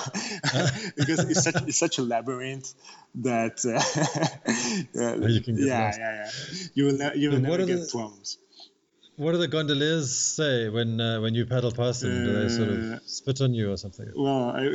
because 0.99 1.19
it's 1.31 1.43
such 1.47 1.59
it's 1.69 1.79
such 1.85 1.97
a 1.99 2.03
labyrinth 2.13 2.69
that 3.29 3.57
uh, 3.67 3.73
uh, 5.03 5.27
You 5.27 5.41
can 5.47 5.55
get 5.59 5.65
yeah, 5.67 5.83
lost. 5.85 5.99
yeah, 6.03 6.13
yeah. 6.21 6.31
You 6.77 6.83
will 6.87 6.97
ne- 7.03 7.17
you 7.21 7.27
will 7.31 7.39
what 7.41 7.59
never 7.59 7.65
get 7.73 7.79
the- 7.81 7.91
plums. 7.91 8.37
What 9.15 9.33
do 9.33 9.37
the 9.37 9.47
gondoliers 9.55 10.09
say 10.37 10.69
when 10.75 10.99
uh, 11.07 11.19
when 11.23 11.35
you 11.39 11.45
paddle 11.45 11.71
past 11.71 12.01
them? 12.01 12.13
do 12.25 12.31
they 12.39 12.49
sort 12.49 12.69
Uh, 12.69 12.95
of 12.95 13.01
spit 13.17 13.41
on 13.45 13.53
you 13.53 13.71
or 13.73 13.77
something? 13.77 14.07
Well, 14.15 14.55
it, 14.55 14.71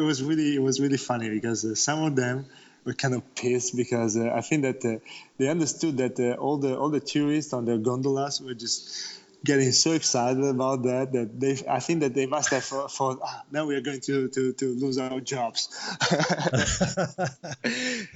it 0.00 0.04
was 0.10 0.22
really 0.28 0.48
it 0.58 0.62
was 0.68 0.80
really 0.84 0.96
funny 1.10 1.28
because 1.38 1.60
uh, 1.70 1.74
some 1.74 2.00
of 2.08 2.16
them 2.22 2.46
were 2.84 2.94
kind 2.94 3.14
of 3.14 3.34
pissed 3.34 3.76
because 3.76 4.16
uh, 4.16 4.32
I 4.34 4.40
think 4.40 4.62
that 4.62 4.84
uh, 4.84 4.98
they 5.38 5.48
understood 5.48 5.98
that 5.98 6.18
uh, 6.18 6.40
all 6.40 6.58
the 6.58 6.76
all 6.76 6.90
the 6.90 7.00
tourists 7.00 7.52
on 7.52 7.64
their 7.64 7.78
gondolas 7.78 8.40
were 8.40 8.54
just 8.54 9.22
getting 9.44 9.72
so 9.72 9.92
excited 9.92 10.44
about 10.44 10.84
that 10.84 11.12
that 11.12 11.40
they 11.40 11.58
I 11.68 11.80
think 11.80 12.00
that 12.00 12.14
they 12.14 12.26
must 12.26 12.50
have 12.50 12.64
thought, 12.64 12.92
thought 12.92 13.20
ah, 13.22 13.42
now 13.50 13.66
we 13.66 13.74
are 13.74 13.80
going 13.80 14.00
to, 14.00 14.28
to, 14.28 14.52
to 14.52 14.74
lose 14.74 14.98
our 14.98 15.20
jobs. 15.20 15.68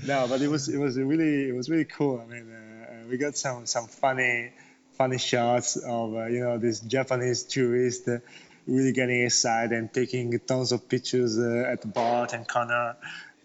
no, 0.06 0.26
but 0.28 0.40
it 0.40 0.48
was 0.48 0.68
it 0.68 0.78
was 0.78 0.98
really 0.98 1.48
it 1.48 1.54
was 1.54 1.68
really 1.68 1.84
cool. 1.84 2.20
I 2.20 2.26
mean, 2.26 2.50
uh, 2.52 3.08
we 3.08 3.16
got 3.16 3.36
some 3.36 3.66
some 3.66 3.86
funny 3.88 4.52
funny 4.92 5.18
shots 5.18 5.76
of 5.76 6.14
uh, 6.14 6.26
you 6.26 6.40
know 6.40 6.58
this 6.58 6.80
Japanese 6.80 7.42
tourist 7.44 8.08
uh, 8.08 8.18
really 8.66 8.92
getting 8.92 9.22
excited 9.22 9.72
and 9.72 9.92
taking 9.92 10.38
tons 10.40 10.72
of 10.72 10.88
pictures 10.88 11.38
uh, 11.38 11.64
at 11.70 11.82
the 11.82 11.88
Bart 11.88 12.32
and 12.32 12.46
Connor. 12.46 12.96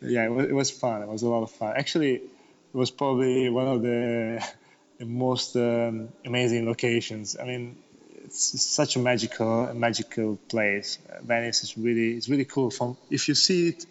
Yeah, 0.01 0.25
it 0.25 0.53
was, 0.53 0.71
fun. 0.71 1.03
It 1.03 1.07
was 1.07 1.21
a 1.21 1.29
lot 1.29 1.43
of 1.43 1.51
fun. 1.51 1.73
Actually, 1.77 2.15
it 2.15 2.23
was 2.73 2.89
probably 2.89 3.49
one 3.49 3.67
of 3.67 3.81
the, 3.81 4.43
most 5.05 5.55
um, 5.55 6.09
amazing 6.25 6.65
locations. 6.65 7.37
I 7.39 7.45
mean, 7.45 7.77
it's 8.23 8.61
such 8.63 8.95
a 8.95 8.99
magical, 8.99 9.73
magical 9.73 10.37
place. 10.47 10.99
Venice 11.23 11.63
is 11.63 11.77
really, 11.77 12.15
it's 12.15 12.29
really 12.29 12.45
cool. 12.45 12.69
From 12.69 12.97
if 13.09 13.27
you 13.27 13.35
see 13.35 13.69
it 13.69 13.85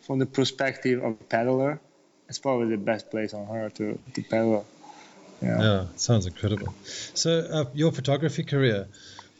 from 0.00 0.18
the 0.18 0.26
perspective 0.26 1.02
of 1.02 1.12
a 1.12 1.24
paddler, 1.24 1.80
it's 2.28 2.38
probably 2.38 2.70
the 2.70 2.82
best 2.82 3.10
place 3.10 3.34
on 3.34 3.48
earth 3.54 3.74
to, 3.74 3.98
to 4.14 4.22
paddle. 4.22 4.66
Yeah. 5.42 5.60
Yeah, 5.60 5.86
sounds 5.96 6.26
incredible. 6.26 6.74
So, 7.14 7.38
uh, 7.40 7.64
your 7.74 7.92
photography 7.92 8.44
career, 8.44 8.88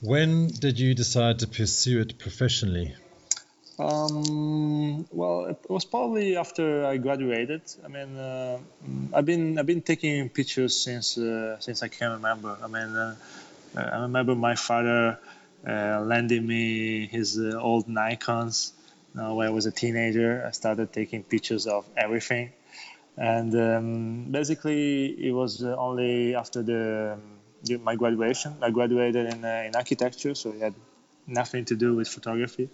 when 0.00 0.48
did 0.48 0.78
you 0.78 0.94
decide 0.94 1.38
to 1.40 1.46
pursue 1.46 2.00
it 2.00 2.18
professionally? 2.18 2.94
Um, 3.78 5.06
well, 5.10 5.46
it 5.46 5.58
was 5.68 5.84
probably 5.84 6.36
after 6.36 6.84
I 6.84 6.96
graduated. 6.96 7.62
I 7.84 7.88
mean, 7.88 8.16
uh, 8.16 8.58
I've 9.12 9.26
been 9.26 9.58
I've 9.58 9.66
been 9.66 9.82
taking 9.82 10.28
pictures 10.28 10.78
since 10.78 11.18
uh, 11.18 11.58
since 11.58 11.82
I 11.82 11.88
can 11.88 12.12
remember. 12.12 12.56
I 12.62 12.68
mean, 12.68 12.94
uh, 12.94 13.16
I 13.76 14.02
remember 14.02 14.36
my 14.36 14.54
father 14.54 15.18
uh, 15.66 16.00
lending 16.02 16.46
me 16.46 17.06
his 17.06 17.38
uh, 17.38 17.58
old 17.60 17.88
Nikon's. 17.88 18.72
Uh, 19.18 19.32
when 19.34 19.46
I 19.46 19.50
was 19.50 19.66
a 19.66 19.72
teenager, 19.72 20.44
I 20.46 20.50
started 20.52 20.92
taking 20.92 21.22
pictures 21.24 21.66
of 21.66 21.84
everything, 21.96 22.52
and 23.16 23.54
um, 23.54 24.24
basically 24.30 25.06
it 25.06 25.32
was 25.32 25.62
only 25.62 26.34
after 26.36 26.62
the, 26.62 27.18
the 27.64 27.78
my 27.78 27.96
graduation. 27.96 28.54
I 28.62 28.70
graduated 28.70 29.32
in 29.32 29.44
in 29.44 29.74
architecture, 29.74 30.34
so 30.36 30.50
it 30.50 30.60
had 30.60 30.74
nothing 31.26 31.64
to 31.64 31.74
do 31.74 31.96
with 31.96 32.06
photography 32.06 32.68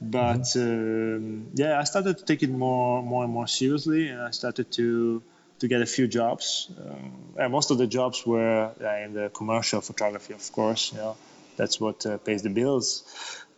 but 0.00 0.56
um, 0.56 1.48
yeah, 1.54 1.78
I 1.78 1.84
started 1.84 2.18
to 2.18 2.24
take 2.24 2.42
it 2.42 2.50
more, 2.50 3.02
more 3.02 3.24
and 3.24 3.32
more 3.32 3.46
seriously, 3.46 4.08
and 4.08 4.20
I 4.20 4.30
started 4.30 4.70
to 4.72 5.22
to 5.60 5.68
get 5.68 5.82
a 5.82 5.86
few 5.86 6.08
jobs. 6.08 6.70
Um, 6.80 7.34
and 7.38 7.52
most 7.52 7.70
of 7.70 7.76
the 7.78 7.86
jobs 7.86 8.26
were 8.26 8.72
uh, 8.80 9.04
in 9.04 9.12
the 9.12 9.28
commercial 9.28 9.80
photography, 9.82 10.32
of 10.32 10.52
course. 10.52 10.92
You 10.92 10.98
know, 10.98 11.16
that's 11.56 11.78
what 11.78 12.06
uh, 12.06 12.16
pays 12.18 12.42
the 12.42 12.50
bills. 12.50 13.04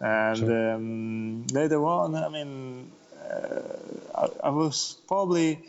And 0.01 0.37
Sure. 0.39 0.75
um, 0.75 1.47
later 1.53 1.85
on, 1.85 2.17
I 2.17 2.29
mean, 2.29 2.91
uh, 3.31 3.61
I, 4.15 4.49
I 4.49 4.51
was 4.51 4.97
probably 5.07 5.63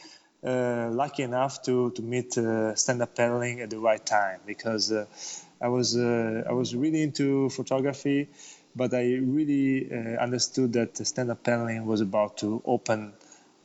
uh, 0.43 0.89
lucky 0.91 1.23
enough 1.23 1.61
to 1.63 1.91
to 1.91 2.01
meet 2.01 2.37
uh, 2.37 2.75
stand-up 2.75 3.15
paddling 3.15 3.61
at 3.61 3.69
the 3.69 3.79
right 3.79 4.03
time 4.05 4.39
because 4.45 4.91
uh, 4.91 5.05
I 5.61 5.67
was 5.69 5.95
uh, 5.95 6.43
I 6.49 6.53
was 6.53 6.75
really 6.75 7.01
into 7.03 7.49
photography, 7.49 8.29
but 8.75 8.93
I 8.93 9.15
really 9.15 9.89
uh, 9.91 10.21
understood 10.21 10.73
that 10.73 10.97
stand-up 10.97 11.43
paddling 11.43 11.85
was 11.85 12.01
about 12.01 12.37
to 12.39 12.61
open 12.65 13.13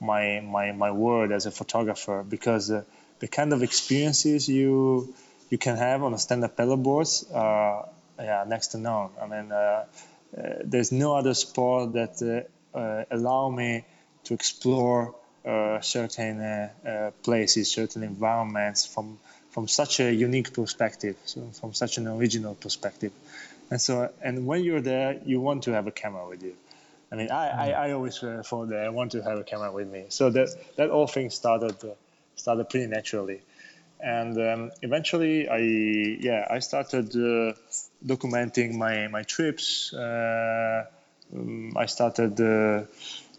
my 0.00 0.40
my 0.40 0.72
my 0.72 0.90
world 0.90 1.32
as 1.32 1.46
a 1.46 1.50
photographer 1.50 2.24
because 2.28 2.70
uh, 2.70 2.84
the 3.18 3.28
kind 3.28 3.52
of 3.52 3.62
experiences 3.62 4.48
you 4.48 5.14
you 5.50 5.58
can 5.58 5.76
have 5.76 6.02
on 6.02 6.14
a 6.14 6.18
stand-up 6.18 6.56
paddle 6.56 6.76
boards 6.76 7.24
are 7.32 7.88
yeah 8.18 8.44
next 8.46 8.68
to 8.68 8.78
none. 8.78 9.10
I 9.20 9.26
mean, 9.26 9.52
uh, 9.52 9.56
uh, 9.56 9.84
there's 10.64 10.92
no 10.92 11.16
other 11.16 11.34
sport 11.34 11.94
that 11.94 12.46
uh, 12.74 13.04
allow 13.10 13.48
me 13.48 13.84
to 14.24 14.34
explore 14.34 15.14
certain 15.80 16.68
places, 17.22 17.70
certain 17.72 18.02
environments 18.02 18.84
from 18.84 19.18
from 19.50 19.66
such 19.66 20.00
a 20.00 20.12
unique 20.12 20.52
perspective, 20.52 21.16
so 21.24 21.40
from 21.60 21.72
such 21.72 21.96
an 21.96 22.06
original 22.06 22.54
perspective. 22.54 23.12
And 23.70 23.80
so, 23.80 24.10
and 24.22 24.46
when 24.46 24.64
you're 24.64 24.80
there, 24.80 25.20
you 25.24 25.40
want 25.40 25.64
to 25.64 25.72
have 25.72 25.86
a 25.86 25.90
camera 25.90 26.26
with 26.28 26.42
you. 26.42 26.54
I 27.10 27.16
mean, 27.16 27.30
I, 27.30 27.48
I, 27.48 27.70
I 27.70 27.92
always 27.92 28.22
uh, 28.22 28.42
thought 28.44 28.68
that 28.68 28.84
I 28.84 28.88
want 28.90 29.12
to 29.12 29.22
have 29.22 29.38
a 29.38 29.44
camera 29.44 29.72
with 29.72 29.88
me. 29.88 30.06
So 30.08 30.30
that 30.30 30.48
that 30.76 30.90
all 30.90 31.06
thing 31.06 31.30
started 31.30 31.76
uh, 31.82 31.94
started 32.36 32.68
pretty 32.68 32.86
naturally, 32.86 33.40
and 33.98 34.36
um, 34.38 34.70
eventually 34.82 35.48
I 35.48 35.58
yeah 35.58 36.46
I 36.50 36.58
started 36.58 37.08
uh, 37.16 37.54
documenting 38.04 38.74
my 38.74 39.08
my 39.08 39.22
trips. 39.22 39.92
Uh, 39.92 40.84
um, 41.34 41.76
I 41.76 41.86
started. 41.86 42.40
Uh, 42.40 42.84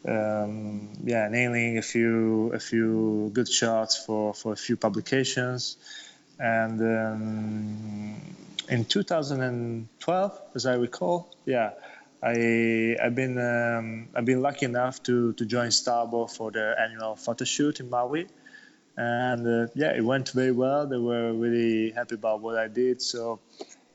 um, 0.08 0.94
yeah, 1.04 1.28
nailing 1.28 1.78
a 1.78 1.82
few 1.82 2.54
a 2.54 2.60
few 2.60 3.32
good 3.34 3.50
shots 3.50 3.98
for, 3.98 4.34
for 4.34 4.54
a 4.54 4.56
few 4.56 4.78
publications, 4.78 5.76
and 6.40 6.80
um, 6.82 8.22
in 8.70 8.86
2012, 8.86 10.42
as 10.56 10.66
I 10.66 10.76
recall, 10.76 11.30
yeah, 11.46 11.72
I 12.22 12.96
I've 13.02 13.16
been 13.16 13.38
um, 13.38 14.10
I've 14.16 14.26
been 14.26 14.42
lucky 14.42 14.66
enough 14.66 15.02
to 15.04 15.34
to 15.34 15.46
join 15.46 15.72
Starboard 15.72 16.32
for 16.32 16.52
their 16.52 16.80
annual 16.80 17.16
photo 17.16 17.46
shoot 17.46 17.80
in 17.80 17.90
Maui, 17.90 18.28
and 18.98 19.48
uh, 19.48 19.68
yeah, 19.76 19.96
it 19.96 20.04
went 20.04 20.30
very 20.30 20.52
well. 20.52 20.86
They 20.88 20.98
were 20.98 21.34
really 21.34 21.92
happy 21.92 22.16
about 22.16 22.42
what 22.42 22.58
I 22.58 22.68
did, 22.68 23.02
so 23.02 23.40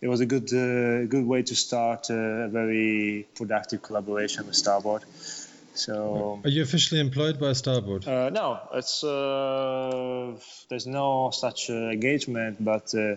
it 0.00 0.08
was 0.08 0.20
a 0.20 0.26
good 0.26 0.52
uh, 0.52 1.06
good 1.06 1.26
way 1.26 1.42
to 1.42 1.54
start 1.54 2.10
uh, 2.10 2.14
a 2.14 2.48
very 2.48 3.28
productive 3.34 3.82
collaboration 3.82 4.46
with 4.46 4.56
Starboard. 4.56 5.02
So 5.74 6.40
Are 6.44 6.50
you 6.50 6.62
officially 6.62 7.00
employed 7.00 7.40
by 7.40 7.52
Starboard? 7.52 8.06
uh, 8.06 8.30
no, 8.30 8.60
it's 8.74 9.02
uh, 9.02 10.32
there's 10.68 10.86
no 10.86 11.30
such 11.32 11.68
uh, 11.68 11.90
engagement, 11.90 12.64
but 12.64 12.94
uh, 12.94 13.16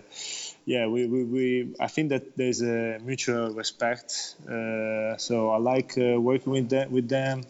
yeah, 0.68 0.86
we, 0.86 1.06
we, 1.06 1.24
we 1.24 1.74
I 1.80 1.86
think 1.86 2.10
that 2.10 2.36
there's 2.36 2.60
a 2.60 2.98
mutual 3.02 3.54
respect. 3.54 4.36
Uh, 4.46 5.16
so 5.16 5.48
I 5.48 5.56
like 5.56 5.96
uh, 5.96 6.20
working 6.20 6.52
with 6.52 6.68
them. 6.68 6.92
With 6.92 7.08
them, 7.08 7.40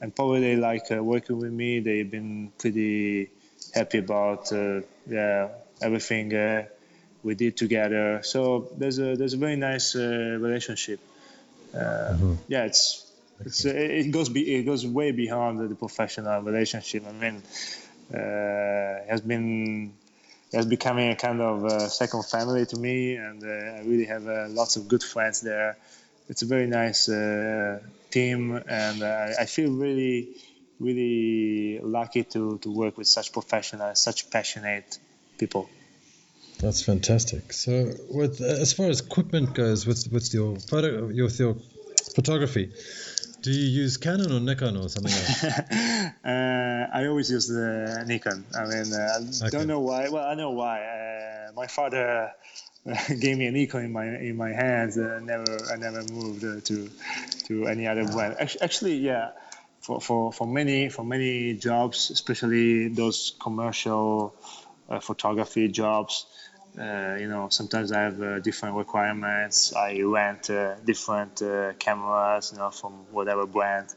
and 0.00 0.16
probably 0.16 0.40
they 0.40 0.56
like 0.56 0.90
uh, 0.90 1.04
working 1.04 1.38
with 1.38 1.52
me. 1.52 1.80
They've 1.80 2.10
been 2.10 2.50
pretty 2.56 3.28
happy 3.74 3.98
about 3.98 4.50
uh, 4.54 4.80
yeah 5.06 5.48
everything 5.82 6.34
uh, 6.34 6.64
we 7.22 7.34
did 7.34 7.58
together. 7.58 8.20
So 8.22 8.70
there's 8.78 8.98
a 8.98 9.16
there's 9.16 9.34
a 9.34 9.42
very 9.46 9.56
nice 9.56 9.94
relationship. 9.94 11.00
Mm-hmm. 11.74 12.34
Yeah, 12.48 12.64
it's 12.64 13.04
it's, 13.44 13.66
it 13.66 14.10
goes 14.12 14.30
be, 14.30 14.54
it 14.54 14.62
goes 14.62 14.86
way 14.86 15.10
beyond 15.10 15.58
the 15.58 15.74
professional 15.74 16.40
relationship. 16.40 17.04
I 17.06 17.12
mean, 17.12 17.42
uh, 18.14 19.04
it 19.04 19.10
has 19.10 19.20
been 19.20 19.92
it 20.52 20.56
has 20.56 20.66
becoming 20.66 21.10
a 21.10 21.16
kind 21.16 21.40
of 21.40 21.64
uh, 21.64 21.88
second 21.88 22.24
family 22.26 22.66
to 22.66 22.76
me, 22.76 23.16
and 23.16 23.42
uh, 23.42 23.46
I 23.46 23.80
really 23.84 24.06
have 24.06 24.24
lots 24.50 24.76
of 24.76 24.88
good 24.88 25.02
friends 25.02 25.40
there. 25.40 25.76
It's 26.28 26.42
a 26.42 26.46
very 26.46 26.66
nice 26.66 27.06
team, 28.10 28.62
and 28.68 29.02
I 29.02 29.46
feel 29.46 29.70
really 29.70 30.36
really 30.82 31.78
lucky 31.82 32.24
to, 32.24 32.58
to 32.58 32.70
work 32.70 32.98
with 32.98 33.06
such 33.06 33.32
professionals, 33.32 34.00
such 34.00 34.30
passionate 34.30 34.98
people. 35.38 35.70
That's 36.58 36.82
fantastic. 36.82 37.52
So, 37.52 37.92
with 38.10 38.40
as 38.40 38.72
far 38.72 38.86
as 38.86 39.00
equipment 39.00 39.54
goes, 39.54 39.86
with 39.86 40.06
with 40.12 40.32
your 40.32 40.56
photo, 40.56 41.08
your 41.08 41.28
photography, 42.14 42.72
do 43.42 43.50
you 43.50 43.82
use 43.82 43.96
Canon 43.96 44.32
or 44.32 44.40
Nikon 44.40 44.76
or 44.76 44.88
something 44.88 45.12
else? 45.12 45.44
uh, 46.24 46.86
I 46.94 47.06
always 47.06 47.30
use 47.30 47.48
the 47.48 48.04
Nikon. 48.06 48.44
I 48.56 48.64
mean, 48.66 48.92
uh, 48.92 48.96
I 48.96 49.46
okay. 49.46 49.50
don't 49.50 49.66
know 49.66 49.80
why. 49.80 50.08
Well, 50.08 50.24
I 50.24 50.34
know 50.34 50.50
why. 50.50 50.80
Uh, 50.80 51.52
my 51.54 51.66
father 51.66 52.32
gave 53.20 53.36
me 53.36 53.46
a 53.46 53.50
Nikon 53.50 53.84
in 53.84 53.92
my 53.92 54.06
in 54.06 54.36
my 54.36 54.50
hands. 54.50 54.96
Uh, 54.96 55.20
never, 55.22 55.58
I 55.72 55.76
never 55.76 56.02
moved 56.04 56.44
uh, 56.44 56.60
to 56.60 56.88
to 57.46 57.66
any 57.66 57.86
other 57.88 58.06
brand. 58.06 58.36
Actually, 58.38 58.96
yeah, 58.98 59.30
for, 59.80 60.00
for, 60.00 60.32
for 60.32 60.46
many 60.46 60.88
for 60.88 61.04
many 61.04 61.54
jobs, 61.54 62.10
especially 62.10 62.88
those 62.88 63.34
commercial 63.40 64.34
uh, 64.88 65.00
photography 65.00 65.68
jobs. 65.68 66.26
Uh, 66.78 67.16
you 67.20 67.28
know, 67.28 67.48
sometimes 67.50 67.92
I 67.92 68.02
have 68.02 68.22
uh, 68.22 68.38
different 68.40 68.76
requirements. 68.76 69.74
I 69.74 70.00
rent 70.02 70.48
uh, 70.48 70.76
different 70.76 71.42
uh, 71.42 71.74
cameras, 71.78 72.52
you 72.52 72.58
know, 72.58 72.70
from 72.70 72.92
whatever 73.10 73.46
brand. 73.46 73.88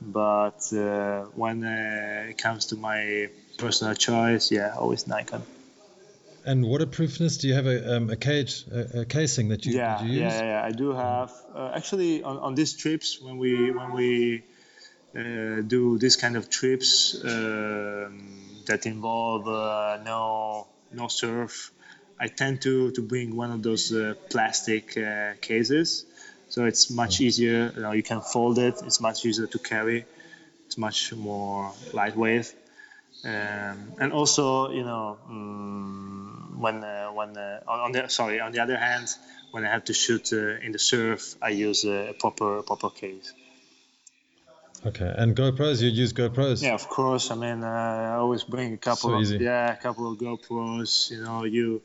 But 0.00 0.72
uh, 0.72 1.24
when 1.34 1.64
it 1.64 2.38
comes 2.38 2.66
to 2.66 2.76
my 2.76 3.30
personal 3.58 3.94
choice, 3.94 4.50
yeah, 4.52 4.74
always 4.76 5.06
Nikon. 5.06 5.42
And 6.46 6.64
waterproofness? 6.64 7.38
Do 7.38 7.48
you 7.48 7.54
have 7.54 7.66
a, 7.66 7.96
um, 7.96 8.10
a 8.10 8.16
cage, 8.16 8.64
a, 8.70 9.00
a, 9.00 9.04
casing 9.06 9.48
that 9.48 9.64
you, 9.64 9.72
yeah, 9.72 10.04
you 10.04 10.20
yeah, 10.20 10.42
yeah, 10.42 10.62
I 10.64 10.72
do 10.72 10.92
have. 10.92 11.32
actually, 11.56 12.22
on, 12.22 12.36
on 12.38 12.54
these 12.54 12.74
trips, 12.74 13.20
when 13.20 13.38
we 13.38 13.70
when 13.70 13.92
we 13.92 14.44
uh, 15.16 15.62
do 15.62 15.96
this 15.98 16.16
kind 16.16 16.36
of 16.36 16.50
trips 16.50 17.14
um, 17.24 18.38
that 18.66 18.84
involve 18.84 19.48
uh, 19.48 19.98
no 20.04 20.66
no 20.92 21.08
surf. 21.08 21.72
I 22.18 22.28
tend 22.28 22.62
to, 22.62 22.90
to 22.92 23.02
bring 23.02 23.36
one 23.36 23.50
of 23.50 23.62
those 23.62 23.92
uh, 23.92 24.14
plastic 24.30 24.96
cases, 25.40 26.06
so 26.48 26.64
it's 26.64 26.90
much 26.90 27.18
hmm. 27.18 27.24
easier. 27.24 27.72
You 27.74 27.82
know, 27.82 27.92
you 27.92 28.02
can 28.02 28.20
fold 28.20 28.58
it. 28.58 28.74
It's 28.84 29.00
much 29.00 29.24
easier 29.26 29.46
to 29.46 29.58
carry. 29.58 30.04
It's 30.66 30.78
much 30.78 31.12
more 31.12 31.72
lightweight. 31.92 32.54
Um, 33.24 33.94
and 33.98 34.12
also, 34.12 34.70
you 34.70 34.84
know, 34.84 35.18
um, 35.28 36.56
when 36.58 36.84
uh, 36.84 37.08
when 37.08 37.36
uh, 37.36 37.60
on 37.66 37.92
the 37.92 38.08
sorry, 38.08 38.40
on 38.40 38.52
the 38.52 38.60
other 38.60 38.76
hand, 38.76 39.08
when 39.50 39.64
I 39.64 39.70
have 39.70 39.84
to 39.84 39.94
shoot 39.94 40.32
uh, 40.32 40.60
in 40.60 40.72
the 40.72 40.78
surf, 40.78 41.36
I 41.40 41.50
use 41.50 41.84
a 41.84 42.14
proper 42.18 42.62
proper 42.62 42.90
case. 42.90 43.32
Okay, 44.86 45.12
and 45.16 45.34
GoPros, 45.34 45.80
you 45.80 45.88
use 45.88 46.12
GoPros? 46.12 46.62
Yeah, 46.62 46.74
of 46.74 46.88
course. 46.88 47.30
I 47.30 47.36
mean, 47.36 47.64
uh, 47.64 47.66
I 47.66 48.14
always 48.16 48.44
bring 48.44 48.74
a 48.74 48.76
couple 48.76 49.10
so 49.10 49.14
of 49.14 49.22
easy. 49.22 49.38
yeah, 49.38 49.72
a 49.72 49.76
couple 49.76 50.12
of 50.12 50.18
GoPros. 50.18 51.10
You 51.10 51.22
know, 51.22 51.44
you 51.44 51.82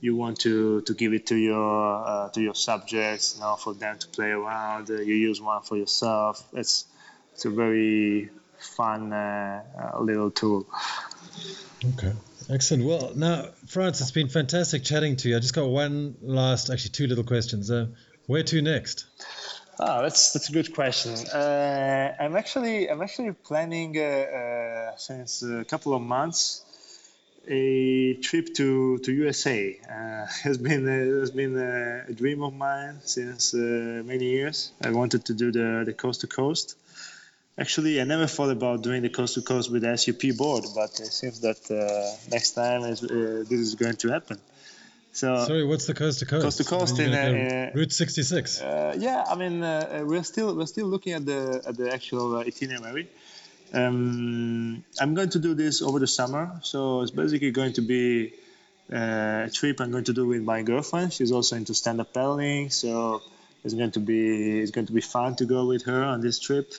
you 0.00 0.14
want 0.14 0.40
to, 0.40 0.82
to 0.82 0.94
give 0.94 1.12
it 1.12 1.26
to 1.26 1.36
your 1.36 2.06
uh, 2.06 2.28
to 2.30 2.40
your 2.40 2.54
subjects, 2.54 3.34
you 3.34 3.40
know, 3.42 3.56
for 3.56 3.74
them 3.74 3.98
to 3.98 4.06
play 4.08 4.30
around. 4.30 4.90
Uh, 4.90 5.00
you 5.00 5.14
use 5.14 5.40
one 5.40 5.62
for 5.62 5.76
yourself. 5.76 6.42
It's 6.52 6.84
it's 7.32 7.44
a 7.44 7.50
very 7.50 8.30
fun 8.58 9.12
uh, 9.12 9.62
uh, 9.94 10.00
little 10.00 10.30
tool. 10.30 10.66
Okay. 11.94 12.12
Excellent. 12.48 12.84
Well, 12.84 13.12
now, 13.16 13.48
Franz, 13.66 14.00
it's 14.00 14.12
been 14.12 14.28
fantastic 14.28 14.84
chatting 14.84 15.16
to 15.16 15.28
you. 15.28 15.36
I 15.36 15.40
just 15.40 15.54
got 15.54 15.68
one 15.68 16.16
last, 16.22 16.70
actually, 16.70 16.90
two 16.90 17.08
little 17.08 17.24
questions. 17.24 17.70
Uh, 17.70 17.88
where 18.26 18.44
to 18.44 18.62
next? 18.62 19.06
Oh, 19.78 20.02
that's 20.02 20.32
that's 20.32 20.48
a 20.48 20.52
good 20.52 20.74
question. 20.74 21.12
Uh, 21.28 22.14
I'm 22.18 22.34
actually 22.34 22.90
I'm 22.90 23.02
actually 23.02 23.32
planning 23.32 23.98
uh, 23.98 24.02
uh, 24.02 24.96
since 24.96 25.42
a 25.42 25.64
couple 25.64 25.92
of 25.92 26.00
months 26.00 26.62
a 27.46 28.14
trip 28.14 28.54
to 28.54 28.98
to 28.98 29.12
USA. 29.12 29.78
Uh, 29.88 30.26
has 30.44 30.56
been 30.56 30.88
uh, 30.88 31.20
has 31.20 31.30
been 31.30 31.56
a 31.58 32.12
dream 32.12 32.42
of 32.42 32.54
mine 32.54 33.00
since 33.04 33.52
uh, 33.52 34.02
many 34.04 34.30
years. 34.30 34.72
I 34.82 34.90
wanted 34.92 35.26
to 35.26 35.34
do 35.34 35.52
the 35.52 35.82
the 35.84 35.92
coast 35.92 36.22
to 36.22 36.26
coast. 36.26 36.76
Actually, 37.58 38.00
I 38.00 38.04
never 38.04 38.26
thought 38.26 38.50
about 38.50 38.82
doing 38.82 39.02
the 39.02 39.10
coast 39.10 39.34
to 39.34 39.42
coast 39.42 39.70
with 39.70 39.82
the 39.82 39.96
SUP 39.96 40.36
board, 40.36 40.64
but 40.74 41.00
it 41.00 41.12
seems 41.12 41.40
that 41.40 41.60
next 42.30 42.50
time 42.50 42.82
is, 42.82 43.00
this 43.00 43.60
is 43.60 43.74
going 43.76 43.96
to 43.96 44.08
happen. 44.08 44.38
So 45.16 45.46
sorry, 45.46 45.64
what's 45.64 45.86
the 45.86 45.94
coast 45.94 46.18
to 46.18 46.26
coast? 46.26 46.44
Coast 46.44 46.58
to 46.58 46.64
coast 46.64 46.98
in 46.98 47.14
uh, 47.14 47.70
Route 47.74 47.90
66. 47.90 48.60
Uh, 48.60 48.94
yeah, 48.98 49.24
I 49.26 49.34
mean 49.34 49.62
uh, 49.62 50.04
we're 50.04 50.22
still 50.22 50.54
we're 50.54 50.66
still 50.66 50.88
looking 50.88 51.14
at 51.14 51.24
the 51.24 51.62
at 51.66 51.74
the 51.74 51.90
actual 51.90 52.36
uh, 52.36 52.40
itinerary. 52.40 53.08
Um, 53.72 54.84
I'm 55.00 55.14
going 55.14 55.30
to 55.30 55.38
do 55.38 55.54
this 55.54 55.80
over 55.80 55.98
the 55.98 56.06
summer, 56.06 56.60
so 56.62 57.00
it's 57.00 57.10
basically 57.10 57.50
going 57.50 57.72
to 57.74 57.80
be 57.80 58.34
uh, 58.92 59.46
a 59.46 59.50
trip 59.50 59.80
I'm 59.80 59.90
going 59.90 60.04
to 60.04 60.12
do 60.12 60.26
with 60.26 60.42
my 60.42 60.60
girlfriend. 60.60 61.14
She's 61.14 61.32
also 61.32 61.56
into 61.56 61.74
stand-up 61.74 62.12
paddling, 62.12 62.68
so 62.68 63.22
it's 63.64 63.72
going 63.72 63.92
to 63.92 64.00
be 64.00 64.60
it's 64.60 64.70
going 64.70 64.86
to 64.86 64.92
be 64.92 65.00
fun 65.00 65.34
to 65.36 65.46
go 65.46 65.64
with 65.64 65.84
her 65.86 66.04
on 66.04 66.20
this 66.20 66.38
trip. 66.38 66.74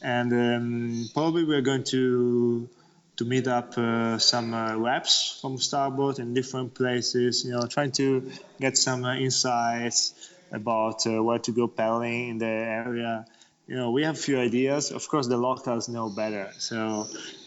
And 0.00 0.32
um, 0.32 1.10
probably 1.12 1.42
we're 1.42 1.66
going 1.72 1.84
to 1.84 2.68
to 3.16 3.24
meet 3.24 3.46
up 3.46 3.78
uh, 3.78 4.18
some 4.18 4.52
uh, 4.52 4.76
reps 4.76 5.38
from 5.40 5.56
Starboard 5.58 6.18
in 6.18 6.34
different 6.34 6.74
places, 6.74 7.44
you 7.44 7.52
know, 7.52 7.66
trying 7.66 7.92
to 7.92 8.30
get 8.60 8.76
some 8.76 9.04
uh, 9.04 9.14
insights 9.14 10.30
about 10.50 11.06
uh, 11.06 11.22
where 11.22 11.38
to 11.38 11.52
go 11.52 11.68
paddling 11.68 12.28
in 12.30 12.38
the 12.38 12.46
area. 12.46 13.24
You 13.66 13.76
know, 13.76 13.92
we 13.92 14.02
have 14.02 14.16
a 14.16 14.18
few 14.18 14.38
ideas. 14.38 14.90
Of 14.90 15.08
course, 15.08 15.28
the 15.28 15.36
locals 15.36 15.88
know 15.88 16.10
better, 16.10 16.50
so 16.58 17.06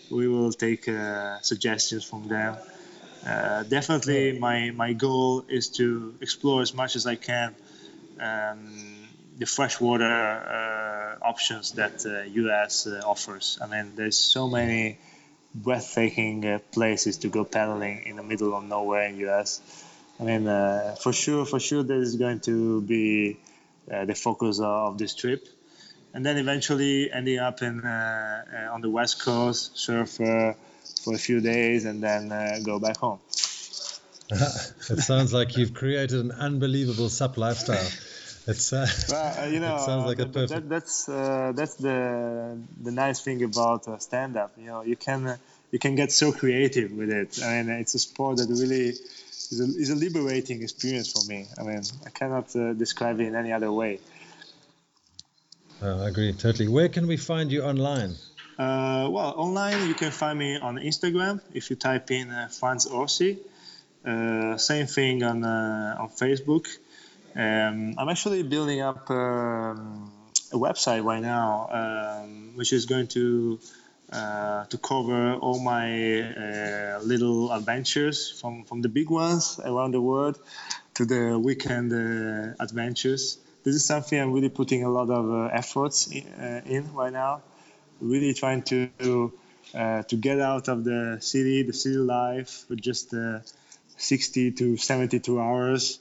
we 0.10 0.28
will 0.28 0.52
take 0.54 0.88
uh, 0.88 1.40
suggestions 1.42 2.06
from 2.06 2.28
them. 2.28 2.56
Uh, 3.26 3.64
definitely, 3.64 4.40
my, 4.40 4.72
my 4.72 4.94
goal 4.94 5.44
is 5.50 5.70
to 5.70 6.16
explore 6.22 6.62
as 6.62 6.74
much 6.74 6.96
as 6.96 7.06
I 7.06 7.16
can 7.16 7.54
um, 8.22 9.10
the 9.38 9.46
freshwater 9.46 11.18
options 11.22 11.74
that 11.74 12.06
US 12.34 12.88
offers. 12.88 13.60
I 13.62 13.68
mean, 13.68 13.94
there's 13.96 14.18
so 14.18 14.48
many 14.48 14.98
breathtaking 15.64 16.46
uh, 16.46 16.60
places 16.72 17.18
to 17.18 17.28
go 17.30 17.44
paddling 17.44 18.04
in 18.04 18.16
the 18.16 18.24
middle 18.24 18.56
of 18.56 18.64
nowhere 18.64 19.08
in 19.08 19.18
the 19.18 19.30
US. 19.30 19.62
I 20.20 20.24
mean, 20.24 20.48
uh, 20.48 20.96
for 21.02 21.14
sure, 21.14 21.46
for 21.46 21.60
sure, 21.60 21.84
that 21.84 21.98
is 21.98 22.16
going 22.16 22.40
to 22.42 22.82
be 22.82 23.38
uh, 23.92 24.06
the 24.06 24.16
focus 24.16 24.60
of 24.60 24.98
this 24.98 25.14
trip, 25.14 25.48
and 26.14 26.26
then 26.26 26.38
eventually 26.38 27.12
ending 27.12 27.40
up 27.40 27.62
in 27.62 27.84
uh, 27.86 28.44
uh, 28.70 28.74
on 28.74 28.82
the 28.82 28.90
west 28.90 29.24
coast, 29.24 29.78
surf 29.78 30.10
for 30.12 30.56
a 31.14 31.18
few 31.18 31.40
days, 31.42 31.86
and 31.86 32.02
then 32.02 32.32
uh, 32.32 32.60
go 32.64 32.80
back 32.80 32.98
home. 32.98 33.20
it 34.30 35.00
sounds 35.00 35.34
like 35.34 35.56
you've 35.56 35.74
created 35.74 36.20
an 36.20 36.32
unbelievable 36.32 37.10
sup 37.10 37.38
lifestyle. 37.38 37.90
It's 38.48 38.72
uh, 38.72 38.88
well, 39.10 39.44
uh, 39.44 39.46
you 39.54 39.60
know, 39.60 39.76
it 39.76 39.82
sounds 39.82 40.06
like 40.06 40.20
uh, 40.20 40.24
a 40.24 40.26
perfect. 40.28 40.50
That, 40.50 40.70
that's 40.70 41.10
uh, 41.10 41.52
that's 41.54 41.76
the 41.76 42.58
the 42.82 42.92
nice 42.92 43.20
thing 43.20 43.44
about 43.44 43.88
uh, 43.88 43.98
stand 44.00 44.38
up. 44.38 44.54
You 44.58 44.68
know, 44.68 44.82
you 44.84 44.96
can 44.96 45.28
uh, 45.28 45.38
you 45.72 45.80
can 45.80 45.96
get 45.96 46.14
so 46.14 46.32
creative 46.32 46.92
with 46.94 47.12
it. 47.12 47.40
I 47.44 47.62
mean, 47.62 47.70
it's 47.70 47.94
a 47.96 48.00
sport 48.00 48.38
that 48.38 48.48
really 48.48 48.88
is 48.88 49.60
a, 49.60 49.82
is 49.82 49.90
a 49.90 49.96
liberating 49.96 50.64
experience 50.64 51.12
for 51.12 51.28
me. 51.28 51.46
I 51.58 51.64
mean, 51.64 51.82
I 52.06 52.10
cannot 52.10 52.54
describe 52.78 53.20
it 53.20 53.28
in 53.28 53.36
any 53.36 53.52
other 53.52 53.72
way. 53.72 54.00
Oh, 55.82 56.06
I 56.06 56.08
agree 56.08 56.32
totally. 56.32 56.70
Where 56.70 56.88
can 56.88 57.06
we 57.06 57.18
find 57.18 57.52
you 57.52 57.64
online? 57.64 58.16
well, 58.58 59.34
online 59.38 59.88
you 59.88 59.94
can 59.94 60.12
find 60.12 60.40
me 60.40 60.58
on 60.58 60.78
Instagram 60.78 61.42
if 61.54 61.70
you 61.70 61.76
type 61.76 62.12
in 62.12 62.34
Franz 62.50 62.86
Orsi. 62.86 63.40
same 64.06 64.88
thing 64.88 65.24
on 65.24 65.44
on 65.44 66.10
Facebook. 66.10 66.66
Um, 67.38 67.94
I'm 68.00 68.10
actually 68.10 68.42
building 68.42 68.82
up 68.82 69.12
um, 69.12 70.12
a 70.52 70.58
website 70.58 71.04
right 71.04 71.22
now, 71.22 71.70
um, 71.72 72.54
which 72.56 72.74
is 72.74 72.88
going 72.88 73.08
to 73.10 73.60
uh, 74.12 74.66
to 74.66 74.78
cover 74.80 75.36
all 75.36 75.60
my 75.60 76.22
uh, 76.22 77.00
little 77.04 77.52
adventures 77.52 78.32
from, 78.42 78.64
from 78.64 78.82
the 78.82 78.90
big 78.90 79.10
ones 79.12 79.60
around 79.64 79.92
the 79.92 80.02
world 80.02 80.40
to 80.96 81.06
the 81.06 81.38
weekend 81.38 81.94
uh, 81.94 82.56
adventures. 82.60 83.38
This 83.64 83.76
is 83.76 83.86
something 83.86 84.20
I'm 84.20 84.32
really 84.32 84.50
putting 84.50 84.84
a 84.84 84.90
lot 84.90 85.10
of 85.12 85.30
uh, 85.30 85.54
efforts 85.54 86.08
in, 86.08 86.26
uh, 86.26 86.62
in, 86.66 86.92
right 86.94 87.14
now. 87.14 87.42
really 88.02 88.34
trying 88.34 88.64
to 88.64 89.32
uh, 89.76 90.02
to 90.04 90.16
get 90.16 90.40
out 90.40 90.70
of 90.70 90.86
the 90.86 91.18
city, 91.20 91.62
the 91.64 91.74
city 91.74 91.98
life, 91.98 92.66
with 92.70 92.82
just 92.82 93.14
uh, 93.14 93.40
60 93.98 94.52
to 94.54 94.78
72 94.78 95.40
hours. 95.40 96.00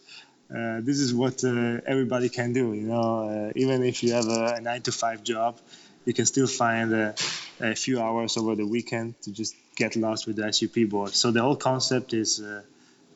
Uh, 0.49 0.81
this 0.81 1.01
is 1.01 1.13
what 1.13 1.43
uh, 1.45 1.81
everybody 1.87 2.29
can 2.29 2.53
do. 2.53 2.73
You 2.73 2.87
know, 2.87 3.29
uh, 3.29 3.53
even 3.57 3.83
if 3.83 4.03
you 4.05 4.13
have 4.13 4.29
a, 4.29 4.55
a, 4.57 4.61
nine 4.61 4.83
to 4.83 4.93
five 4.93 5.25
job, 5.25 5.59
you 6.05 6.15
can 6.15 6.25
still 6.25 6.47
find 6.47 6.93
a, 6.93 7.15
a, 7.61 7.75
few 7.75 8.01
hours 8.01 8.37
over 8.37 8.55
the 8.55 8.67
weekend 8.67 9.21
to 9.23 9.33
just 9.33 9.57
get 9.75 9.97
lost 9.97 10.27
with 10.29 10.37
the 10.37 10.53
SUP 10.53 10.89
board. 10.89 11.15
So 11.15 11.33
the 11.33 11.43
whole 11.43 11.57
concept 11.57 12.13
is 12.13 12.41
uh, 12.41 12.63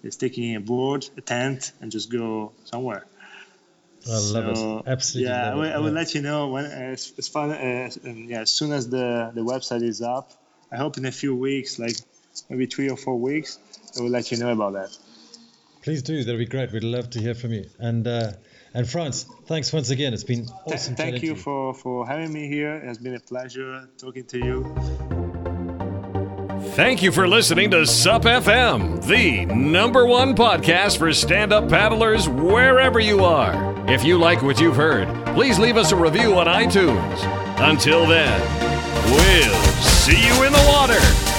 is 0.03 0.17
taking 0.17 0.57
a 0.57 0.61
board, 0.61 1.09
a 1.17 1.21
tent, 1.21 1.73
and 1.81 1.93
just 1.93 2.11
go 2.11 2.53
somewhere. 2.65 3.07
I 4.09 4.11
love 4.11 4.57
so, 4.57 4.79
it. 4.79 4.89
Absolutely. 4.89 5.31
Yeah, 5.31 5.53
I 5.53 5.55
will. 5.55 5.73
I 5.73 5.79
will 5.79 5.93
let 5.93 6.15
you 6.15 6.23
know 6.23 6.49
when 6.49 6.65
as, 6.65 7.13
as 7.17 7.29
fun 7.29 7.53
as 7.53 7.97
um, 8.05 8.25
yeah 8.29 8.41
as 8.41 8.51
soon 8.51 8.73
as 8.73 8.89
the 8.89 9.31
the 9.33 9.43
website 9.43 9.83
is 9.83 10.03
up. 10.03 10.33
I 10.73 10.77
hope 10.77 10.99
in 10.99 11.07
a 11.07 11.13
few 11.13 11.37
weeks, 11.37 11.79
like 11.79 11.97
maybe 12.49 12.67
three 12.67 12.91
or 12.91 12.97
four 12.97 13.19
weeks, 13.19 13.59
I 13.97 14.03
will 14.03 14.11
let 14.11 14.33
you 14.33 14.39
know 14.39 14.51
about 14.51 14.73
that. 14.73 14.97
Please 15.83 16.03
do. 16.03 16.23
That'd 16.23 16.39
be 16.39 16.47
great. 16.47 16.73
We'd 16.73 16.85
love 16.85 17.11
to 17.11 17.21
hear 17.21 17.35
from 17.35 17.53
you. 17.53 17.67
And 17.79 18.07
uh, 18.07 18.33
and 18.75 18.89
Franz, 18.89 19.25
thanks 19.47 19.73
once 19.73 19.91
again. 19.91 20.13
It's 20.13 20.25
been 20.25 20.47
awesome. 20.67 20.95
Th- 20.95 21.11
thank 21.11 21.23
you, 21.23 21.31
you 21.31 21.37
for 21.37 21.75
for 21.75 22.07
having 22.07 22.33
me 22.33 22.49
here. 22.49 22.77
It 22.77 22.85
has 22.85 22.99
been 22.99 23.15
a 23.15 23.21
pleasure 23.21 23.89
talking 23.99 24.25
to 24.27 24.39
you. 24.39 24.75
Thank 26.75 27.03
you 27.03 27.11
for 27.11 27.27
listening 27.27 27.71
to 27.73 27.87
SUP 27.87 28.23
FM, 28.23 29.05
the 29.07 29.47
number 29.47 30.07
one 30.07 30.37
podcast 30.37 30.99
for 30.99 31.13
stand 31.13 31.53
up 31.53 31.69
paddlers 31.69 32.29
wherever 32.29 33.01
you 33.01 33.25
are. 33.25 33.75
If 33.91 34.05
you 34.05 34.19
like 34.19 34.43
what 34.43 34.61
you've 34.61 34.77
heard, 34.77 35.09
please 35.35 35.59
leave 35.59 35.77
us 35.77 35.91
a 35.91 35.97
review 35.97 36.39
on 36.39 36.47
iTunes. 36.47 37.19
Until 37.59 38.07
then, 38.07 38.41
we'll 39.07 39.55
see 39.81 40.25
you 40.25 40.45
in 40.45 40.53
the 40.53 40.65
water. 40.69 41.30